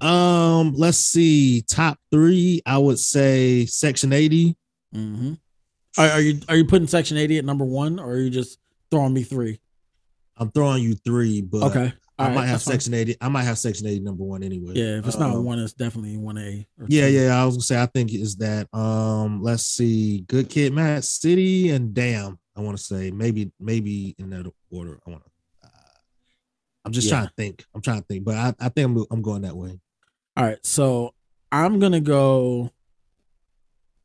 [0.00, 1.62] Um, let's see.
[1.62, 4.56] Top three, I would say Section 80.
[4.94, 5.32] Mm-hmm.
[5.98, 8.58] Are, are you are you putting Section 80 at number one, or are you just
[8.90, 9.60] throwing me three?
[10.36, 11.92] I'm throwing you three, but Okay.
[12.18, 12.72] I All right, might have that's fine.
[12.74, 13.16] Section 80.
[13.20, 14.72] I might have Section 80 number one anyway.
[14.74, 16.66] Yeah, if it's not Um, one, it's definitely one A.
[16.88, 17.12] Yeah, two.
[17.12, 17.42] yeah.
[17.42, 21.70] I was gonna say I think is that um let's see, Good Kid, Mad City,
[21.70, 22.38] and Damn.
[22.54, 24.98] I want to say maybe maybe in that order.
[25.06, 25.30] I want to.
[25.66, 25.70] Uh,
[26.86, 27.16] I'm just Yeah.
[27.16, 27.64] trying to think.
[27.74, 29.78] I'm trying to think, but I, I think I'm I'm going that way.
[30.36, 31.14] All right, so
[31.50, 32.70] I'm gonna go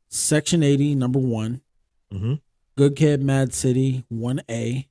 [0.08, 1.60] Section 80, number one.
[2.12, 2.40] Mhm.
[2.76, 4.88] Good Kid, Mad City, one A.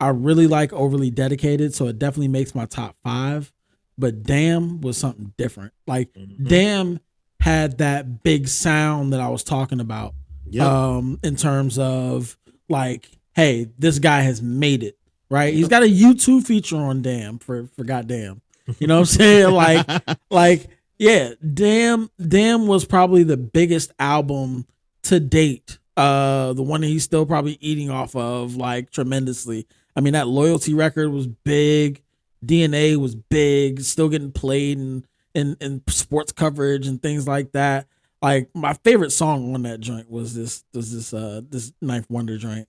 [0.00, 3.52] I really like Overly Dedicated, so it definitely makes my top five.
[3.98, 5.72] But Damn was something different.
[5.86, 6.44] Like Mm-hmm.
[6.46, 7.00] Damn
[7.40, 10.14] had that big sound that I was talking about.
[10.50, 10.66] Yep.
[10.66, 12.36] Um, in terms of
[12.68, 14.98] like, hey, this guy has made it.
[15.30, 15.54] Right?
[15.54, 18.42] He's got a U2 feature on Damn for for goddamn.
[18.78, 19.52] You know what I'm saying?
[19.52, 19.86] Like,
[20.30, 20.66] like,
[20.98, 24.66] yeah, damn, damn was probably the biggest album
[25.04, 25.78] to date.
[25.96, 29.66] Uh, the one that he's still probably eating off of like tremendously.
[29.94, 32.02] I mean, that loyalty record was big.
[32.44, 37.86] DNA was big, still getting played in in, in sports coverage and things like that.
[38.20, 42.38] Like my favorite song on that joint was this was this uh this Ninth Wonder
[42.38, 42.68] joint.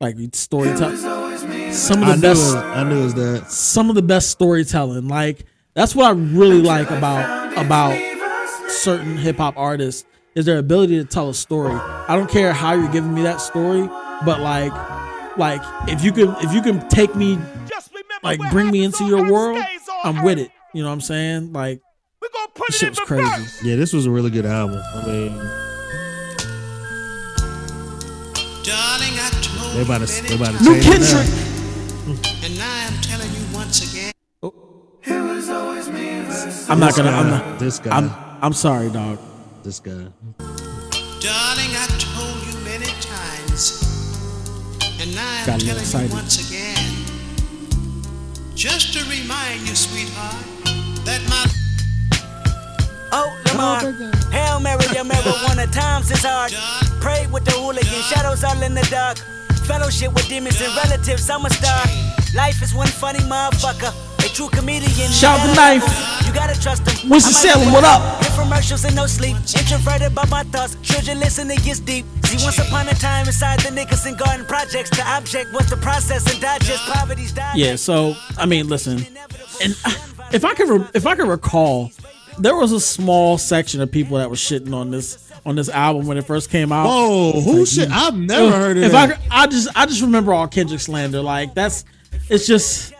[0.00, 1.31] Like storytelling.
[1.72, 3.50] Some of the I knew best it- I knew it was that.
[3.50, 5.08] some of the best storytelling.
[5.08, 5.44] Like
[5.74, 7.98] that's what I really like about about
[8.68, 10.04] certain hip hop artists
[10.34, 11.74] is their ability to tell a story.
[11.74, 13.88] I don't care how you're giving me that story,
[14.24, 14.72] but like
[15.38, 17.38] like if you can if you can take me
[18.22, 19.62] like bring me into your world,
[20.04, 20.50] I'm with it.
[20.74, 21.52] You know what I'm saying?
[21.52, 21.80] Like
[22.68, 23.68] this shit was crazy.
[23.68, 24.80] Yeah, this was a really good album.
[24.94, 25.32] I mean,
[28.62, 30.84] Darling, I told they about to they about to New change.
[31.10, 31.51] Kendrick.
[32.42, 34.12] And I am telling you once again.
[36.68, 37.10] I'm not gonna.
[37.10, 37.58] I'm not.
[37.58, 37.96] this guy.
[37.96, 38.10] I'm.
[38.42, 39.18] I'm sorry, dog.
[39.62, 39.90] This guy.
[41.20, 43.82] Darling, I told you many times,
[45.00, 46.08] and now I am Got a little telling excited.
[46.10, 46.94] you once again.
[48.54, 50.44] Just to remind you, sweetheart,
[51.04, 51.46] that my
[53.14, 53.80] Oh, Lamar.
[54.32, 56.52] Hail Mary, your marijuana times is hard.
[57.00, 59.18] Pray with the hooligan, shadows all in the dark.
[59.66, 61.84] Fellowship with demons and relatives, I'm a star.
[62.34, 63.92] Life is one funny motherfucker.
[64.24, 65.10] A true comedian.
[65.10, 65.84] Shout the knife.
[66.26, 67.10] You gotta trust him.
[67.10, 68.22] Winston-Salem, what up?
[68.22, 69.36] Infomercials and no sleep.
[69.36, 70.76] Introverted by my thoughts.
[70.82, 72.04] Children listening gets deep.
[72.24, 76.30] See, once upon a time inside the Nickerson Garden projects, the object was to process
[76.32, 77.56] and digest poverty's diet.
[77.56, 77.76] Yeah.
[77.76, 79.06] So I mean, listen,
[79.62, 79.92] and uh,
[80.32, 81.92] if I could, re- if I could recall,
[82.38, 86.06] there was a small section of people that was shitting on this on this album
[86.06, 86.86] when it first came out.
[86.86, 87.90] Whoa, who like, shit?
[87.90, 89.18] I've never heard of if that.
[89.30, 91.20] I, I just, I just remember all Kendrick slander.
[91.20, 91.84] Like that's,
[92.28, 92.94] it's just,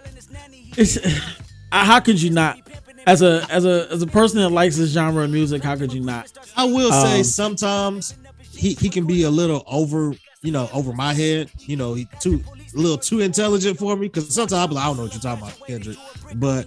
[0.76, 0.98] it's.
[1.72, 2.58] How could you not?
[3.06, 5.92] As a as a as a person that likes this genre of music, how could
[5.92, 6.30] you not?
[6.56, 8.14] I will say Um, sometimes
[8.52, 11.50] he he can be a little over, you know, over my head.
[11.60, 12.44] You know, he too
[12.74, 15.20] a little too intelligent for me because sometimes I'm like, I don't know what you're
[15.20, 15.96] talking about, Kendrick.
[16.36, 16.66] But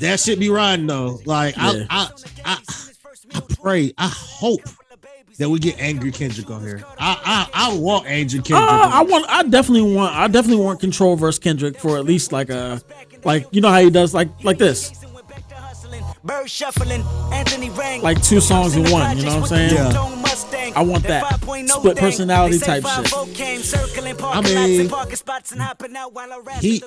[0.00, 1.18] that shit be riding though.
[1.26, 1.84] Like Yeah.
[1.90, 2.10] I, I
[2.44, 2.58] I
[3.34, 4.62] I pray, I hope
[5.38, 6.82] that we get angry Kendrick on here.
[6.98, 8.70] I I, I want angry Kendrick.
[8.70, 9.26] Uh, I want.
[9.28, 10.14] I definitely want.
[10.14, 12.80] I definitely want Control versus Kendrick for at least like a,
[13.24, 14.92] like you know how he does like like this,
[16.26, 18.02] Bird shuffling, Anthony Rang.
[18.02, 19.16] like two songs in one.
[19.16, 19.74] You know what I'm saying?
[19.74, 20.72] Yeah.
[20.74, 23.14] I want that split personality type shit.
[24.22, 24.90] I mean,
[26.60, 26.82] he,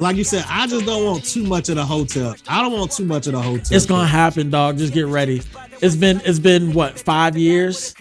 [0.00, 2.36] like you said, I just don't want too much of the hotep.
[2.48, 3.70] I don't want too much of the hotep.
[3.72, 4.78] It's gonna happen, dog.
[4.78, 5.42] Just get ready.
[5.80, 7.94] It's been it's been what five years.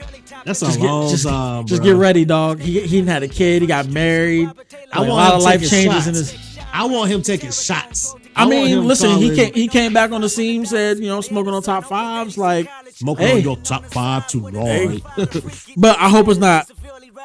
[0.45, 1.91] That's a just get, long just, time, Just bro.
[1.91, 2.59] get ready, dog.
[2.59, 3.61] He he had a kid.
[3.61, 4.49] He got married.
[4.91, 6.07] I Like, want a lot of life changes shots.
[6.07, 6.59] in his.
[6.71, 8.15] I want him taking shots.
[8.35, 11.21] I, want mean, listen, he came he came back on the scene, said you know
[11.21, 13.33] smoking on top fives, like smoking hey.
[13.37, 15.01] on your top five tonight.
[15.15, 15.27] Hey.
[15.77, 16.69] But I hope it's not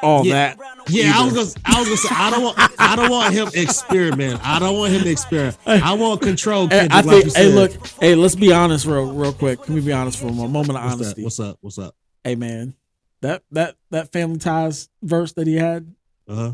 [0.03, 0.55] all Yeah.
[0.55, 0.59] that.
[0.89, 3.47] Yeah, I was gonna, I was gonna say I don't want I don't want him
[3.53, 4.39] experiment.
[4.43, 5.57] I don't want him to experiment.
[5.65, 6.67] I want control.
[6.67, 7.25] Hey, Kendrick, I like think.
[7.37, 7.87] you hey, look.
[7.99, 9.61] Hey, let's be honest, real, real quick.
[9.63, 11.21] Can we be honest for a mo- moment of What's honesty?
[11.21, 11.23] That?
[11.25, 11.57] What's up?
[11.61, 11.95] What's up?
[12.23, 12.75] Hey, man,
[13.21, 15.93] that that that Family Ties verse that he had.
[16.27, 16.53] Uh huh.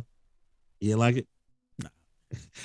[0.79, 1.27] You like it?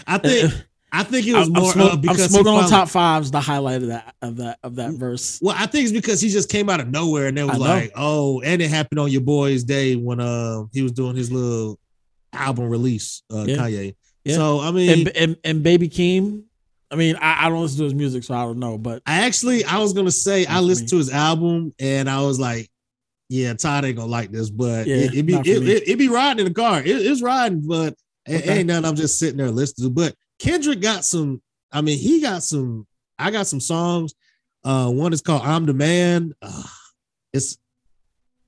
[0.06, 0.52] I think
[0.92, 3.30] I think it was I'm, I'm more uh, I'm because he smoking on top fives.
[3.30, 5.38] The highlight of that of that of that verse.
[5.42, 7.56] Well, I think it's because he just came out of nowhere and they was I
[7.56, 11.30] like, oh, and it happened on your boy's day when uh he was doing his
[11.30, 11.78] little
[12.32, 13.56] album release, uh Yeah.
[13.56, 13.96] Kanye.
[14.24, 14.36] Yeah.
[14.36, 16.44] So I mean, and, and and Baby Keem.
[16.88, 18.78] I mean, I, I don't listen to his music, so I don't know.
[18.78, 22.38] But I actually I was gonna say I listened to his album and I was
[22.38, 22.70] like,
[23.28, 26.08] yeah, Todd ain't gonna like this, but Yeah, it, it be it, it, it be
[26.08, 26.80] riding in the car.
[26.80, 27.94] It, it's riding, but
[28.26, 28.58] it Okay.
[28.58, 28.84] ain't nothing.
[28.84, 29.94] I'm just sitting there listening to.
[29.94, 31.40] But Kendrick got some.
[31.72, 32.86] I mean, he got some.
[33.18, 34.14] I got some songs.
[34.64, 36.62] Uh, one is called "I'm the Man." Uh,
[37.32, 37.58] it's.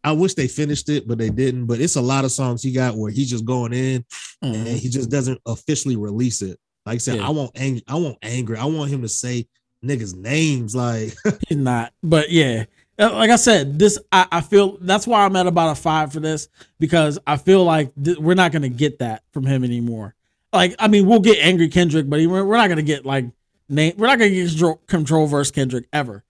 [0.05, 1.67] I wish they finished it, but they didn't.
[1.67, 4.05] But it's a lot of songs he got where he's just going in
[4.43, 6.59] and he just doesn't officially release it.
[6.87, 7.27] Like I said, Yeah.
[7.27, 8.57] I want ang- I want anger.
[8.57, 9.47] I want him to say
[9.85, 10.75] niggas' names.
[10.75, 11.15] Like
[11.49, 11.93] he's not.
[12.03, 12.65] But yeah,
[12.99, 16.13] Uh, like I said, this I, I feel that's why I'm at about a five
[16.13, 16.49] for this
[16.79, 20.15] because I feel like th- we're not gonna get that from him anymore.
[20.53, 23.27] Like I mean, we'll get angry Kendrick, but he, we're, we're not gonna get like
[23.69, 23.95] name.
[23.97, 26.25] We're not gonna get control, control versus Kendrick ever.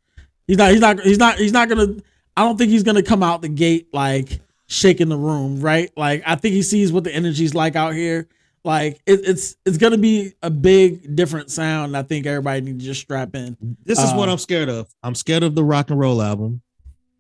[0.47, 0.71] He's not.
[0.73, 1.01] He's not.
[1.01, 1.37] He's not.
[1.39, 1.97] He's not gonna.
[2.37, 5.91] I don't think he's gonna come out the gate like shaking the room, right?
[5.97, 8.29] Like I think he sees what the energy's like out here.
[8.65, 11.97] Like it, it's it's gonna be a big different sound.
[11.97, 13.57] I think everybody needs to just strap in.
[13.85, 14.89] This is what Uh, I'm scared of.
[15.03, 16.61] I'm scared of the rock and roll album,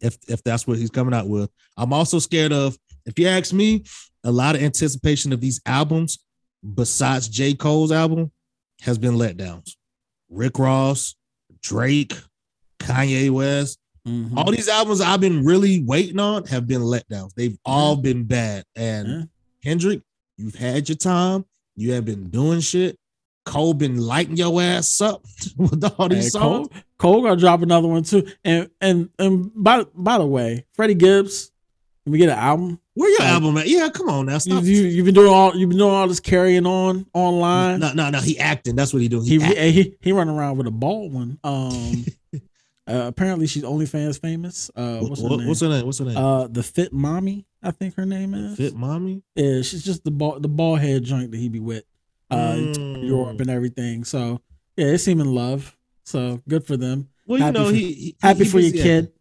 [0.00, 1.50] if if that's what he's coming out with.
[1.76, 2.76] I'm also scared of,
[3.06, 3.84] if you ask me,
[4.24, 6.18] a lot of anticipation of these albums,
[6.74, 7.54] besides J.
[7.54, 8.30] Cole's album,
[8.82, 9.76] has been letdowns.
[10.30, 11.14] Rick Ross,
[11.62, 12.14] Drake,
[12.80, 14.38] Kanye West, Mm-hmm.
[14.38, 17.34] all these albums I've been really waiting on have been letdowns.
[17.34, 18.64] They've all been bad.
[18.74, 19.28] And
[19.62, 20.00] Kendrick,
[20.38, 21.44] you've had your time.
[21.76, 22.96] You have been doing shit.
[23.44, 25.26] Cole been lighting your ass up
[25.58, 26.68] with all these Hey, songs.
[26.68, 28.26] Cole, Cole gonna drop another one too.
[28.44, 31.50] And and and by by the way, Freddie Gibbs,
[32.08, 32.80] can we get an album?
[32.94, 33.68] Where your Like, album at?
[33.68, 34.32] Yeah, come on now.
[34.34, 34.64] You, Stop.
[34.64, 37.80] you you've been doing all you've been doing all this carrying on online.
[37.80, 38.18] No, no, no.
[38.20, 38.74] He acting.
[38.76, 39.24] That's what he doing.
[39.24, 41.38] He He, he, he around with a bald one.
[41.44, 42.04] Um,
[42.86, 44.70] uh, apparently she's OnlyFans famous.
[44.74, 45.84] Uh, what's her What- what's her name?
[45.86, 46.16] What's her name?
[46.16, 48.56] Uh, the Fit Mommy, I think her name is.
[48.56, 49.22] Fit Mommy.
[49.36, 51.84] Yeah, she's just the ball the ball head joint that he be with.
[52.30, 53.06] Uh, Mm.
[53.06, 54.04] Europe and everything.
[54.04, 54.40] So
[54.76, 55.76] yeah, they seem in love.
[56.04, 57.08] So good for them.
[57.26, 59.12] Well, you know, for, he- he- happy he for your busy kid.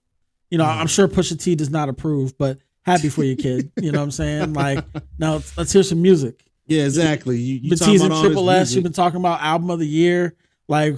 [0.49, 2.57] You know, I'm sure Pusha T does not approve, but
[2.87, 3.71] happy for your kid.
[3.79, 4.53] You know what I'm saying?
[4.53, 4.83] Like,
[5.19, 6.43] now let's, hear some music.
[6.65, 7.37] Yeah, exactly.
[7.37, 8.73] You, you been teasing Triple S.
[8.73, 10.35] You've been talking about album of the year.
[10.67, 10.95] Like,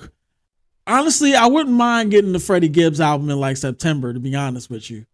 [0.88, 4.14] honestly, I wouldn't mind getting the Freddie Gibbs album in like September.
[4.14, 5.06] To be honest with you,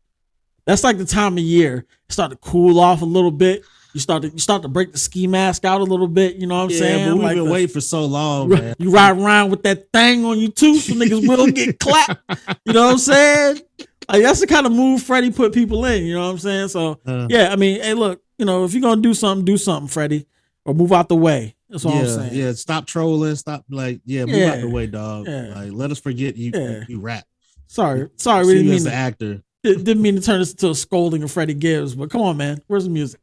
[0.66, 3.64] that's like the time of year start to cool off a little bit.
[3.94, 6.36] You start to you start to break the ski mask out a little bit.
[6.36, 7.08] You know what I'm yeah, saying?
[7.08, 8.76] but we've Like been the- waiting for so long, man.
[8.78, 12.22] you ride around with that thing on you too, so niggas will get clapped.
[12.66, 13.62] You know what I'm saying?
[14.10, 16.06] Like that's the kind of move Freddie put people in.
[16.06, 16.68] You know what I'm saying?
[16.70, 17.28] So Uh.
[17.30, 20.28] yeah, I mean, hey, look, you know, if you're gonna do something, do something, Freddie,
[20.66, 21.56] or move out the way.
[21.70, 22.34] That's all yeah, I'm saying.
[22.34, 22.52] yeah.
[22.54, 23.36] Stop trolling.
[23.36, 24.26] Stop like yeah.
[24.26, 24.54] Move Yeah.
[24.54, 25.28] out the way, dog.
[25.28, 25.54] Yeah.
[25.56, 26.52] Like let us forget you.
[26.54, 26.84] Yeah.
[26.88, 27.26] You rap.
[27.68, 29.42] Sorry, sorry, we didn't mean to, actor.
[29.64, 32.62] didn't mean to turn this into a scolding of Freddie Gibbs, but come on, man,
[32.68, 33.20] where's the music?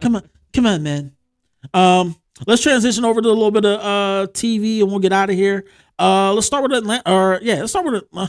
[0.00, 0.22] Come on,
[0.52, 1.12] come on, man.
[1.74, 2.14] Um,
[2.46, 5.36] let's transition over to a little bit of uh TV, and we'll get out of
[5.36, 5.64] here.
[5.98, 7.02] Uh, let's start with Atlanta.
[7.12, 8.08] Or yeah, let's start with it.
[8.12, 8.28] Uh,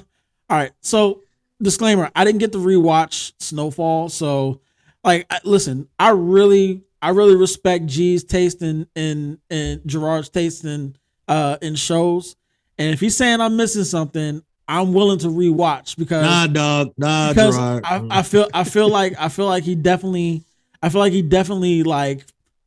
[0.50, 0.72] all right.
[0.82, 1.22] So
[1.62, 4.62] disclaimer: I didn't get to rewatch Snowfall, so
[5.04, 10.66] like, I, listen, I really, I really respect G's taste in in and Gerard's taste
[10.66, 10.96] in
[11.28, 12.36] uh in shows,
[12.78, 16.94] and if he's saying I'm missing something, I'm willing to rewatch because Nah, dog.
[16.98, 17.84] Nah, because Gerard.
[17.86, 20.44] I, I feel I feel like I feel like he definitely
[20.82, 22.26] I feel like he definitely like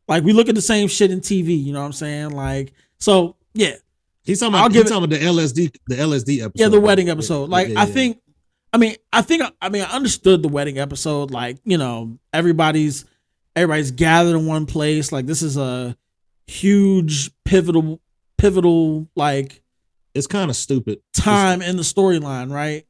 [0.08, 1.62] like we look at the same shit in TV.
[1.62, 2.30] You know what I'm saying?
[2.30, 3.74] Like so yeah.
[4.22, 6.52] He's talking I'll about, give he's it- talking about the LSD, the LSD episode.
[6.54, 7.44] Yeah, the wedding episode.
[7.44, 7.92] Yeah, Like yeah, I yeah.
[7.94, 8.20] think
[8.72, 13.04] I mean I think I mean I understood the wedding episode like, you know, everybody's
[13.56, 15.12] everybody's gathered in one place.
[15.12, 15.96] Like this is a
[16.46, 18.00] huge pivotal
[18.38, 19.62] pivotal like
[20.14, 22.84] it's kind of stupid time in the storyline, right?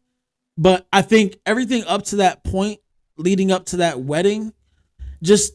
[0.56, 2.80] But I think everything up to that point,
[3.16, 4.52] leading up to that wedding,
[5.22, 5.54] just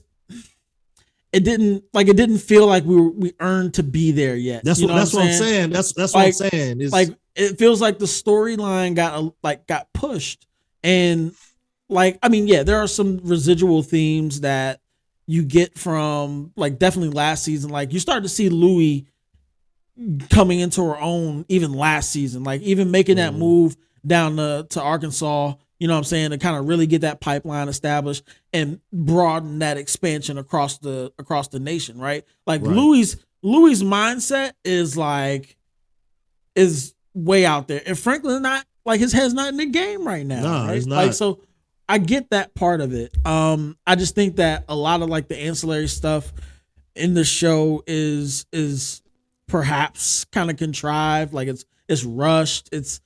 [1.31, 4.63] it didn't like it didn't feel like we were we earned to be there yet.
[4.63, 5.69] That's You what that's what I'm saying.
[5.71, 6.81] That's that's Like- what I'm saying.
[6.81, 10.47] It's, like it feels like the storyline got uh, like got pushed.
[10.83, 11.33] And
[11.87, 14.81] like i mean yeah there are some residual themes that
[15.27, 17.69] you get from like definitely last season.
[17.69, 19.05] Like you start to see louie
[20.29, 23.39] coming into her own even last season like even making that mm-hmm.
[23.39, 27.01] move down to, to arkansas you know what i'm saying to kind of really get
[27.01, 28.21] that pipeline established
[28.51, 32.23] and broaden that expansion across the across the nation right?
[32.47, 32.75] Like Right.
[32.75, 33.05] louie
[33.41, 35.57] louie mindset is like
[36.55, 37.81] is way out there.
[37.85, 40.41] And Franklin not like his head's not in the game right now.
[40.41, 40.75] No, right?
[40.75, 41.15] he's Like not.
[41.15, 41.39] so
[41.89, 43.15] I get that part of it.
[43.25, 46.31] Um I just think that a lot of like the ancillary stuff
[46.95, 49.01] in the show is is
[49.47, 51.33] perhaps kind of contrived.
[51.33, 52.69] Like it's it's rushed.
[52.71, 53.01] It's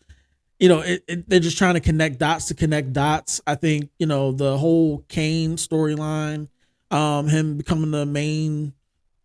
[0.59, 3.39] you know, it, it, they're just trying to connect dots to connect dots.
[3.47, 6.49] I think, you know, the whole Kane storyline,
[6.91, 8.73] um, him becoming the main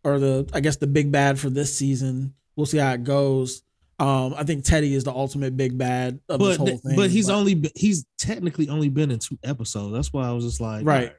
[0.05, 2.35] or the I guess the big bad for this season.
[2.55, 3.64] We'll see how it goes.
[3.99, 6.97] Um, I think Teddy is the ultimate big bad of this but whole thing.
[6.97, 9.95] but he's only been, he's technically only been in two episodes.
[9.95, 11.13] That's why I was just like, right.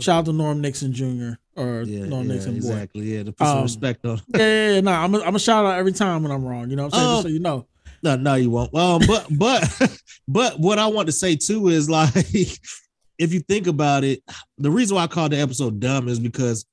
[0.00, 1.32] Shout out to Norm Nixon Jr.
[1.54, 2.56] or Yeah, Norm yeah, Nixon boy.
[2.56, 3.02] exactly.
[3.14, 4.22] Yeah, to put some Um, respect on.
[4.28, 6.70] Yeah, yeah, yeah, no, I'm a, I'm a shout out every time when I'm wrong.
[6.70, 7.10] You know what I'm saying?
[7.16, 7.22] Just Oh.
[7.22, 7.66] so you know.
[8.02, 8.74] No, no, you won't.
[8.74, 9.92] Um, but but
[10.28, 14.22] but what I want to say too is like, if you think about it,
[14.56, 16.64] the reason why I called the episode dumb is because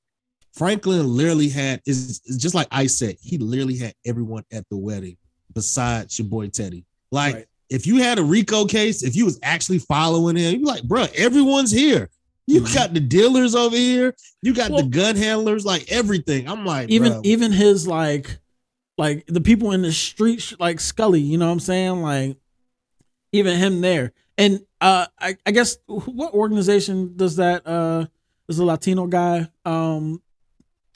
[0.54, 4.78] Franklin literally had is is just like I said, he literally had everyone at the
[4.78, 5.16] wedding
[5.54, 6.84] besides your boy Teddy.
[7.12, 10.64] Like, if you had a Rico case, if you was actually following him, you'd be
[10.66, 12.08] like, bro, everyone's here.
[12.46, 12.74] You Mm-hmm.
[12.74, 16.48] got the dealers over here, you got the gun handlers, like everything.
[16.48, 18.38] I'm like, even bro, even his like
[18.98, 22.02] like the people in the street sh- like Scully, you know what I'm saying?
[22.02, 22.36] Like
[23.32, 24.12] even him there.
[24.36, 28.06] And uh I, I guess what organization does that uh
[28.48, 30.20] does the Latino guy um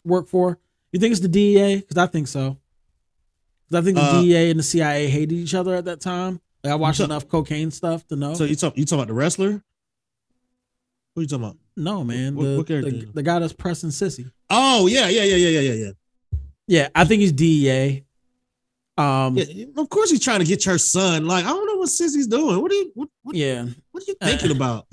[0.05, 0.59] work for?
[0.91, 1.77] You think it's the DEA?
[1.77, 2.57] Because I think so.
[3.73, 6.41] I think the Uh, DEA and the CIA hated each other at that time.
[6.63, 8.35] Like I watched talk- enough cocaine stuff to know.
[8.35, 9.63] So you talk you talking about the wrestler?
[11.15, 11.57] Who you talking about?
[11.77, 12.35] no, man.
[12.37, 14.27] what- the, what the, the guy that's pressing Cissy.
[14.51, 15.91] Oh yeah, yeah, yeah, yeah, yeah, yeah, yeah.
[16.67, 18.05] Yeah, I think he's DEA.
[18.97, 21.27] Um, Yeah, of course he's trying to get your son.
[21.27, 22.61] Like I don't know what Cissy's doing.
[22.63, 23.67] What are you what, what, yeah.
[23.91, 24.87] what are you thinking about?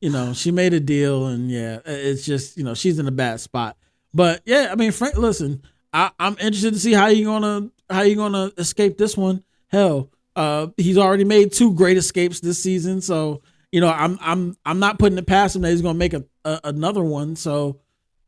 [0.00, 3.12] you know, she made a deal, and yeah, it's just you know she's in a
[3.12, 3.76] bad spot.
[4.12, 5.62] But yeah, I mean, Frank, listen,
[5.96, 9.42] I, I'm interested to see how you gonna how you gonna escape this one.
[9.68, 13.42] Hell, uh, he's already made two great escapes this season, so
[13.72, 16.24] you know I'm I'm I'm not putting it past him that he's gonna make a,
[16.44, 17.34] a another one.
[17.36, 17.80] So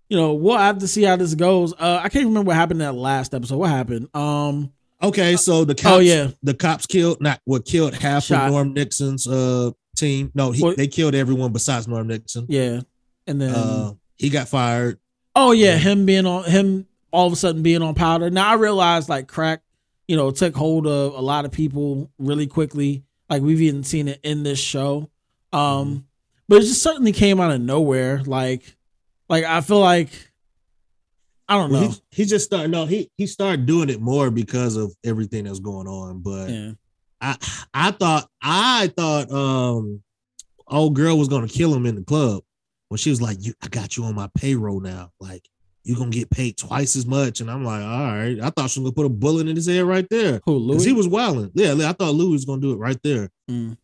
[0.08, 1.74] you know we'll have to see how this goes.
[1.74, 3.56] Uh, I can't remember what happened in that last episode.
[3.58, 4.08] What happened?
[4.14, 6.30] Um, Okay, so the cops, Oh, yeah.
[6.42, 8.46] the cops killed not what killed half Shot.
[8.46, 10.32] of Norm Nixon's uh team.
[10.34, 12.46] No, he, Well- they killed everyone besides Norm Nixon.
[12.48, 12.80] yeah,
[13.26, 14.98] and then Uh, he got fired.
[15.36, 18.30] Oh yeah, him being on him all of a sudden being on powder.
[18.30, 19.62] Now I realize like crack,
[20.06, 23.04] you know, took hold of a lot of people really quickly.
[23.28, 25.10] Like we've even seen it in this show.
[25.52, 26.06] Um
[26.48, 28.22] but it just certainly came out of nowhere.
[28.24, 28.76] Like
[29.28, 30.10] like I feel like
[31.50, 31.88] I don't know.
[31.88, 32.70] He, he just started.
[32.70, 36.20] No, he he started doing it more because of everything that's going on.
[36.20, 36.72] But Yeah.
[37.20, 37.36] I
[37.72, 40.02] I thought I thought um
[40.66, 42.42] old girl was gonna kill him in the club
[42.88, 45.12] when she was like, "You, I got you on my payroll now.
[45.20, 45.48] Like
[45.88, 48.80] you gonna get paid twice as much." And I'm like, "All right." I thought she
[48.80, 50.40] was gonna put a bullet in his head right there.
[50.44, 50.86] Who, Because Louie?
[50.86, 51.50] he was wilding.
[51.54, 53.30] Yeah, I thought Louie was gonna do it right there.
[53.50, 53.76] Mm.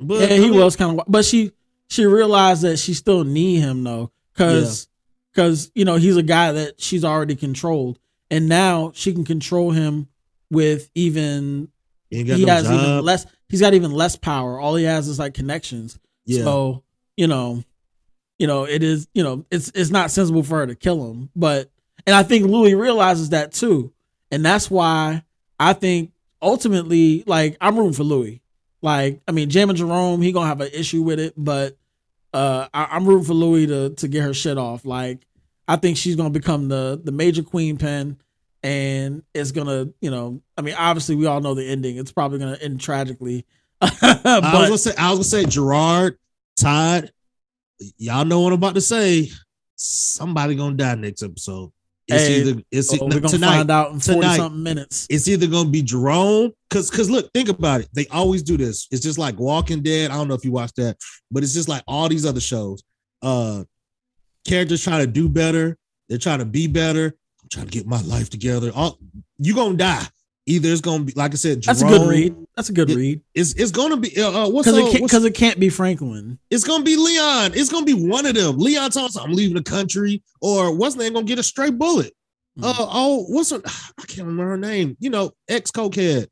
[0.00, 1.50] But yeah, I he mean- was kind of but she
[1.88, 4.88] she realized that she still need him though cuz
[5.34, 7.98] cuz you know, he's a guy that she's already controlled
[8.30, 10.06] and now she can control him
[10.50, 11.68] with even
[12.10, 15.18] He he no has even less he's got even less power all he has is
[15.18, 16.44] like connections Yeah.
[16.44, 16.82] so
[17.16, 17.64] you know
[18.38, 21.30] you know it is you know it's it's not sensible for her to kill him
[21.34, 21.70] but
[22.06, 23.92] and i think louie realizes that too.
[24.30, 25.24] And that's why
[25.58, 28.40] i think ultimately like i'm rooting for louie.
[28.82, 31.76] Like i mean jam and jerome he gonna have an issue with it but
[32.32, 34.84] uh I, i'm rooting for louie to to get her shit off.
[34.84, 35.26] Like
[35.66, 38.18] i think she's gonna become the the major queen pin
[38.62, 41.96] and it's gonna you know i mean obviously we all know the ending.
[41.96, 43.46] It's probably gonna end tragically.
[43.80, 46.18] I was gonna say, I was gonna say Gerard,
[46.56, 47.12] Todd.
[47.96, 49.30] Y'all know what I'm about to say.
[49.76, 51.70] Somebody gonna die next episode.
[52.08, 54.36] It's Hey, either it's oh, we're gonna tonight, find out in 40 tonight.
[54.36, 55.06] something minutes.
[55.10, 57.88] It's either gonna be Jerome, cause cause look, think about it.
[57.92, 58.88] They always do this.
[58.90, 60.10] It's just like Walking Dead.
[60.10, 60.96] I don't know if you watched that,
[61.30, 62.82] but it's just like all these other shows.
[63.22, 63.64] Uh
[64.46, 65.76] characters trying to do better,
[66.08, 67.14] they're trying to be better.
[67.42, 68.72] I'm trying to get my life together.
[68.74, 68.98] All
[69.38, 70.06] you gonna die.
[70.48, 72.34] Either it's gonna be like I said, That's a good read.
[72.56, 73.20] That's a good It- read.
[73.34, 76.38] It's it's gonna be uh, uh what's Because it, it can't be Franklin.
[76.50, 77.52] it's gonna be Leon.
[77.54, 78.58] It's gonna be one of them.
[78.58, 82.14] Leon tells I'm leaving the country, or what's name gonna get a straight bullet.
[82.56, 82.64] Hmm.
[82.64, 83.60] Uh oh, what's her?
[83.66, 84.96] I can't remember her name.
[85.00, 86.28] You know, ex cokehead.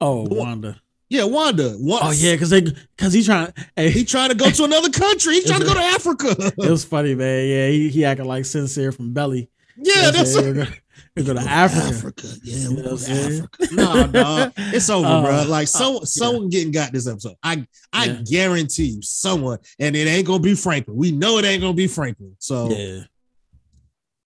[0.00, 0.80] Oh, Wanda.
[1.10, 1.76] Yeah, Wanda.
[1.78, 3.52] Wa- Oh yeah, because they because he's trying.
[3.76, 5.34] Hey, he trying to go to another country.
[5.34, 6.34] He's trying to go to Africa.
[6.38, 7.46] it was funny, man.
[7.46, 9.50] Yeah, he, he acted like sincere from Belly.
[9.76, 10.34] Yeah, that's
[11.16, 11.86] we're gonna, we're Africa.
[11.86, 12.26] Africa.
[12.42, 13.12] Yeah, You we know go to?
[13.12, 13.48] Africa.
[13.74, 14.52] No, dog.
[14.56, 15.44] It's over, Uh, bro.
[15.48, 16.48] Like uh, someone, yeah.
[16.50, 17.34] getting got this episode.
[17.42, 18.22] I, I Yeah.
[18.24, 20.96] guarantee you, someone, and it ain't gonna be Franklin.
[20.96, 22.34] We know it ain't gonna be Franklin.
[22.38, 23.00] So Yeah.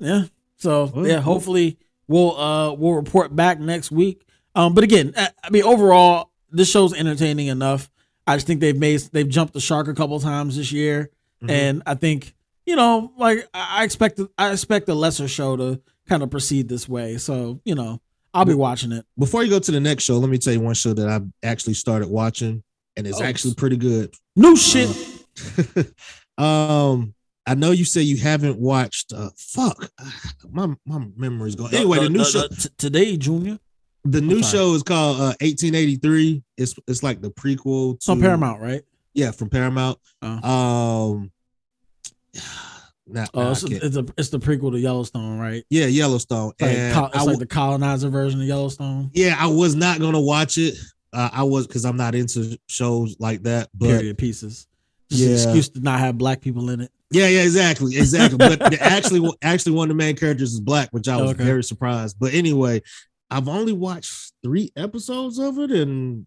[0.01, 0.25] Yeah.
[0.59, 4.23] So Well, yeah, hopefully we'll uh we'll report back next week.
[4.55, 7.91] Um, but again, I mean overall, this show's entertaining enough.
[8.27, 11.11] I just think they've made they've jumped the shark a couple times this year,
[11.43, 11.51] Mhm.
[11.51, 12.35] and I think
[12.67, 16.69] you know like I I expect I expect a lesser show to kind of proceed
[16.69, 17.17] this way.
[17.19, 18.01] So you know
[18.35, 19.05] I'll be watching it.
[19.19, 21.21] before you go to the next show, let me tell you one show that I
[21.47, 22.63] actually started watching,
[22.97, 23.25] and it's Oh.
[23.25, 24.15] actually pretty good.
[24.37, 24.89] New shit.
[26.39, 27.15] um,
[27.47, 29.13] I know you say you haven't watched.
[29.13, 29.91] Uh, fuck,
[30.51, 31.75] my my memory's going.
[31.75, 33.59] Anyway, the new show, t- today, Junior.
[34.05, 36.43] the new show is called uh, 1883.
[36.57, 38.83] It's it's like the prequel to It's on Paramount, right?
[39.15, 39.99] Yeah, from Paramount.
[40.23, 41.33] Um,
[43.09, 45.65] nah, Oh, nah, it's, it's, a, it's the prequel to Yellowstone, right?
[45.71, 46.53] yeah, Yellowstone.
[46.61, 49.11] Like, and col- it's I like the colonizer version of Yellowstone.
[49.15, 50.75] yeah, I was not gonna watch it.
[51.13, 53.69] Uh, I was because I'm not into shows like that.
[53.75, 54.67] But period pieces.
[55.11, 55.35] Just an Yeah.
[55.35, 56.91] excuse to not have black people in it.
[57.11, 58.37] Yeah, yeah, exactly, exactly.
[58.37, 61.45] but the, actually, actually, one of the main characters is black, which I was Okay.
[61.45, 62.17] very surprised.
[62.21, 62.83] But anyway,
[63.31, 66.27] I've only watched three episodes of it, and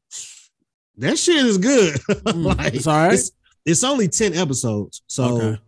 [0.97, 1.99] that shit is good.
[2.35, 3.13] like, it's all right?
[3.13, 3.31] It's,
[3.65, 5.23] it's only ten episodes, so.
[5.41, 5.61] Okay.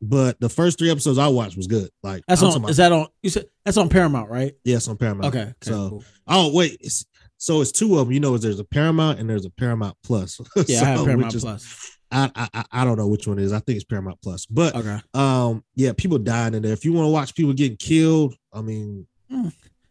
[0.00, 1.90] But the first three episodes I watched was good.
[2.02, 2.70] Like That's I'm on.
[2.70, 3.08] Is that on?
[3.22, 4.52] You said that's on Paramount, right?
[4.64, 5.26] Yes, on Paramount.
[5.34, 6.04] Okay, okay, so, cool.
[6.28, 7.04] oh wait, it's,
[7.36, 8.12] so it's two of them.
[8.12, 10.40] You know, there's a Paramount and there's a Paramount Plus.
[10.68, 11.94] Yeah, I have Paramount is- Plus.
[12.10, 13.52] I, I I- don't know which one it is.
[13.52, 14.46] I think it's Paramount Plus.
[14.46, 14.98] But Okay.
[15.14, 16.72] um, yeah, people dying in there.
[16.72, 19.48] If you want to watch people getting killed, I mean, Hmm.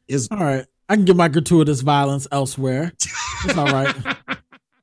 [0.08, 0.66] it's All right.
[0.90, 2.92] I can get my gratuitous violence elsewhere.
[3.46, 3.94] It's all right.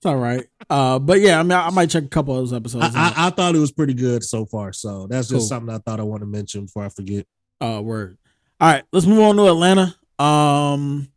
[0.04, 0.44] it's all right.
[0.68, 2.94] Uh, but yeah, I mean, I, I might check a couple of those episodes.
[2.94, 3.08] I.
[3.08, 4.74] I, I thought it was pretty good so far.
[4.74, 5.46] So that's just Cool.
[5.48, 7.26] something I thought I want to mention before I forget.
[7.58, 8.18] Uh, word.
[8.60, 9.94] All right, let's move on to Atlanta.
[10.18, 11.08] Um,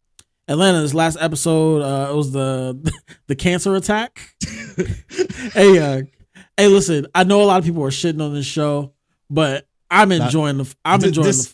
[0.48, 0.82] Atlanta.
[0.82, 2.94] This last episode, uh, it was the
[3.28, 4.36] the cancer attack.
[5.54, 6.04] hey, uh,
[6.56, 7.08] hey, listen.
[7.14, 8.94] I know a lot of people are shitting on this show,
[9.30, 10.76] but I'm enjoying the.
[10.86, 11.54] I'm enjoying this- the.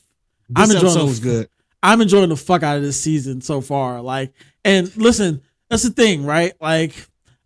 [0.55, 1.49] I'm this enjoying episode the, was good.
[1.81, 4.01] I'm enjoying the fuck out of this season so far.
[4.01, 4.33] Like,
[4.63, 6.53] and listen, that's the thing, right?
[6.61, 6.93] Like,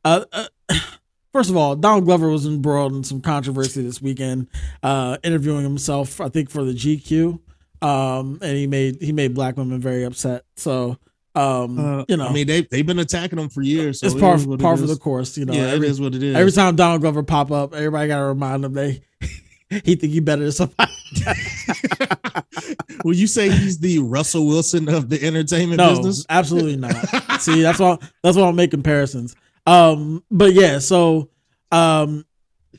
[0.07, 0.25] uh,
[0.69, 0.75] uh
[1.33, 4.47] first of all, Donald Glover was embroiled in some controversy this weekend,
[4.83, 7.39] uh, interviewing himself, I think, for the GQ.
[7.81, 10.45] Um, and he made he made black women very upset.
[10.55, 10.97] So,
[11.35, 13.99] um, Uh, you know, I mean, they they've been attacking him for years.
[13.99, 15.37] So it's it par, it par for the course.
[15.37, 16.35] You know, yeah, every, it is what it is.
[16.35, 19.01] Every time Donald Glover pop up, everybody got to remind him they
[19.69, 20.91] he think he better than somebody.
[23.03, 26.25] Will you say he's the Russell Wilson of the entertainment no, business?
[26.29, 26.95] absolutely not.
[27.41, 29.35] See, that's why that's why I make comparisons.
[29.67, 31.29] Um, but yeah, so
[31.71, 32.25] um,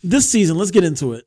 [0.02, 1.26] this season, let's get into it.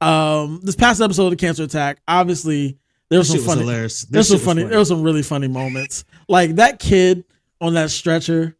[0.00, 2.78] Um, this past episode of Cancer Attack, obviously
[3.10, 4.02] there was some was funny, hilarious.
[4.02, 4.70] There's some funny, funny.
[4.70, 6.04] there was some really funny moments.
[6.28, 7.24] Like that kid
[7.60, 8.56] on that stretcher,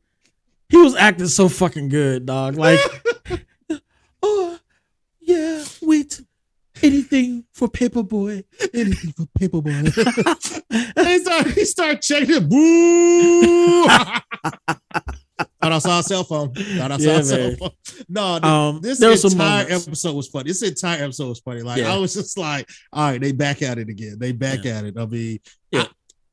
[0.68, 2.56] he was acting so fucking good, dog.
[2.56, 2.80] Like,
[4.22, 4.58] oh
[5.20, 6.20] yeah, wait,
[6.82, 8.42] anything for Paper Boi,
[8.72, 9.70] anything for Paper Boi.
[11.02, 12.48] he start he start checking it.
[12.48, 13.86] Boo!
[15.64, 16.54] Thought I saw a cell phone.
[16.54, 17.70] Thought I saw Yeah, a cell phone.
[18.08, 20.50] No, th- Um, this entire episode was funny.
[20.50, 21.62] This entire episode was funny.
[21.62, 21.92] Like Yeah.
[21.94, 24.16] I was just like, all right, they back at it again.
[24.18, 24.94] They back at it.
[24.98, 25.38] I mean,
[25.72, 25.86] I,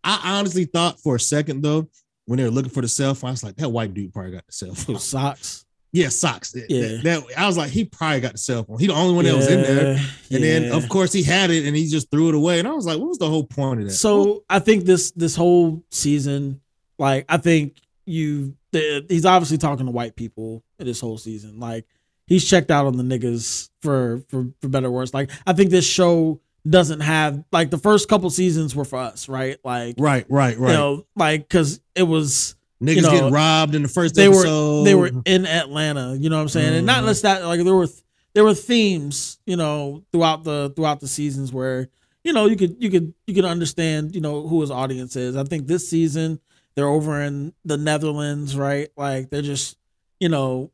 [0.04, 1.88] I honestly thought for a second though,
[2.26, 4.32] when they were looking for the cell phone, I was like, that white dude probably
[4.34, 5.00] got the cell phone.
[5.00, 5.66] socks.
[5.94, 6.56] Yeah, socks.
[6.56, 6.88] Yeah.
[6.88, 8.80] That, that- I was like, he probably got the cell phone.
[8.80, 9.96] He the only one that was in there.
[10.30, 12.60] Yeah, And then of course he had it and he just threw it away.
[12.60, 13.94] And I was like, what was the whole point of that?
[13.94, 16.62] So I think this this whole season,
[16.98, 21.60] like I think you, the, he's obviously talking to white people this whole season.
[21.60, 21.86] Like
[22.28, 25.14] he's checked out on the niggas for for for better or worse.
[25.14, 26.40] Like I think this show
[26.70, 29.58] doesn't have like the first couple seasons were for us, right?
[29.64, 30.72] Like Right, right, right.
[30.72, 34.26] You know, like because it was Niggas you know, getting robbed in the first they
[34.28, 34.80] episode.
[34.80, 36.16] were they were in Atlanta.
[36.16, 36.74] You know what I'm saying?
[36.76, 37.08] And not Mhm.
[37.08, 37.88] just that, like there were
[38.34, 41.90] there were themes, you know, throughout the throughout the seasons where
[42.24, 45.36] you know you could you could you could understand you know who his audience is.
[45.36, 46.40] I think this season
[46.76, 48.90] they're over in the Netherlands, right?
[48.96, 49.78] Like they're just
[50.20, 50.72] you know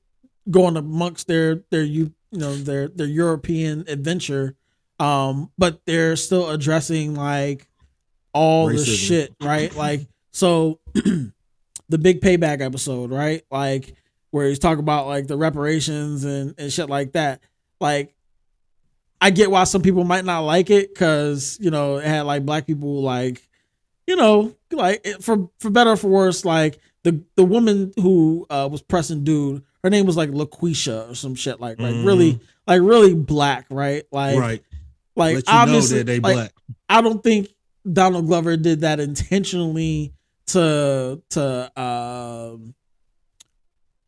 [0.49, 4.55] going amongst their their you you know their their European adventure,
[4.99, 7.67] um, but they're still addressing like
[8.33, 9.75] all the shit, right?
[9.75, 13.43] Like so the big payback episode, right?
[13.49, 13.95] Like
[14.31, 17.41] where he's talking about like the reparations and, and shit like that.
[17.79, 18.13] Like
[19.19, 22.45] I get why some people might not like it because you know it had like
[22.45, 23.41] black people like
[24.07, 28.67] you know like for for better or for worse like the the woman who uh,
[28.71, 32.05] was pressing dude her name was like LaQuisha or some shit like like Mhm.
[32.05, 34.63] really like really black right like right.
[35.15, 36.53] like Let you know obviously that they like, black.
[36.89, 37.49] I don't think
[37.91, 40.13] Donald Glover did that intentionally
[40.47, 42.73] to to um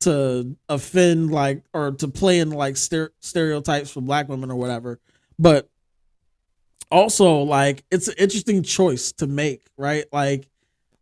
[0.01, 4.99] to offend like or to play in like stere- stereotypes for black women or whatever
[5.37, 5.69] but
[6.91, 10.47] also like it's an interesting choice to make right like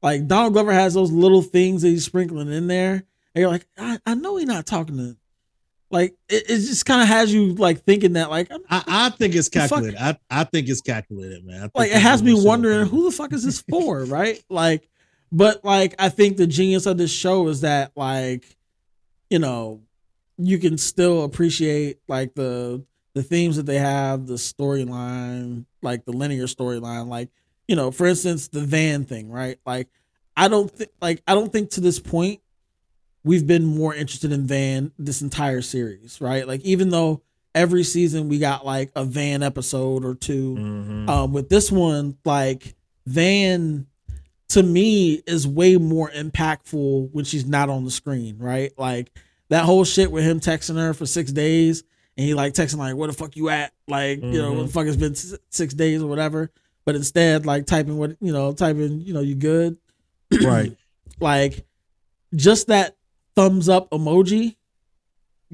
[0.01, 3.65] like Donald Glover has those little things that he's sprinkling in there and you're like
[3.77, 5.18] I, I know he's not talking to
[5.89, 9.35] like it, it just kind of has you like thinking that like I, I think
[9.35, 9.97] it's calculated.
[9.97, 11.72] I, I think it's calculated, man.
[11.73, 14.43] Like it has me wondering who the fuck is this for, right?
[14.49, 14.89] Like,
[15.31, 18.57] but like I think the genius of this show is that like,
[19.30, 19.81] you know,
[20.38, 22.84] you can still appreciate like the
[23.18, 27.30] the themes that they have, the storyline, like the linear storyline, like
[27.68, 29.60] you know, for instance, the van thing, right?
[29.65, 29.89] Like,
[30.38, 32.39] I don't think like I don't think to this point
[33.23, 36.48] we've been more interested in Van this entire series, right?
[36.48, 37.23] Like even though
[37.53, 41.10] every season we got like a Van episode or 2 Mhm.
[41.10, 42.76] um, with this one, like
[43.06, 43.88] Van
[44.49, 48.72] to me is way more impactful when she's not on the screen, right?
[48.77, 49.11] Like
[49.49, 51.84] that whole shit with him texting her for six days
[52.18, 54.64] and he like texting like, "Where the fuck you at?" Like, you know, what the
[54.64, 54.72] mm-hmm.
[54.72, 56.52] fuck it's been s- six days or whatever.
[56.85, 59.77] But instead, like typing what you know, typing, you know, you good,
[60.44, 60.76] Right.
[61.19, 61.65] like
[62.35, 62.95] just that
[63.35, 64.56] thumbs up emoji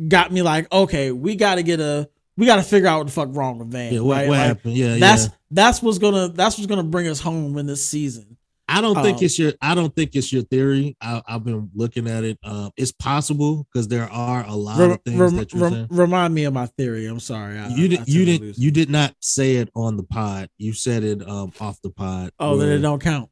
[0.07, 3.07] got me like, okay, we got to get a, we got to figure out what
[3.07, 3.93] the fuck wrong with Van.
[3.93, 4.27] Yeah, what- right?
[4.29, 4.73] what Like, happened?
[4.75, 5.31] Yeah, that's yeah.
[5.51, 8.37] that's what's gonna that's what's gonna bring us home in this season.
[8.75, 9.53] I don't think Um, it's your.
[9.61, 10.97] I don't think it's your theory.
[10.99, 12.39] I, I've been looking at it.
[12.43, 15.73] Um, it's possible because there are a lot Rem- of things rem- that you're rem-
[15.73, 15.87] saying.
[15.91, 17.05] remind me of my theory.
[17.05, 17.57] I'm sorry.
[17.59, 17.95] I, you I did.
[17.97, 18.57] tend You didn't.
[18.57, 20.49] You did not say it on the pod.
[20.57, 22.31] You said it um off the pod.
[22.39, 23.29] Oh, then it don't count.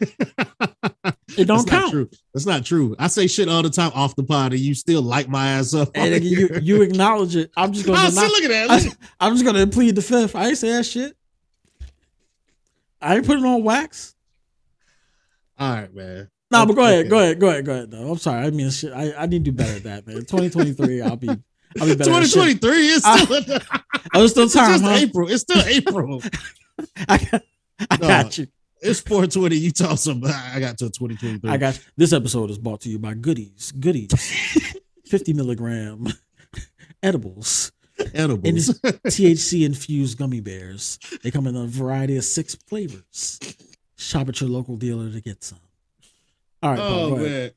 [0.00, 1.90] it don't That's not count.
[1.92, 2.10] true.
[2.32, 2.96] That's not true.
[2.98, 5.74] I say shit all the time off the pod, and you still light my ass
[5.74, 5.90] up.
[5.94, 7.50] And you you acknowledge it.
[7.56, 8.10] I'm just gonna.
[8.10, 8.84] See, look at that.
[8.84, 10.34] Look I, am just gonna plead the fifth.
[10.34, 11.14] I ain't say that shit.
[13.00, 14.14] I ain't putting on wax.
[15.58, 16.28] All right, man.
[16.50, 17.90] No, but go ahead, go ahead, go ahead, go ahead.
[17.90, 18.46] Though I'm sorry.
[18.46, 18.92] I mean, shit.
[18.92, 20.16] I, I need to do better at that, man.
[20.16, 21.36] 2023, I'll be, I'll
[21.86, 22.04] be better.
[22.10, 23.58] 2023 is I- still.
[24.12, 24.90] Oh, it's still It's time, just huh?
[24.90, 25.30] April.
[25.30, 26.20] It's still April.
[27.08, 27.42] I got,
[27.90, 28.48] I No, got you.
[28.82, 29.54] It's 420.
[29.56, 30.24] You talk some.
[30.24, 31.48] I got to 2023.
[31.48, 31.82] I got you.
[31.96, 33.72] This episode is brought to you by Goodies.
[33.78, 34.10] Goodies,
[35.06, 36.06] 50 milligram
[37.02, 37.70] edibles.
[38.14, 38.44] Edibles.
[38.44, 40.98] And it's THC infused gummy bears.
[41.22, 43.38] They come in a variety of six flavors.
[43.96, 45.58] Shop at your local dealer to get some.
[46.62, 47.50] All right, Oh man.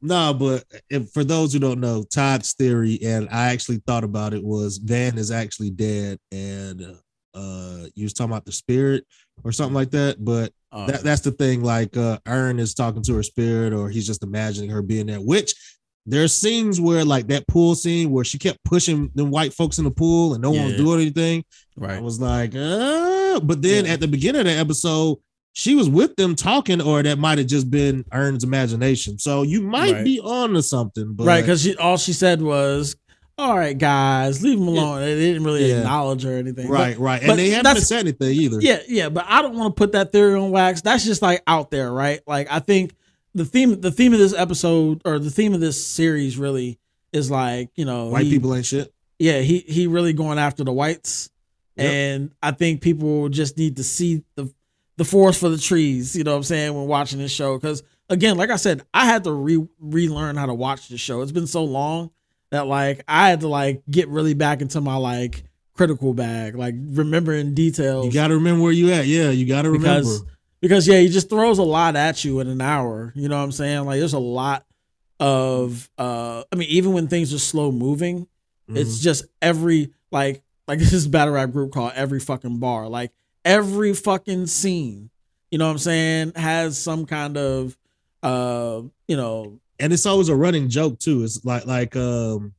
[0.00, 4.32] No, but if, for those who don't know, Todd's theory, and I actually thought about
[4.32, 6.96] it, was Van is actually dead, and
[7.34, 9.04] uh, you was talking about the spirit
[9.42, 10.24] or something like that.
[10.24, 11.62] But Oh, that, that's the thing.
[11.62, 15.20] Like uh, Earn is talking to her spirit, or he's just imagining her being there.
[15.20, 15.54] Which
[16.10, 19.84] there's scenes where, like that pool scene, where she kept pushing them white folks in
[19.84, 21.44] the pool, and no one was doing anything.
[21.76, 21.96] Right.
[21.98, 25.18] I was like, uh, but then at the beginning of the episode,
[25.52, 29.18] she was with them talking, or that might have just been Earn's imagination.
[29.18, 30.04] So you might Right.
[30.04, 32.94] be on to something, but right, because all she said was,
[33.36, 35.78] "All right, guys, leave them alone." They didn't really Yeah.
[35.78, 36.68] acknowledge her or anything.
[36.68, 38.58] right, But- right, and they haven't said anything either.
[38.60, 40.80] Yeah, yeah, but I don't want to put that theory on wax.
[40.80, 42.20] That's just like out there, right?
[42.26, 42.92] Like I think
[43.34, 46.78] the theme the theme of this episode or the theme of this series really
[47.12, 48.92] is like, you know, white he- people ain't shit.
[49.18, 51.30] yeah, he he really going after the whites.
[51.76, 51.86] Yep.
[51.92, 54.52] And I think people just need to see the
[54.96, 57.56] the forest for the trees, you know what I'm saying, when watching this show.
[57.58, 61.20] Cause again, like I said, I had to re relearn how to watch the show.
[61.22, 62.10] It's been so long
[62.50, 65.44] that like I had to like get really back into my like
[65.74, 68.06] critical bag, like remembering details.
[68.06, 69.06] You got to remember where you at.
[69.06, 70.00] Yeah, you got to remember.
[70.00, 70.24] because
[70.60, 73.12] because yeah, he just throws a lot at you in an hour.
[73.16, 73.84] You know what I'm saying?
[73.86, 74.64] Like there's a lot
[75.20, 78.26] of uh I mean, even when things are slow moving,
[78.68, 79.02] it's Mhm.
[79.02, 82.88] just every like like this battle rap group called Every Fucking Bar.
[82.88, 83.12] Like
[83.44, 85.10] every fucking scene
[85.50, 86.32] You know what I'm saying?
[86.36, 87.76] Has some kind of
[88.22, 91.22] uh, you know, and it's always a running joke too.
[91.24, 92.52] It's like like um,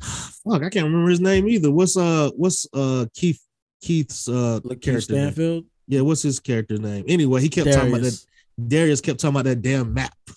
[0.00, 1.70] fuck, I can't remember his name either.
[1.70, 3.40] What's uh, what's uh Keith
[3.80, 5.00] Keith's uh Lakeith character?
[5.14, 5.64] Stanfield.
[5.92, 7.04] Yeah, what's his character name?
[7.06, 8.10] Anyway, he kept talking about that.
[8.10, 8.26] Darius.
[8.68, 10.14] Darius kept talking about that damn map.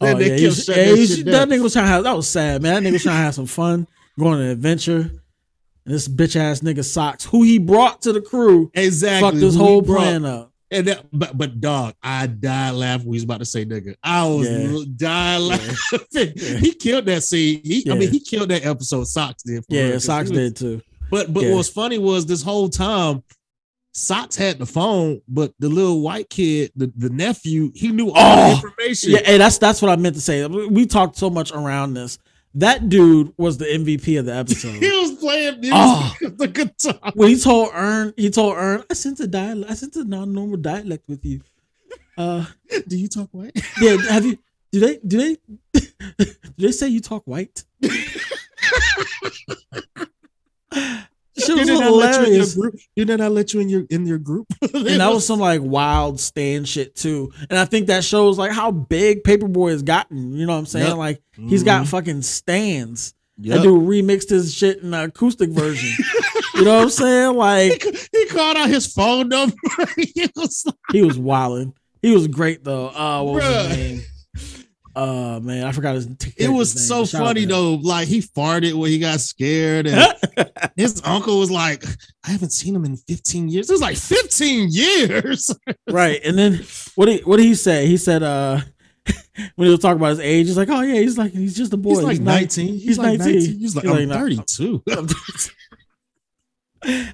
[0.00, 2.16] Oh, yeah, was- yeah, that he was- shit that nigga was trying to have that
[2.16, 2.82] was sad, man.
[2.82, 3.86] That nigga was trying to have some fun,
[4.18, 4.96] going on an adventure.
[5.86, 9.30] And this bitch ass nigga socks, who he brought to the crew, Exactly.
[9.30, 10.00] fucked his who whole brought.
[10.00, 10.52] plan up.
[10.70, 13.94] And that, but but dog, I died laughing when he was about to say nigga.
[14.02, 14.84] I was Yeah.
[14.96, 16.34] dying laughing.
[16.60, 17.62] He killed that scene.
[17.64, 19.06] He, I mean, he killed that episode.
[19.06, 19.64] Socks did.
[19.68, 20.82] Yeah, Socks was- did too.
[21.10, 21.50] But but Yeah.
[21.52, 23.22] what was funny was this whole time,
[23.92, 28.48] Socks had the phone, but the little white kid, the, the nephew, he knew all
[28.50, 29.10] the information.
[29.10, 30.46] Oh, Yeah, hey, that's that's what I meant to say.
[30.46, 32.18] We talked so much around this.
[32.54, 34.74] That dude was the MVP of the episode.
[34.82, 36.14] he was playing he Oh.
[36.20, 37.12] the guitar.
[37.14, 40.58] when he told Earn, he told Earn, I sent a dialect, I sent a non-normal
[40.58, 41.40] dialect with you.
[42.16, 42.44] Uh,
[42.88, 43.52] do you talk white?
[43.80, 44.38] Yeah, have you?
[44.72, 44.98] Do they?
[45.06, 45.36] Do they?
[46.18, 46.26] do
[46.58, 47.64] they say you talk white?
[51.38, 52.54] Shit was Did they not let you in your hilarious.
[52.54, 52.74] group?
[52.96, 54.46] Did they not let you in your in your group?
[54.74, 57.30] and that was some like wild stand shit too.
[57.48, 60.32] And I think that shows like how big Paper Boi has gotten.
[60.32, 60.88] You know what I'm saying?
[60.88, 60.96] Yep.
[60.96, 61.88] Like he's got Mhm.
[61.88, 63.14] fucking stands.
[63.40, 63.56] Yep.
[63.58, 65.90] That dude remixed his shit in an acoustic version.
[66.56, 67.36] you know what I'm saying?
[67.36, 69.54] Like he called out his phone number.
[69.96, 71.72] he was like, he was wilding.
[72.02, 72.88] He was great though.
[72.88, 73.68] Uh, what was Bruh.
[73.68, 74.02] his name?
[74.98, 76.08] Uh man, I forgot his.
[76.36, 77.74] it was so funny though.
[77.74, 80.12] Like he farted when he got scared, and
[80.76, 81.84] his uncle was like,
[82.24, 85.54] "I haven't seen him in 15 years." It was like 15 years.
[85.88, 86.20] right.
[86.24, 86.64] And then
[86.96, 87.86] what did what did he say?
[87.86, 88.60] He said uh
[89.54, 91.72] when he was talking about his age, he's like, oh yeah, he's like he's just
[91.72, 91.90] a boy.
[91.90, 92.78] He's like nine- 19.
[92.80, 93.58] He's, like 19.
[93.60, 94.82] He's like, I'm 32.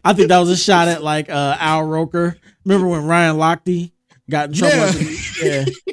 [0.02, 2.38] I think that was a shot at like uh Al Roker.
[2.64, 3.92] Remember when Ryan Lochte
[4.30, 5.00] got in trouble?
[5.42, 5.66] Yeah.
[5.66, 5.92] yeah.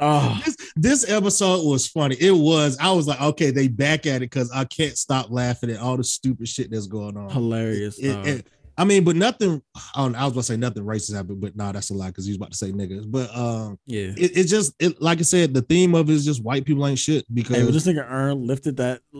[0.00, 0.40] Oh.
[0.44, 2.16] This, this episode was funny.
[2.20, 2.76] It was.
[2.78, 5.96] I was like, okay, they back at it because I can't stop laughing at all
[5.96, 7.30] the stupid shit that's going on.
[7.30, 7.98] Hilarious.
[7.98, 8.26] It- dog.
[8.26, 8.46] it-
[8.78, 9.60] I mean, but nothing.
[9.94, 12.24] I, I was about to say nothing racist happened, but nah, that's a lie because
[12.24, 13.10] he was about to say niggas.
[13.10, 16.24] But um, yeah, it, it just it like I said, the theme of it is
[16.24, 19.02] just white people ain't shit because Hey, this nigga Earn lifted that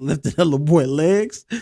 [0.00, 1.44] lifted that little boy legs.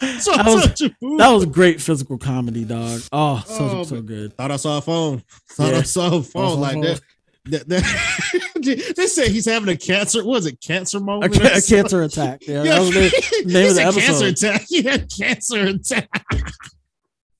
[0.00, 0.22] Look at it.
[0.22, 1.16] So- that, was, such a fool.
[1.18, 3.00] that was great physical comedy, dog.
[3.12, 4.04] Oh, so Oh, so man.
[4.06, 4.36] good.
[4.36, 5.22] Thought I saw a phone.
[5.50, 6.80] Thought I saw a phone saw like phone.
[6.82, 7.00] that.
[7.46, 10.18] that, that they said he's having a cancer.
[10.24, 10.60] What was it?
[10.60, 11.32] Cancer A, moment.
[11.32, 12.42] ca- a cancer attack.
[12.46, 12.74] Yeah, Yeah.
[12.74, 13.08] that was the
[13.44, 14.02] He name of the said episode.
[14.02, 14.66] Cancer attack.
[14.68, 16.08] He had cancer attack.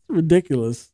[0.08, 0.90] ridiculous.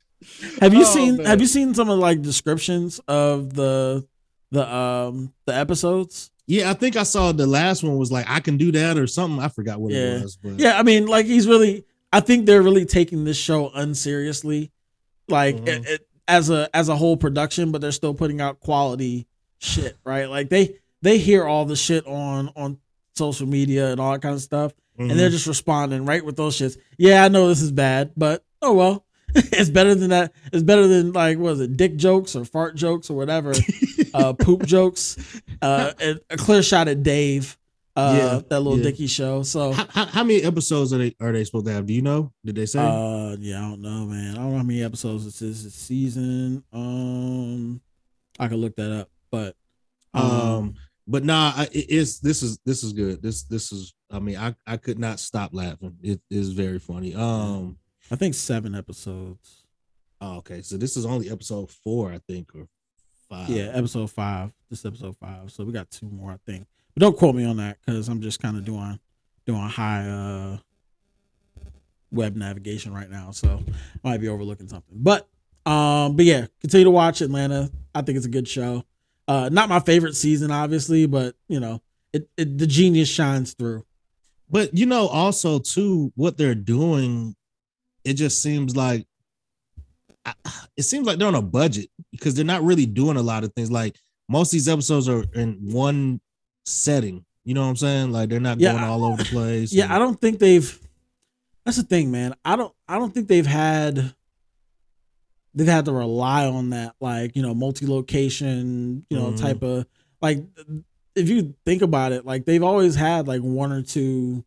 [0.60, 1.26] Have you Oh, seen man.
[1.26, 4.06] have you seen some of like descriptions of the
[4.51, 6.30] the um the episodes?
[6.47, 9.06] Yeah, I think I saw the last one was like I can do that or
[9.06, 9.40] something.
[9.43, 10.16] I forgot what Yeah.
[10.16, 10.36] it was.
[10.36, 14.70] But Yeah, I mean like he's really I think they're really taking this show unseriously.
[15.28, 15.69] Like Mhm.
[15.69, 19.27] it, it, as a as a whole production, but they're still putting out quality
[19.59, 20.28] shit, right?
[20.28, 22.78] Like they they hear all the shit on on
[23.14, 24.73] social media and all that kind of stuff.
[24.98, 25.32] And they're Mhm.
[25.32, 26.77] just responding right with those shits.
[26.98, 29.05] Yeah, I know this is bad, but oh well.
[29.35, 30.32] it's better than that.
[30.52, 33.55] It's better than like what is it, dick jokes or fart jokes or whatever,
[34.14, 35.16] uh, poop jokes.
[35.60, 37.56] Uh, and a clear shot at Dave,
[37.97, 38.84] uh, Yeah, that little yeah.
[38.84, 39.43] Dicky show.
[39.43, 41.86] So, how, how, how many episodes are they are they supposed to have?
[41.86, 42.32] Do you know?
[42.44, 42.80] Did they say?
[42.80, 44.34] uh, yeah, I don't know, man.
[44.34, 46.64] I don't know how many episodes this is this season.
[46.72, 47.80] Um,
[48.39, 49.55] I could look that up, but
[50.14, 50.74] um, um,
[51.06, 53.22] but nah, I- it's this is this is good.
[53.22, 53.94] This this is.
[54.10, 55.97] I mean, I I could not stop laughing.
[56.02, 57.14] It is very funny.
[57.14, 57.78] Um,
[58.10, 59.64] I think seven episodes.
[60.20, 62.66] oh, okay, so this is only episode four, I think, or
[63.33, 63.49] five.
[63.49, 64.53] Yeah, episode five.
[64.69, 65.51] This episode five.
[65.51, 66.67] So we got two more, I think.
[66.95, 68.99] But don't quote me on that because I'm just kind of doing
[69.47, 70.59] doing high uh
[72.11, 73.31] web navigation right now.
[73.31, 73.63] So
[74.05, 74.97] I might be overlooking something.
[74.97, 75.29] But
[75.65, 77.71] um, but yeah, continue to watch Atlanta.
[77.95, 78.85] I think it's a good show.
[79.27, 81.81] Uh not my favorite season, obviously, but you know,
[82.13, 83.85] it, it the genius shines through.
[84.51, 87.35] But you know, also too, what they're doing,
[88.05, 89.07] it just seems like
[90.24, 90.35] I-
[90.77, 93.53] it seems like they're on a budget because they're not really doing a lot of
[93.55, 93.70] things.
[93.70, 93.97] Like
[94.28, 96.20] most of these episodes are in one
[96.65, 97.24] setting.
[97.44, 98.12] You know what I'm saying?
[98.12, 99.73] Like they're not Yeah, going all over the place.
[99.73, 100.78] Yeah, I don't think they've.
[101.65, 102.35] That's the thing, man.
[102.44, 102.73] I don't.
[102.89, 104.15] I don't think they've had.
[105.55, 109.40] They've had to rely on that, like you know, multi-location, you know, Mhm.
[109.40, 109.86] type of
[110.20, 110.44] like.
[111.15, 114.44] If you think about it, like they've always had like one or two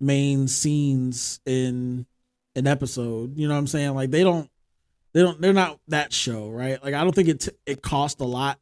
[0.00, 2.06] main scenes in
[2.56, 3.36] an episode.
[3.36, 3.94] You know what I'm saying?
[3.94, 4.48] Like they don't.
[5.12, 5.40] They don't.
[5.40, 6.82] They're not that show, right?
[6.82, 8.58] Like I don't think it t- it cost a lot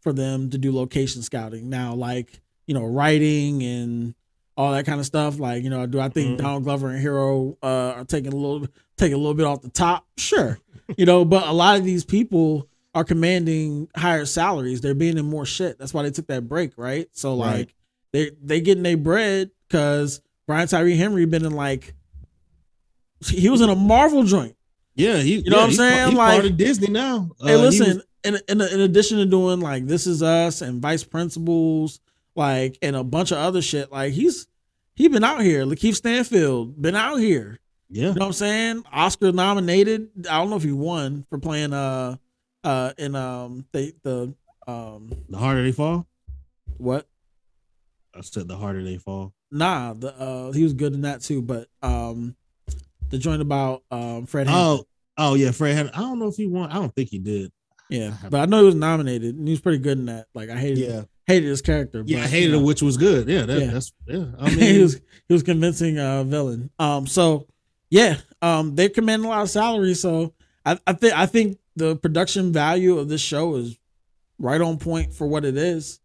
[0.00, 1.68] for them to do location scouting.
[1.70, 4.14] Now, like you know, writing and
[4.56, 5.38] all that kind of stuff.
[5.38, 8.66] Like, you know, do I think Donald Glover and Hiro uh, are taking a little
[8.96, 10.06] taking a little bit off the top?
[10.16, 10.58] Sure,
[10.96, 14.80] you know, but a lot of these people are commanding higher salaries.
[14.80, 15.78] They're being in more shit.
[15.78, 17.08] That's why they took that break, right?
[17.12, 17.70] So like Right.
[18.12, 21.94] they they getting their bread because Brian Tyree Henry been in like
[23.26, 24.56] he was in a Marvel joint.
[24.96, 25.36] Yeah, he.
[25.38, 25.96] You know yeah, what I'm saying?
[25.96, 27.30] Part, he's like part of Disney now.
[27.40, 30.60] Hey, Uh, he listen, was- in, in in addition to doing like This Is Us
[30.62, 32.00] and Vice Principals,
[32.36, 34.46] like and a bunch of other shit, like he's
[34.94, 35.64] he been out here.
[35.66, 37.58] Lakeith Stanfield been out here.
[37.90, 38.08] Yeah.
[38.08, 38.84] You know what I'm saying?
[38.92, 40.08] Oscar nominated.
[40.30, 42.16] I don't know if he won for playing uh
[42.62, 44.34] uh in um the the
[44.66, 46.06] um the harder they fall.
[46.78, 47.06] what?
[48.16, 49.34] I said the harder they fall.
[49.50, 52.36] Nah, the uh he was good in that too, but um
[53.14, 54.84] the joint about um Fred Hampton.
[55.16, 55.74] Oh, oh yeah, Fred.
[55.76, 55.94] Hampton.
[55.96, 56.70] I don't know if he won.
[56.70, 57.50] I don't think he did.
[57.90, 60.26] Yeah, but I know he was nominated and he was pretty good in that.
[60.34, 61.02] Like I hated Yeah.
[61.26, 62.02] hated his character.
[62.06, 62.60] Yeah, I hated you know.
[62.60, 63.28] it, which was good.
[63.28, 63.66] Yeah, that, Yeah.
[63.70, 64.24] that's yeah.
[64.38, 64.94] I mean, he was
[65.28, 66.70] he was convincing uh villain.
[66.78, 67.46] Um so
[67.90, 69.94] yeah, um they're commanding a lot of salary.
[69.94, 70.32] So
[70.66, 73.76] I, I think I think the production value of this show is
[74.38, 76.00] right on point for what it is.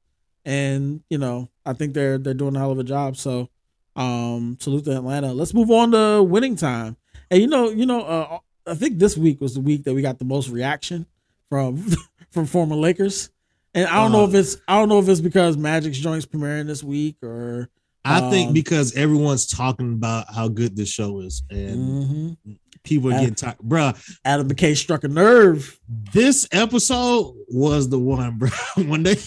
[0.45, 3.15] And, you know, I think they're they're doing a hell of a job.
[3.17, 3.49] So
[3.95, 5.31] um salute to Atlanta.
[5.33, 6.97] Let's move on to winning time.
[7.31, 10.01] And you know, you know, uh I think this week was the week that we
[10.01, 11.05] got the most reaction
[11.49, 11.83] from
[12.31, 13.29] from former Lakers.
[13.73, 16.67] And I don't know if it's I don't know if it's because Magic's joints premiering
[16.67, 17.69] this week or
[18.05, 22.37] I think um, because everyone's talking about how good this show is, and
[22.83, 24.17] people are Adam- getting tired, bruh.
[24.25, 25.79] Adam McKay struck a nerve.
[26.13, 28.49] This episode was the one, bro.
[28.77, 29.17] When they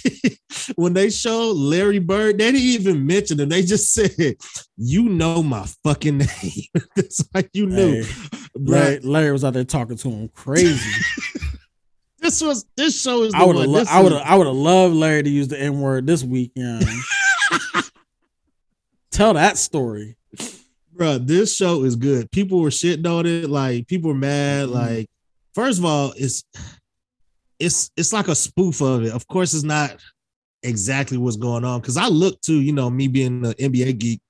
[0.77, 3.49] when they showed Larry Bird, they didn't even mention him.
[3.49, 4.37] They just said,
[4.77, 6.29] "You know my fucking name."
[6.97, 8.13] That's like you knew, Hey.
[8.55, 10.79] Larry, Larry was out there talking to him crazy.
[12.19, 13.33] This was this show is.
[13.33, 13.87] The I would have one.
[13.89, 16.53] I would have I would have loved Larry to use the N word this week.
[16.55, 16.81] You know.
[19.11, 20.17] Tell that story.
[20.93, 22.31] Bro, this show is good.
[22.31, 23.49] People were shitting on it.
[23.51, 24.67] Like people were mad.
[24.67, 24.75] Mm-hmm.
[24.75, 25.07] Like,
[25.55, 26.45] first of all, it's
[27.59, 29.13] it's it's like a spoof of it.
[29.13, 29.97] Of course, it's not
[30.63, 31.81] exactly what's going on.
[31.81, 34.21] Cause I look to, you know, me being an NBA geek,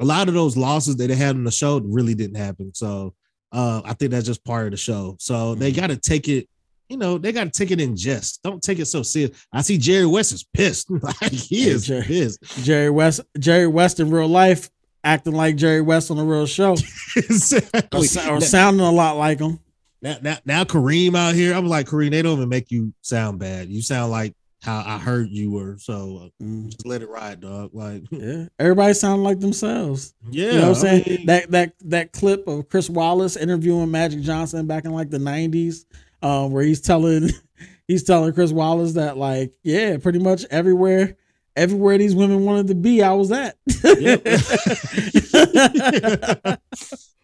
[0.00, 2.72] a lot of those losses that they had on the show really didn't happen.
[2.74, 3.14] So
[3.52, 5.16] uh I think that's just part of the show.
[5.18, 5.80] So they Mm-hmm.
[5.80, 6.48] gotta take it.
[6.88, 8.40] You know, they got to take it in jest.
[8.44, 9.36] Don't take it so serious.
[9.52, 10.88] I see Jerry West is pissed.
[11.02, 12.38] like he is Jerry- pissed.
[12.62, 14.70] Jerry West Jerry West in real life
[15.06, 16.74] acting like Jerry West on a real show.
[17.16, 18.06] Or, Exactly.
[18.06, 19.58] sa- or sounding a lot like him.
[20.02, 21.54] Now, now, now Kareem out here.
[21.54, 22.10] I'm like Kareem.
[22.10, 23.68] They don't even make you sound bad.
[23.70, 25.78] You sound like how I heard you were.
[25.78, 27.70] So uh, just let it ride, dog.
[27.72, 28.46] Like Yeah.
[28.58, 30.14] Everybody sounded like themselves.
[30.30, 31.04] Yeah, You know what I'm I saying?
[31.06, 35.18] mean- that that that clip of Chris Wallace interviewing Magic Johnson back in like the
[35.18, 35.86] 90s,
[36.22, 37.30] uh, where he's telling
[37.88, 41.16] he's telling Chris Wallace that like, yeah, pretty much everywhere
[41.56, 43.56] everywhere these women wanted to be, I was at.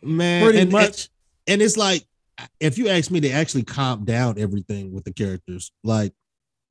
[0.02, 1.08] man, Pretty and, much.
[1.46, 2.04] And, and it's like,
[2.58, 5.70] if you ask me, they actually calm down everything with the characters.
[5.84, 6.12] Like,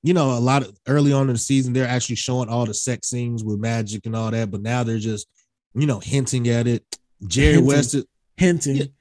[0.04, 2.74] you know, a lot of early on in the season, they're actually showing all the
[2.74, 5.28] sex scenes with magic and all that, but now they're just,
[5.74, 6.84] you know, hinting at it.
[7.28, 7.68] Jerry Hinting.
[7.68, 8.06] West is
[8.38, 8.92] hinting.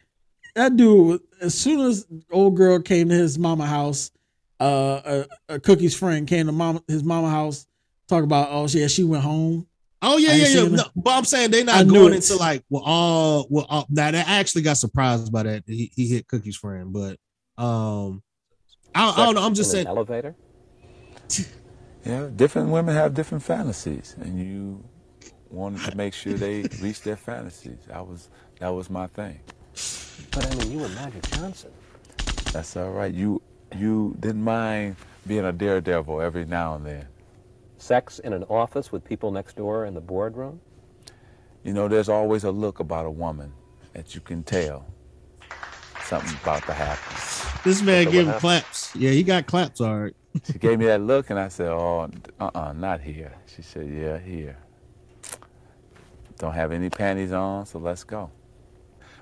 [0.54, 4.10] That dude, as soon as old girl came to his mama house,
[4.60, 7.66] uh, a, a Cookie's friend came to mama his mama house,
[8.10, 9.66] talk about oh yeah she went home.
[10.02, 10.68] Oh yeah, I yeah, yeah.
[10.68, 12.16] No, but I'm saying they're not going it.
[12.16, 13.66] into like well, all well.
[13.68, 15.64] All, now they actually got surprised by that.
[15.66, 17.18] He, he hit Cookie's friend, but
[17.62, 18.22] um,
[18.94, 19.42] I, I don't know.
[19.42, 19.96] I'm just in an saying.
[19.96, 20.34] elevator.
[22.04, 24.82] Yeah, different women have different fantasies, and you
[25.50, 27.78] wanted to make sure they reach their fantasies.
[27.88, 29.38] That was that was my thing.
[30.30, 31.70] But I mean, you were Magic Johnson.
[32.52, 33.12] That's all right.
[33.12, 33.42] You
[33.76, 34.96] you didn't mind
[35.26, 37.06] being a daredevil every now and then.
[37.80, 40.60] Sex in an office with people next door in the boardroom.
[41.64, 43.52] You know, there's always a look about a woman
[43.94, 44.86] that you can tell
[46.04, 47.16] something about to happen.
[47.64, 48.94] This man So gave what him claps.
[48.96, 49.80] Yeah, he got claps.
[49.80, 50.16] All right.
[50.46, 54.18] She gave me that look, and I said, "Oh, uh-uh, not here." She said, "Yeah,
[54.18, 54.58] here."
[56.38, 58.30] Don't have any panties on, so let's go.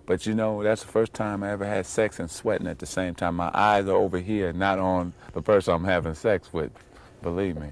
[0.07, 2.87] But you know, that's the first time I ever had sex and sweating at the
[2.87, 3.37] same time.
[3.37, 6.73] My eyes are over here, not on the person I'm having sex with.
[7.23, 7.71] Believe me.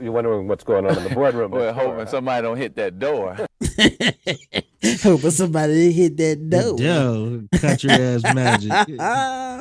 [0.00, 1.50] You're wondering what's going on in the boardroom.
[1.50, 2.10] well, next door, hoping huh?
[2.10, 3.36] somebody don't hit that door.
[5.02, 6.76] Hoping somebody hit that door.
[6.78, 8.70] Yo, cut your ass magic.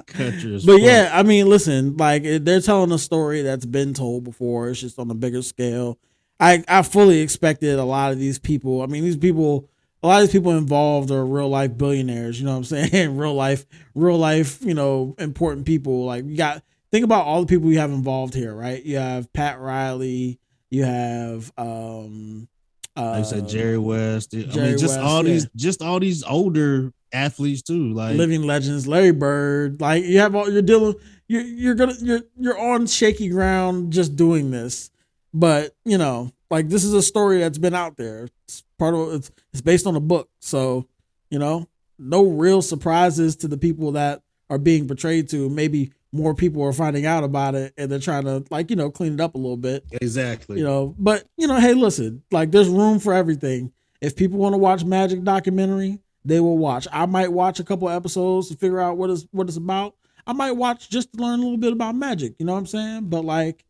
[0.07, 0.81] cut your But fuck.
[0.81, 4.69] yeah, I mean, listen, like they're telling a story that's been told before.
[4.69, 5.99] It's just on a bigger scale.
[6.39, 8.81] I I fully expected a lot of these people.
[8.81, 9.69] I mean, these people,
[10.01, 12.39] a lot of these people involved are real life billionaires.
[12.39, 13.15] You know what I'm saying?
[13.17, 14.59] real life, real life.
[14.63, 16.05] You know, important people.
[16.05, 18.83] Like you got think about all the people you have involved here, right?
[18.83, 20.39] You have Pat Riley.
[20.69, 22.47] You have um,
[22.95, 24.33] uh, Like said Jerry West.
[24.33, 25.33] I mean, just West, all yeah.
[25.33, 27.93] these, just all these older athletes too.
[27.93, 29.81] Like living legends, Larry Bird.
[29.81, 30.95] Like you have all you're dealing.
[31.27, 34.91] You're you're gonna you're you're on shaky ground just doing this,
[35.33, 38.27] but you know, like this is a story that's been out there.
[38.45, 40.87] It's part of it's it's based on a book, so
[41.29, 45.49] you know, no real surprises to the people that are being portrayed to.
[45.49, 48.91] Maybe more people are finding out about it and they're trying to like you know
[48.91, 49.85] clean it up a little bit.
[49.91, 50.57] exactly.
[50.57, 53.71] You know, but you know, hey, listen, like there's room for everything.
[54.01, 56.87] If people want to watch Magic documentary, they will watch.
[56.91, 59.95] I might watch a couple episodes to figure out what is what it's about.
[60.27, 62.35] I might watch just to learn a little bit about Magic.
[62.39, 63.09] You know what I'm saying?
[63.09, 63.63] But like,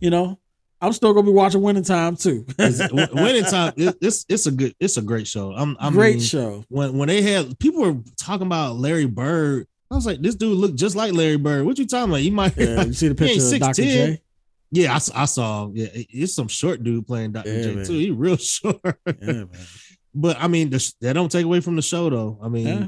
[0.00, 0.38] you know,
[0.80, 2.46] I'm still gonna be watching Winning Time too.
[2.58, 3.72] Winning time.
[3.76, 5.52] It's it's a good it's a great show.
[5.52, 6.64] I'm, I Great mean, show.
[6.68, 10.56] When when they had people were talking about Larry Bird, I was like, this dude
[10.58, 11.64] looked just like Larry Bird.
[11.64, 12.20] What you talking about?
[12.20, 12.56] He might.
[12.56, 13.82] Yeah, you see the picture of Dr.
[13.82, 13.84] 6'10".
[13.84, 14.22] J?
[14.70, 15.70] Yeah, I saw.
[15.72, 17.50] Yeah, it's some short dude playing Dr.
[17.52, 17.86] Yeah, J man.
[17.86, 17.92] too.
[17.94, 18.80] He real short.
[18.84, 19.50] Yeah, man.
[20.14, 22.38] But I mean, the, that don't take away from the show though.
[22.42, 22.86] I mean, Yeah.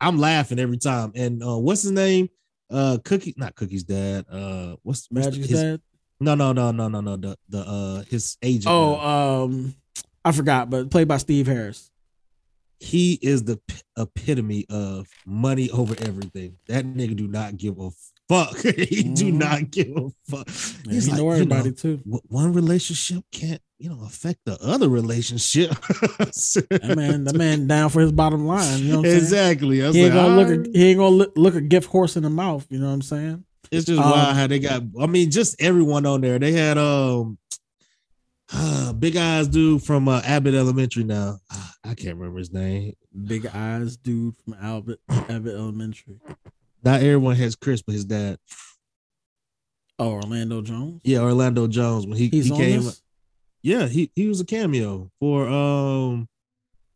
[0.00, 1.12] I'm laughing every time.
[1.14, 2.28] And uh, what's his name?
[2.70, 4.26] Uh, Cookie, not Cookie's dad.
[4.30, 5.80] Uh, what's, what's Magic's his, dad.
[6.20, 7.16] No, no, no, no, no, no.
[7.16, 8.64] The the uh his agent.
[8.66, 8.70] now.
[8.72, 9.74] Oh, um,
[10.24, 11.90] I forgot, but played by Steve Harris.
[12.78, 16.56] He is the p- epitome of money over everything.
[16.68, 17.90] That nigga do not give a
[18.28, 18.56] fuck.
[18.62, 19.38] he do Mhm.
[19.38, 20.46] not give a fuck.
[20.86, 21.96] Yeah, He's he like, know you know, too.
[21.98, 25.70] w- one relationship can't, you know, affect the other relationship.
[25.70, 28.80] That man, the man down for his bottom line.
[28.80, 29.76] You know what I'm exactly.
[29.80, 30.66] He ain't like, gonna look.
[30.66, 32.66] A, he ain't gonna look, look a gift horse in the mouth.
[32.70, 33.44] You know what I'm saying?
[33.70, 34.82] It's just Um, wild how they got.
[35.00, 36.38] I mean, just everyone on there.
[36.38, 37.38] They had um,
[38.98, 41.04] big eyes dude from uh, Abbott Elementary.
[41.04, 42.94] Now Ah, I can't remember his name.
[43.24, 46.20] Big eyes dude from Albert Abbott Elementary.
[46.84, 48.38] Not everyone has Chris, but his dad.
[49.98, 51.00] Oh, Orlando Jones.
[51.04, 52.82] Yeah, Orlando Jones when he, He's he came.
[52.84, 53.02] this?
[53.62, 56.28] Yeah, he he was a cameo for um.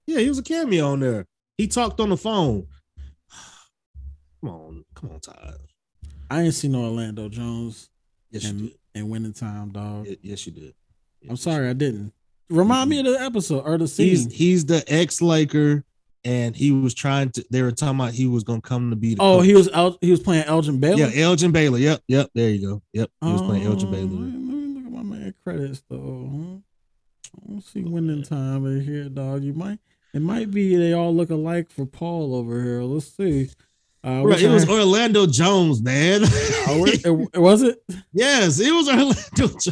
[0.06, 1.26] Yeah, he was a cameo on there.
[1.56, 2.66] He talked on the phone.
[4.40, 5.58] Come on, come on, Todd.
[6.30, 7.90] I ain't seen no Orlando Jones.
[8.30, 8.74] Yes, you in, did.
[8.94, 10.06] in winning time, dog.
[10.22, 10.74] Yes, you did.
[11.28, 12.12] I'm sorry, I didn't.
[12.48, 14.08] Remind me of the episode or the scene.
[14.08, 15.84] He's he's the ex Laker,
[16.24, 17.44] and he was trying to.
[17.50, 19.22] They were talking about he was gonna come to be the.
[19.22, 19.46] oh, coach.
[19.46, 21.06] he was El- he was playing Elgin Baylor.
[21.08, 21.78] Yeah, Elgin Baylor.
[21.78, 22.30] Yep, yep.
[22.34, 22.82] There you go.
[22.92, 24.08] Yep, he was playing Elgin Oh, Baylor.
[24.08, 26.62] Let me look at my man credits though.
[27.36, 29.44] I don't see winning time in here, dog.
[29.44, 29.78] You might
[30.12, 32.82] it might be they all look alike for Paul over here.
[32.82, 33.50] Let's see.
[34.02, 36.22] Uh, Right, it was I- Orlando Jones, man.
[36.24, 37.82] oh, it, it- was it?
[38.12, 39.68] yes, it was Orlando Jones.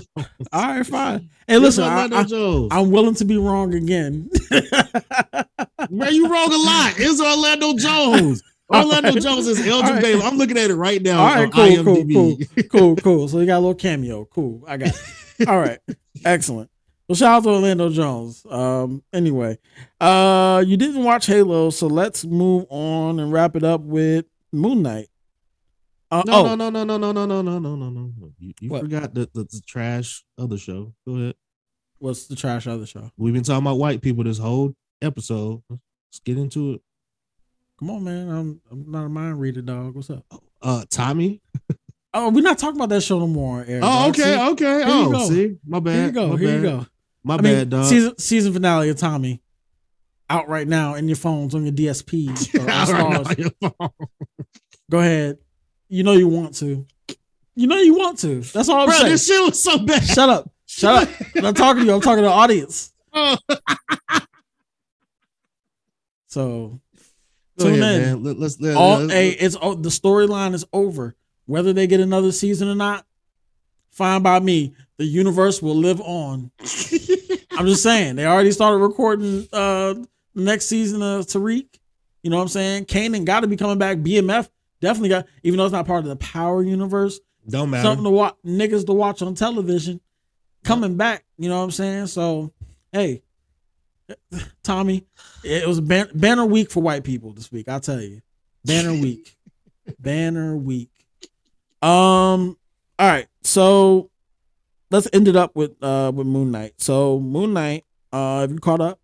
[0.53, 1.31] All right, fine.
[1.47, 2.69] Hey, listen, I, Orlando Jones.
[2.73, 4.29] am willing to be wrong again.
[5.91, 6.95] Man, you wrong a lot.
[6.99, 8.43] It's Orlando Jones.
[8.71, 10.03] Orlando Jones is Elgin right.
[10.03, 10.25] Baylor.
[10.25, 11.97] I'm looking at it right now All right, on cool, cool,
[12.37, 12.69] IMDb.
[12.69, 13.29] cool, cool, cool.
[13.29, 14.27] So you got a little cameo.
[14.27, 14.89] Cool, I got
[15.39, 15.49] it.
[15.49, 15.79] All right,
[16.27, 16.71] excellent.
[17.09, 18.45] Well, shout out to Orlando Jones.
[18.51, 19.59] Um, anyway,
[20.01, 24.83] uh, you didn't watch Halo, so let's move on and wrap it up with Moon
[24.83, 25.09] Knight.
[26.11, 28.13] Uh, No, oh, no, no, no, no, no, no, no, no, no, no.
[28.39, 28.83] You, you What?
[28.83, 30.93] forgot the, the, the trash other show.
[31.07, 31.35] Go ahead.
[31.99, 33.11] what's the trash other show?
[33.17, 35.63] We've been talking about white people this whole episode.
[35.71, 36.83] Let's get into it.
[37.79, 38.29] Come on, man.
[38.29, 39.95] I'm I'm not a mind reader, dog.
[39.95, 40.25] What's up?
[40.61, 41.41] Uh, Tommy.
[42.13, 43.65] Oh, we're not talking about that show no more.
[43.69, 44.41] Eric, Oh, okay, See?
[44.53, 44.65] okay.
[44.79, 45.95] Here Oh, see, my bad.
[45.95, 46.29] Here you go.
[46.29, 46.87] my Here you go.
[47.25, 47.85] My I bad, mean, dog.
[47.87, 49.43] Season season finale of Tommy
[50.31, 52.29] out right now in your phones on your DSP.
[52.55, 53.27] right now Starz.
[53.31, 53.91] on your phone.
[54.91, 55.39] Go ahead.
[55.89, 56.87] You know you want to.
[57.55, 58.41] You know you want to.
[58.41, 59.13] That's all I'm Bro, saying.
[59.13, 60.05] this shit was so bad.
[60.05, 60.51] Shut up.
[60.67, 61.09] Shut up.
[61.37, 61.95] I'm not talking to you.
[61.95, 62.93] I'm talking to the audience.
[63.13, 63.37] Oh.
[66.27, 66.81] So
[67.59, 67.81] tune in.
[67.81, 68.23] man.
[68.23, 71.17] Let, let's let, All, let's- hey, it's oh, the storyline is over.
[71.47, 73.07] Whether they get another season or not,
[73.91, 74.75] fine by me.
[74.99, 76.51] The universe will live on.
[77.59, 79.95] I'm just saying they already started recording uh
[80.33, 81.67] next season of Tariq.
[82.23, 82.85] You know what I'm saying?
[82.85, 83.99] Kanan got to be coming back.
[83.99, 84.49] BMF
[84.81, 87.19] definitely got, even though it's not part of the Power universe.
[87.49, 87.83] Don't matter.
[87.83, 90.01] Something to watch, niggas to watch on television.
[90.63, 91.25] Coming back.
[91.37, 92.07] You know what I'm saying?
[92.07, 92.53] So,
[92.93, 93.23] hey,
[94.63, 95.05] Tommy,
[95.43, 97.69] it was ban- banner week for white people this week.
[97.69, 98.21] I'll tell you,
[98.65, 99.37] banner week,
[99.99, 100.91] banner week.
[101.83, 102.57] Um.
[103.01, 104.11] All right, so
[104.91, 106.75] let's end it up with uh with Moon Knight.
[106.79, 109.01] So Moon Knight, uh, have you caught up?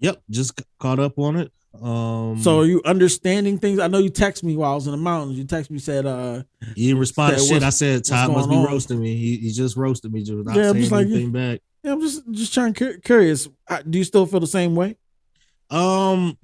[0.00, 1.52] Yep, just caught up on it.
[1.80, 3.78] Um, So are you understanding things?
[3.78, 5.38] I know you text me while I was in the mountains.
[5.38, 6.42] You text me said, uh,
[6.74, 7.62] he didn't respond to shit.
[7.62, 8.64] I said Todd must be on?
[8.64, 9.14] roasting me.
[9.16, 11.60] He, he just roasted me, just not Yeah, I'm saying just like- anything back.
[11.84, 13.48] yeah, I'm just just trying curious.
[13.88, 14.96] Do you still feel the same way?
[15.70, 16.36] Um,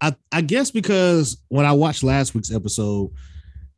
[0.00, 3.10] I I guess because when I watched last week's episode,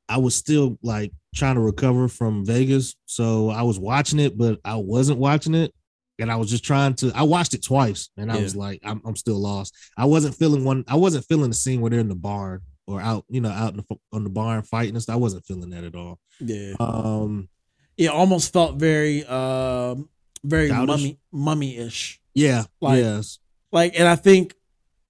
[0.08, 4.60] I was still like trying to recover from Vegas, so I was watching it, but
[4.64, 5.72] I wasn't watching it.
[6.18, 7.10] and I was just trying to.
[7.14, 8.42] I watched it twice, and I Yeah.
[8.42, 9.74] was like, I'm, I'm still lost.
[9.96, 10.84] I wasn't feeling one.
[10.86, 13.72] I wasn't feeling the scene where they're in the barn or out, you know, out
[13.72, 15.14] in the, on the barn fighting and stuff.
[15.14, 16.20] I wasn't feeling that at all.
[16.38, 16.74] Yeah.
[16.78, 17.48] Um.
[17.96, 20.08] It almost felt very, um,
[20.44, 22.20] very mummy, mummy ish.
[22.34, 22.64] Yeah.
[22.80, 23.38] Like, yes.
[23.72, 24.54] Like, and I think,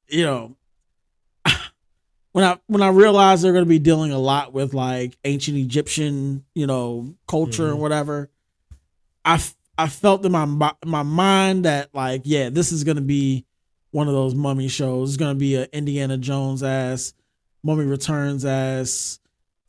[0.09, 0.57] you know,
[2.33, 5.57] when I when I realized they're going to be dealing a lot with like ancient
[5.59, 8.31] Egyptian, you know, culture and whatever,
[9.25, 9.43] I
[9.79, 13.45] I felt in my my mind that like, yeah, this is going to be
[13.91, 15.11] one of those mummy shows.
[15.11, 17.13] It's going to be an Indiana Jones ass,
[17.63, 19.21] Mummy Returns ass,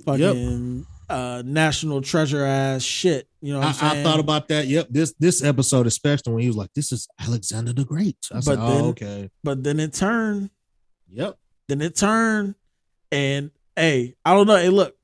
[0.06, 3.28] fucking uh National Treasure ass shit.
[3.42, 4.08] You know what I, I'm saying?
[4.08, 4.68] I thought about that.
[4.68, 4.88] Yep.
[4.90, 8.56] This this episode, especially when he was like, "This is Alexander the Great." I said,
[8.56, 10.50] But "Oh, then- okay." But then it turned.
[11.10, 11.38] Yep.
[11.68, 12.56] Then it turned,
[13.12, 14.58] and hey, I don't know.
[14.58, 14.96] Hey, look,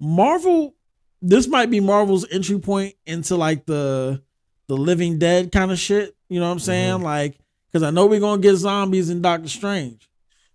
[0.00, 0.74] Marvel.
[1.20, 4.22] This might be Marvel's entry point into like the
[4.68, 6.14] the Living Dead kind of shit.
[6.28, 6.94] You know what I'm saying?
[6.96, 7.04] Mm-hmm.
[7.04, 7.38] Like,
[7.72, 10.08] because I know we're gonna get zombies in Doctor Strange.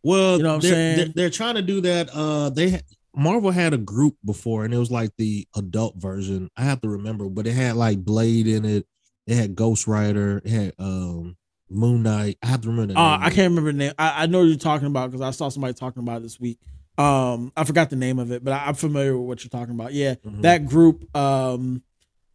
[0.03, 0.97] Well, You know what I'm saying?
[0.97, 2.09] They're, they're trying to do that.
[2.13, 2.81] Uh, they
[3.15, 6.49] Marvel had a group before, and it was like the adult version.
[6.57, 8.85] I have to remember, but it had like Blade in it.
[9.27, 10.41] It had Ghost Rider.
[10.43, 11.37] It had um
[11.73, 12.37] Moon Knight.
[12.43, 12.93] I have to remember.
[12.93, 13.93] The Uh, I can't remember the name.
[13.99, 16.39] I, I know what you're talking about because I saw somebody talking about it this
[16.39, 16.59] week.
[16.97, 19.73] Um, I forgot the name of it, but I, I'm familiar with what you're talking
[19.73, 19.93] about.
[19.93, 20.41] Yeah, Mhm.
[20.43, 21.15] that group.
[21.17, 21.81] Um,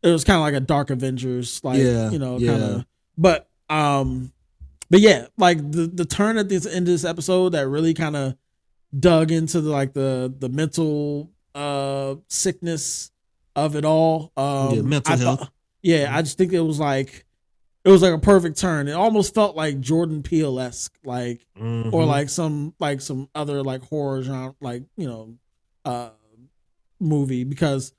[0.03, 2.51] it was kind of like a Dark Avengers, like Yeah, you know, yeah.
[2.53, 2.87] kind of.
[3.17, 4.33] But um,
[4.91, 8.17] but yeah, like the the turn at this end of this episode that really kind
[8.17, 8.37] of
[8.99, 13.11] dug into the like the the mental uh sickness
[13.57, 14.33] of it all.
[14.37, 15.39] Um, Yeah, mental I health.
[15.41, 15.53] thought-
[15.83, 17.25] yeah, I just think it was like
[17.89, 18.87] it was like a perfect turn.
[18.87, 22.07] It almost felt like Jordan Peele esque, like or Mhm.
[22.07, 25.35] like some like some other like horror genre, like you know,
[25.87, 26.11] uh,
[27.01, 27.93] movie because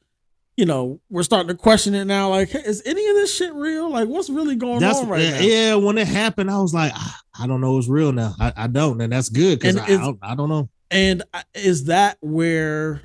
[0.58, 2.30] you know we're starting to question it now.
[2.30, 3.90] Like, hey, is any of this shit real?
[3.90, 5.40] Like, what's really going That's on right yeah, now?
[5.40, 7.78] yeah, When it happened, I was like, "Ah, I don't know.
[7.78, 8.36] It's real now.
[8.40, 10.70] I, I don't, and that's good because I, I, don't, I don't know.
[10.92, 11.24] And
[11.56, 13.02] is that where,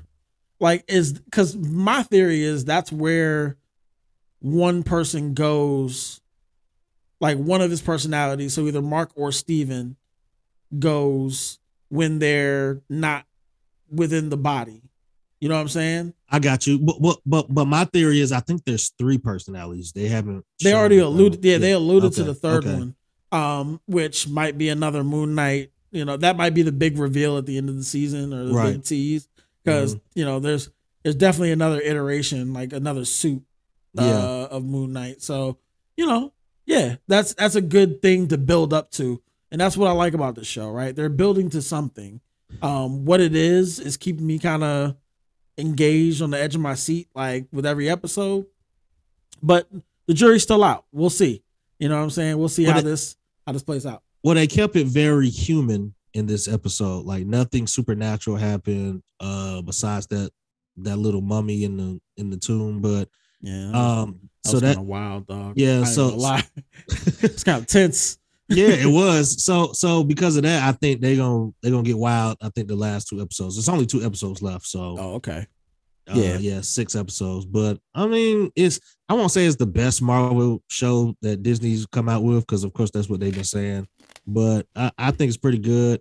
[0.60, 3.56] like, is because my theory is that's where
[4.40, 6.20] one person goes,
[7.20, 9.96] like one of his personalities, so either Mark or Steven
[10.78, 11.58] goes
[11.88, 13.24] when they're not
[13.90, 14.82] within the body.
[15.40, 16.14] You know what I'm saying?
[16.28, 16.78] I got you.
[16.78, 19.92] But but but but my theory is, I think there's three personalities.
[19.92, 20.44] They haven't.
[20.62, 22.74] They already alluded, yeah, they alluded to the third okay.
[22.74, 22.94] one,
[23.30, 25.70] um, which might be another Moon Knight.
[25.90, 28.44] You know, that might be the big reveal at the end of the season or
[28.44, 29.28] the big tease,
[29.62, 30.70] because you know, there's
[31.02, 33.42] there's definitely another iteration, like another suit
[33.98, 34.56] uh, Yeah.
[34.56, 35.22] of Moon Knight.
[35.22, 35.58] So
[35.96, 36.32] you know,
[36.66, 39.20] yeah, that's that's a good thing to build up to,
[39.50, 40.70] and that's what I like about the show.
[40.70, 42.20] Right, they're building to something.
[42.62, 44.96] Um, what it is is keeping me kind of
[45.58, 48.46] engaged on the edge of my seat, like with every episode
[49.42, 49.68] but
[50.06, 50.86] the jury's still out.
[50.92, 51.42] We'll see.
[51.78, 52.38] You know what I'm saying?
[52.38, 53.16] We'll see Well, how they- this
[53.46, 54.02] how this plays out.
[54.22, 57.04] Well, they kept it very human in this episode.
[57.04, 59.02] Like nothing supernatural happened.
[59.20, 60.30] Uh, besides that
[60.78, 62.80] that little mummy in the in the tomb.
[62.80, 63.08] But
[63.42, 65.54] Yeah, um, that so was that wild, dog.
[65.56, 66.16] Yeah, so
[66.88, 68.18] it's kind of tense.
[68.48, 69.42] yeah, it was.
[69.44, 72.36] So so because of that, I think they're gonna they're gonna get wild.
[72.42, 73.58] I think the last two episodes.
[73.58, 74.66] It's only two episodes left.
[74.66, 75.46] So oh, okay.
[76.06, 76.36] Uh, Yeah.
[76.36, 77.46] yeah, six episodes.
[77.46, 82.08] But I mean, it's I won't say it's the best Marvel show that Disney's come
[82.08, 83.88] out with because of course that's what they've been saying.
[84.26, 86.00] But I, I think it's pretty good.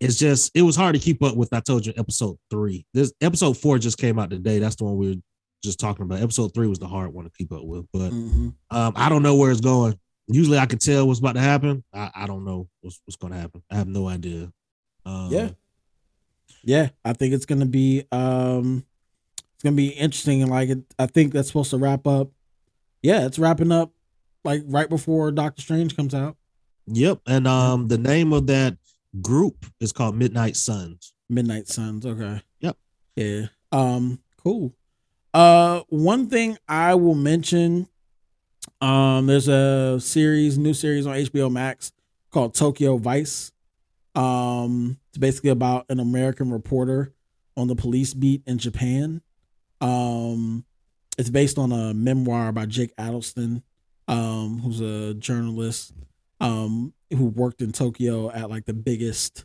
[0.00, 1.52] It's just it was hard to keep up with.
[1.52, 2.86] I told you episode three.
[2.94, 4.58] This episode four just came out today.
[4.60, 5.20] That's the one we were
[5.62, 6.20] just talking about.
[6.20, 7.86] Episode three was the hard one to keep up with.
[7.92, 8.54] But Mhm.
[8.70, 9.98] um, I don't know where it's going.
[10.28, 11.82] Usually I can tell what's about to happen.
[11.92, 13.62] I, I don't know what's what's going to happen.
[13.70, 14.52] I have no idea.
[15.06, 15.50] Um, Yeah.
[16.64, 18.84] Yeah, I think it's gonna be um
[19.54, 22.30] it's gonna be interesting and like it, I think that's supposed to wrap up.
[23.02, 23.92] Yeah, it's wrapping up
[24.44, 26.36] like right before Doctor Strange comes out.
[26.86, 27.20] Yep.
[27.26, 28.76] And um, the name of that
[29.22, 31.12] group is called Midnight Suns.
[31.28, 32.04] Midnight Suns.
[32.04, 32.42] Okay.
[32.60, 32.76] Yep.
[33.16, 33.46] Yeah.
[33.72, 34.20] Um.
[34.42, 34.74] Cool.
[35.34, 35.82] Uh.
[35.88, 37.88] One thing I will mention.
[38.80, 39.26] Um.
[39.26, 41.92] There's a series, new series on HBO Max
[42.30, 43.52] called Tokyo Vice.
[44.14, 44.98] Um.
[45.08, 47.12] It's basically about an American reporter
[47.56, 49.22] on the police beat in Japan.
[49.80, 50.64] Um.
[51.18, 53.62] It's based on a memoir by Jake Adelstein,
[54.06, 55.92] um, who's a journalist,
[56.40, 59.44] um, who worked in Tokyo at like the biggest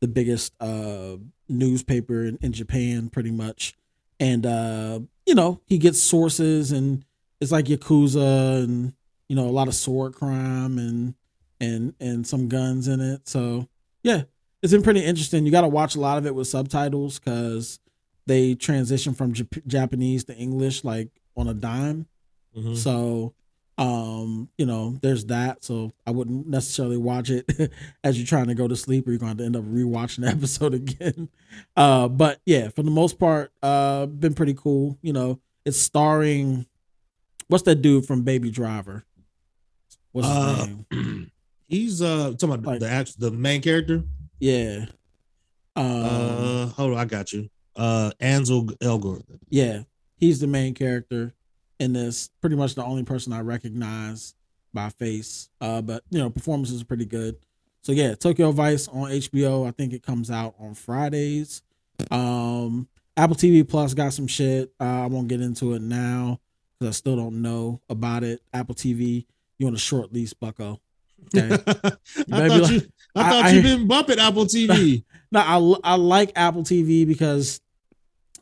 [0.00, 1.16] the biggest uh
[1.48, 3.74] newspaper in, in Japan pretty much.
[4.20, 7.04] And uh, you know, he gets sources and
[7.40, 8.92] it's like Yakuza and
[9.28, 11.14] you know, a lot of sword crime and
[11.60, 13.28] and and some guns in it.
[13.28, 13.68] So
[14.02, 14.22] yeah,
[14.62, 15.44] it's been pretty interesting.
[15.44, 17.78] You gotta watch a lot of it with subtitles because
[18.26, 22.06] they transition from Jap- Japanese to English like on a dime.
[22.56, 22.76] Mhm.
[22.76, 23.34] So
[23.78, 25.62] Um, you know, there's that.
[25.64, 27.44] So I wouldn't necessarily watch it
[28.04, 30.28] as you're trying to go to sleep, or you're going to end up rewatching the
[30.36, 31.28] episode again.
[31.76, 34.98] Uh, but yeah, for the most part, uh, been pretty cool.
[35.02, 36.66] You know, it's starring
[37.48, 39.04] what's that dude from Baby Driver?
[40.12, 41.30] What's his Uh, name?
[41.68, 44.04] He's uh talking about the act the main character.
[44.38, 44.86] Yeah.
[45.74, 47.50] Um, uh, hold on, I got you.
[47.74, 49.24] Uh, Ansel Elgort.
[49.50, 49.82] Yeah,
[50.16, 51.34] he's the main character
[51.78, 52.30] in this.
[52.40, 54.34] Pretty much the only person I recognize
[54.72, 55.48] by face.
[55.60, 57.36] Uh, but you know, performances are pretty good.
[57.82, 59.66] So yeah, Tokyo Vice on HBO.
[59.66, 61.62] I think it comes out on Fridays.
[62.10, 64.72] Um, Apple TV Plus got some shit.
[64.80, 66.40] Uh, I won't get into it now
[66.78, 68.40] because I still don't know about it.
[68.52, 69.24] Apple TV,
[69.58, 70.80] you on a short lease, Bucko?
[71.34, 71.54] Okay.
[71.54, 72.82] I thought like- you
[73.14, 75.04] I thought I- you didn't bump it Apple TV.
[75.32, 77.60] no, I, I like Apple TV because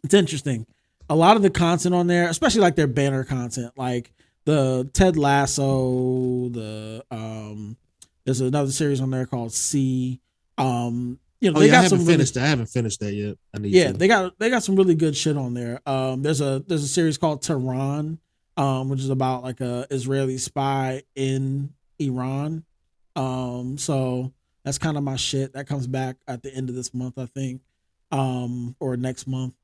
[0.02, 0.66] it's interesting.
[1.10, 4.12] A lot of the content on there, especially like their banner content, like
[4.44, 7.76] the Ted Lasso, the um,
[8.24, 10.20] there's another series on there called See.
[10.56, 12.35] Um, you know, oh they yeah, I got haven't some finished.
[12.35, 12.44] that.
[12.44, 13.36] I haven't finished that yet.
[13.55, 15.81] I need yeah, they got they got some really good shit on there.
[15.86, 18.18] Um, there's a there's a series called Tehran,
[18.56, 22.64] um, which is about like a Israeli spy in Iran.
[23.14, 24.32] Um, so
[24.64, 25.52] that's kind of my shit.
[25.52, 27.60] That comes back at the end of this month, I think,
[28.10, 29.55] um, or next month.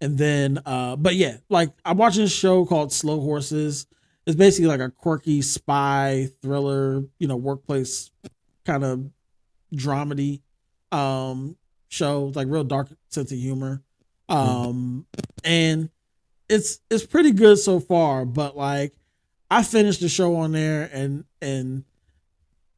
[0.00, 3.86] And then, uh, but yeah, like I'm watching a show called Slow Horses.
[4.26, 8.10] It's basically like a quirky spy thriller, you know, workplace
[8.64, 9.10] kind of
[9.74, 10.40] dramedy
[10.92, 11.56] um
[11.88, 13.82] show, like real dark sense of humor.
[14.28, 15.06] Um
[15.44, 15.90] and
[16.48, 18.94] it's it's pretty good so far, but like
[19.50, 21.84] I finished the show on there and and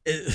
[0.05, 0.33] it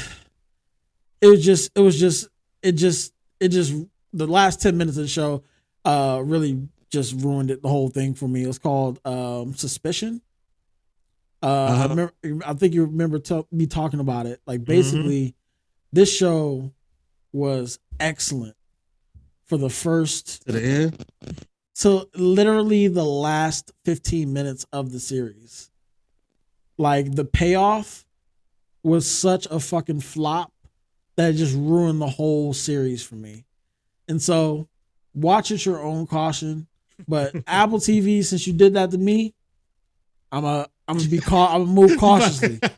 [1.21, 2.29] it was just it was just
[2.63, 3.75] it just it just
[4.13, 5.43] the last 10 minutes of the show
[5.85, 8.45] uh really just ruined it the whole thing for me.
[8.45, 10.23] It was called um Suspicion.
[11.43, 11.51] Uh, I
[11.85, 11.89] Uh-huh.
[11.89, 12.47] remember.
[12.47, 14.41] I think you remember to- me talking about it.
[14.47, 15.35] Like basically,
[15.93, 16.73] this show
[17.33, 18.57] was excellent
[19.45, 21.05] for the first to the end.
[21.75, 25.71] So literally the last fifteen minutes of the series,
[26.79, 28.07] like the payoff
[28.83, 30.53] was such a fucking flop
[31.17, 33.45] that it just ruined the whole series for me.
[34.09, 34.69] And so,
[35.15, 36.67] watch at your own caution.
[37.09, 39.35] But Apple TV, since you did that to me,
[40.33, 42.59] I'm a I'm gonna be cau- I'm gonna move cautiously.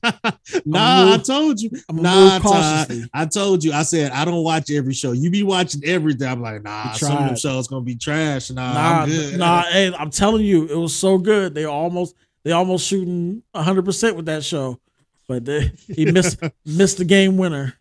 [0.64, 1.70] Nah, move- I told you.
[1.92, 3.04] Nah, move cautiously.
[3.12, 3.72] I told you.
[3.72, 5.12] I said I don't watch every show.
[5.12, 6.26] You be watching everything.
[6.26, 8.50] I'm like, nah, some of them shows gonna be trash.
[8.50, 9.38] Nah, Nah, I'm good.
[9.38, 9.62] nah.
[9.64, 11.54] Hey, I'm telling you, it was so good.
[11.54, 12.14] They almost
[12.44, 14.80] they almost shooting 100 percent with that show,
[15.28, 17.74] but they, he missed missed the game winner.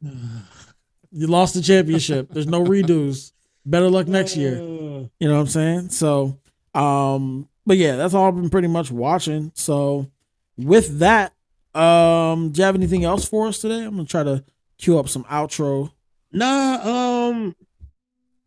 [1.11, 2.27] You lost the championship.
[2.29, 3.31] There's no redos.
[3.65, 4.59] Better luck next year.
[4.59, 4.86] Oh,
[5.19, 5.89] You know what I'm saying?
[5.89, 6.37] So,
[6.73, 9.51] um, but yeah, that's all I've been pretty much watching.
[9.55, 10.09] So,
[10.57, 11.33] with that,
[11.73, 13.83] um, do you have anything else for us today?
[13.83, 14.43] I'm gonna try to
[14.77, 15.91] cue up some outro.
[16.31, 17.55] Nah, um,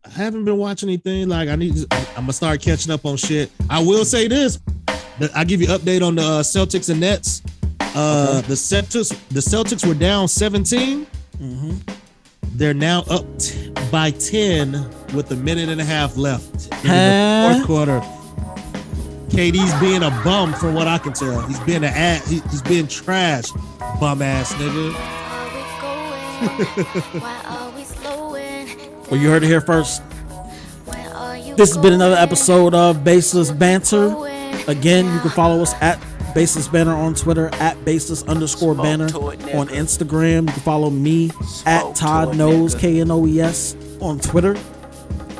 [0.04, 1.28] I haven't been watching anything.
[1.28, 3.50] Like I need, I'm gonna start catching up on shit.
[3.68, 4.58] I will say this:
[5.34, 7.42] I give you update on the uh, Celtics and Nets.
[7.94, 11.06] Uh, the Celtics, the Celtics were down 17.
[11.40, 11.99] Mm-hmm.
[12.42, 14.72] They're now up t- by 10
[15.14, 17.48] with a minute and a half left in Huh?
[17.48, 18.00] the fourth quarter.
[19.30, 21.40] KD's being a bum, from what I can tell.
[21.46, 22.28] He's being an ass.
[22.28, 23.44] He, he's being trash,
[24.00, 24.94] bum ass nigga.
[29.10, 30.02] Well, you heard it here first.
[31.56, 34.06] This has been another episode of Baseless Banter.
[34.68, 35.98] Again, you can follow us at
[36.34, 40.46] Baseless Banner on Twitter, at Baseless underscore Banner on Instagram.
[40.46, 41.30] You can follow me
[41.66, 44.56] at Todd Knows, K N O E S, on Twitter.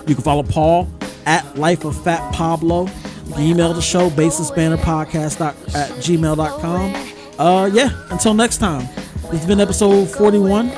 [0.06, 0.88] You can follow Paul
[1.26, 2.86] at Life of Fat Pablo.
[3.26, 5.40] You can email the show, baselessbannerpodcast
[5.74, 7.12] at gmail.com.
[7.38, 8.88] Uh, yeah, until next time.
[9.32, 10.68] It's been episode 41.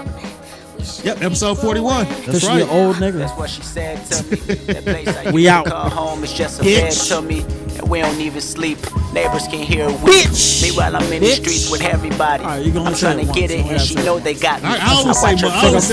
[1.04, 2.04] Yep, episode 41.
[2.04, 2.62] That's Officially right.
[2.62, 3.18] an old nigga.
[3.18, 4.36] That's what she said to me.
[4.66, 5.90] That place I We used to out.
[5.90, 7.08] Call home is just a Bitch.
[7.08, 7.40] bed to me,
[7.78, 8.78] and we don't even sleep.
[9.12, 10.24] Neighbors can hear a weep.
[10.26, 10.62] Bitch.
[10.62, 11.26] Meanwhile, I'm in Bitch.
[11.26, 12.44] the streets with everybody.
[12.44, 14.68] Right, I'm trying to get it, and she know they got me.
[14.68, 15.50] I- I watch say I figure
[15.80, 15.90] say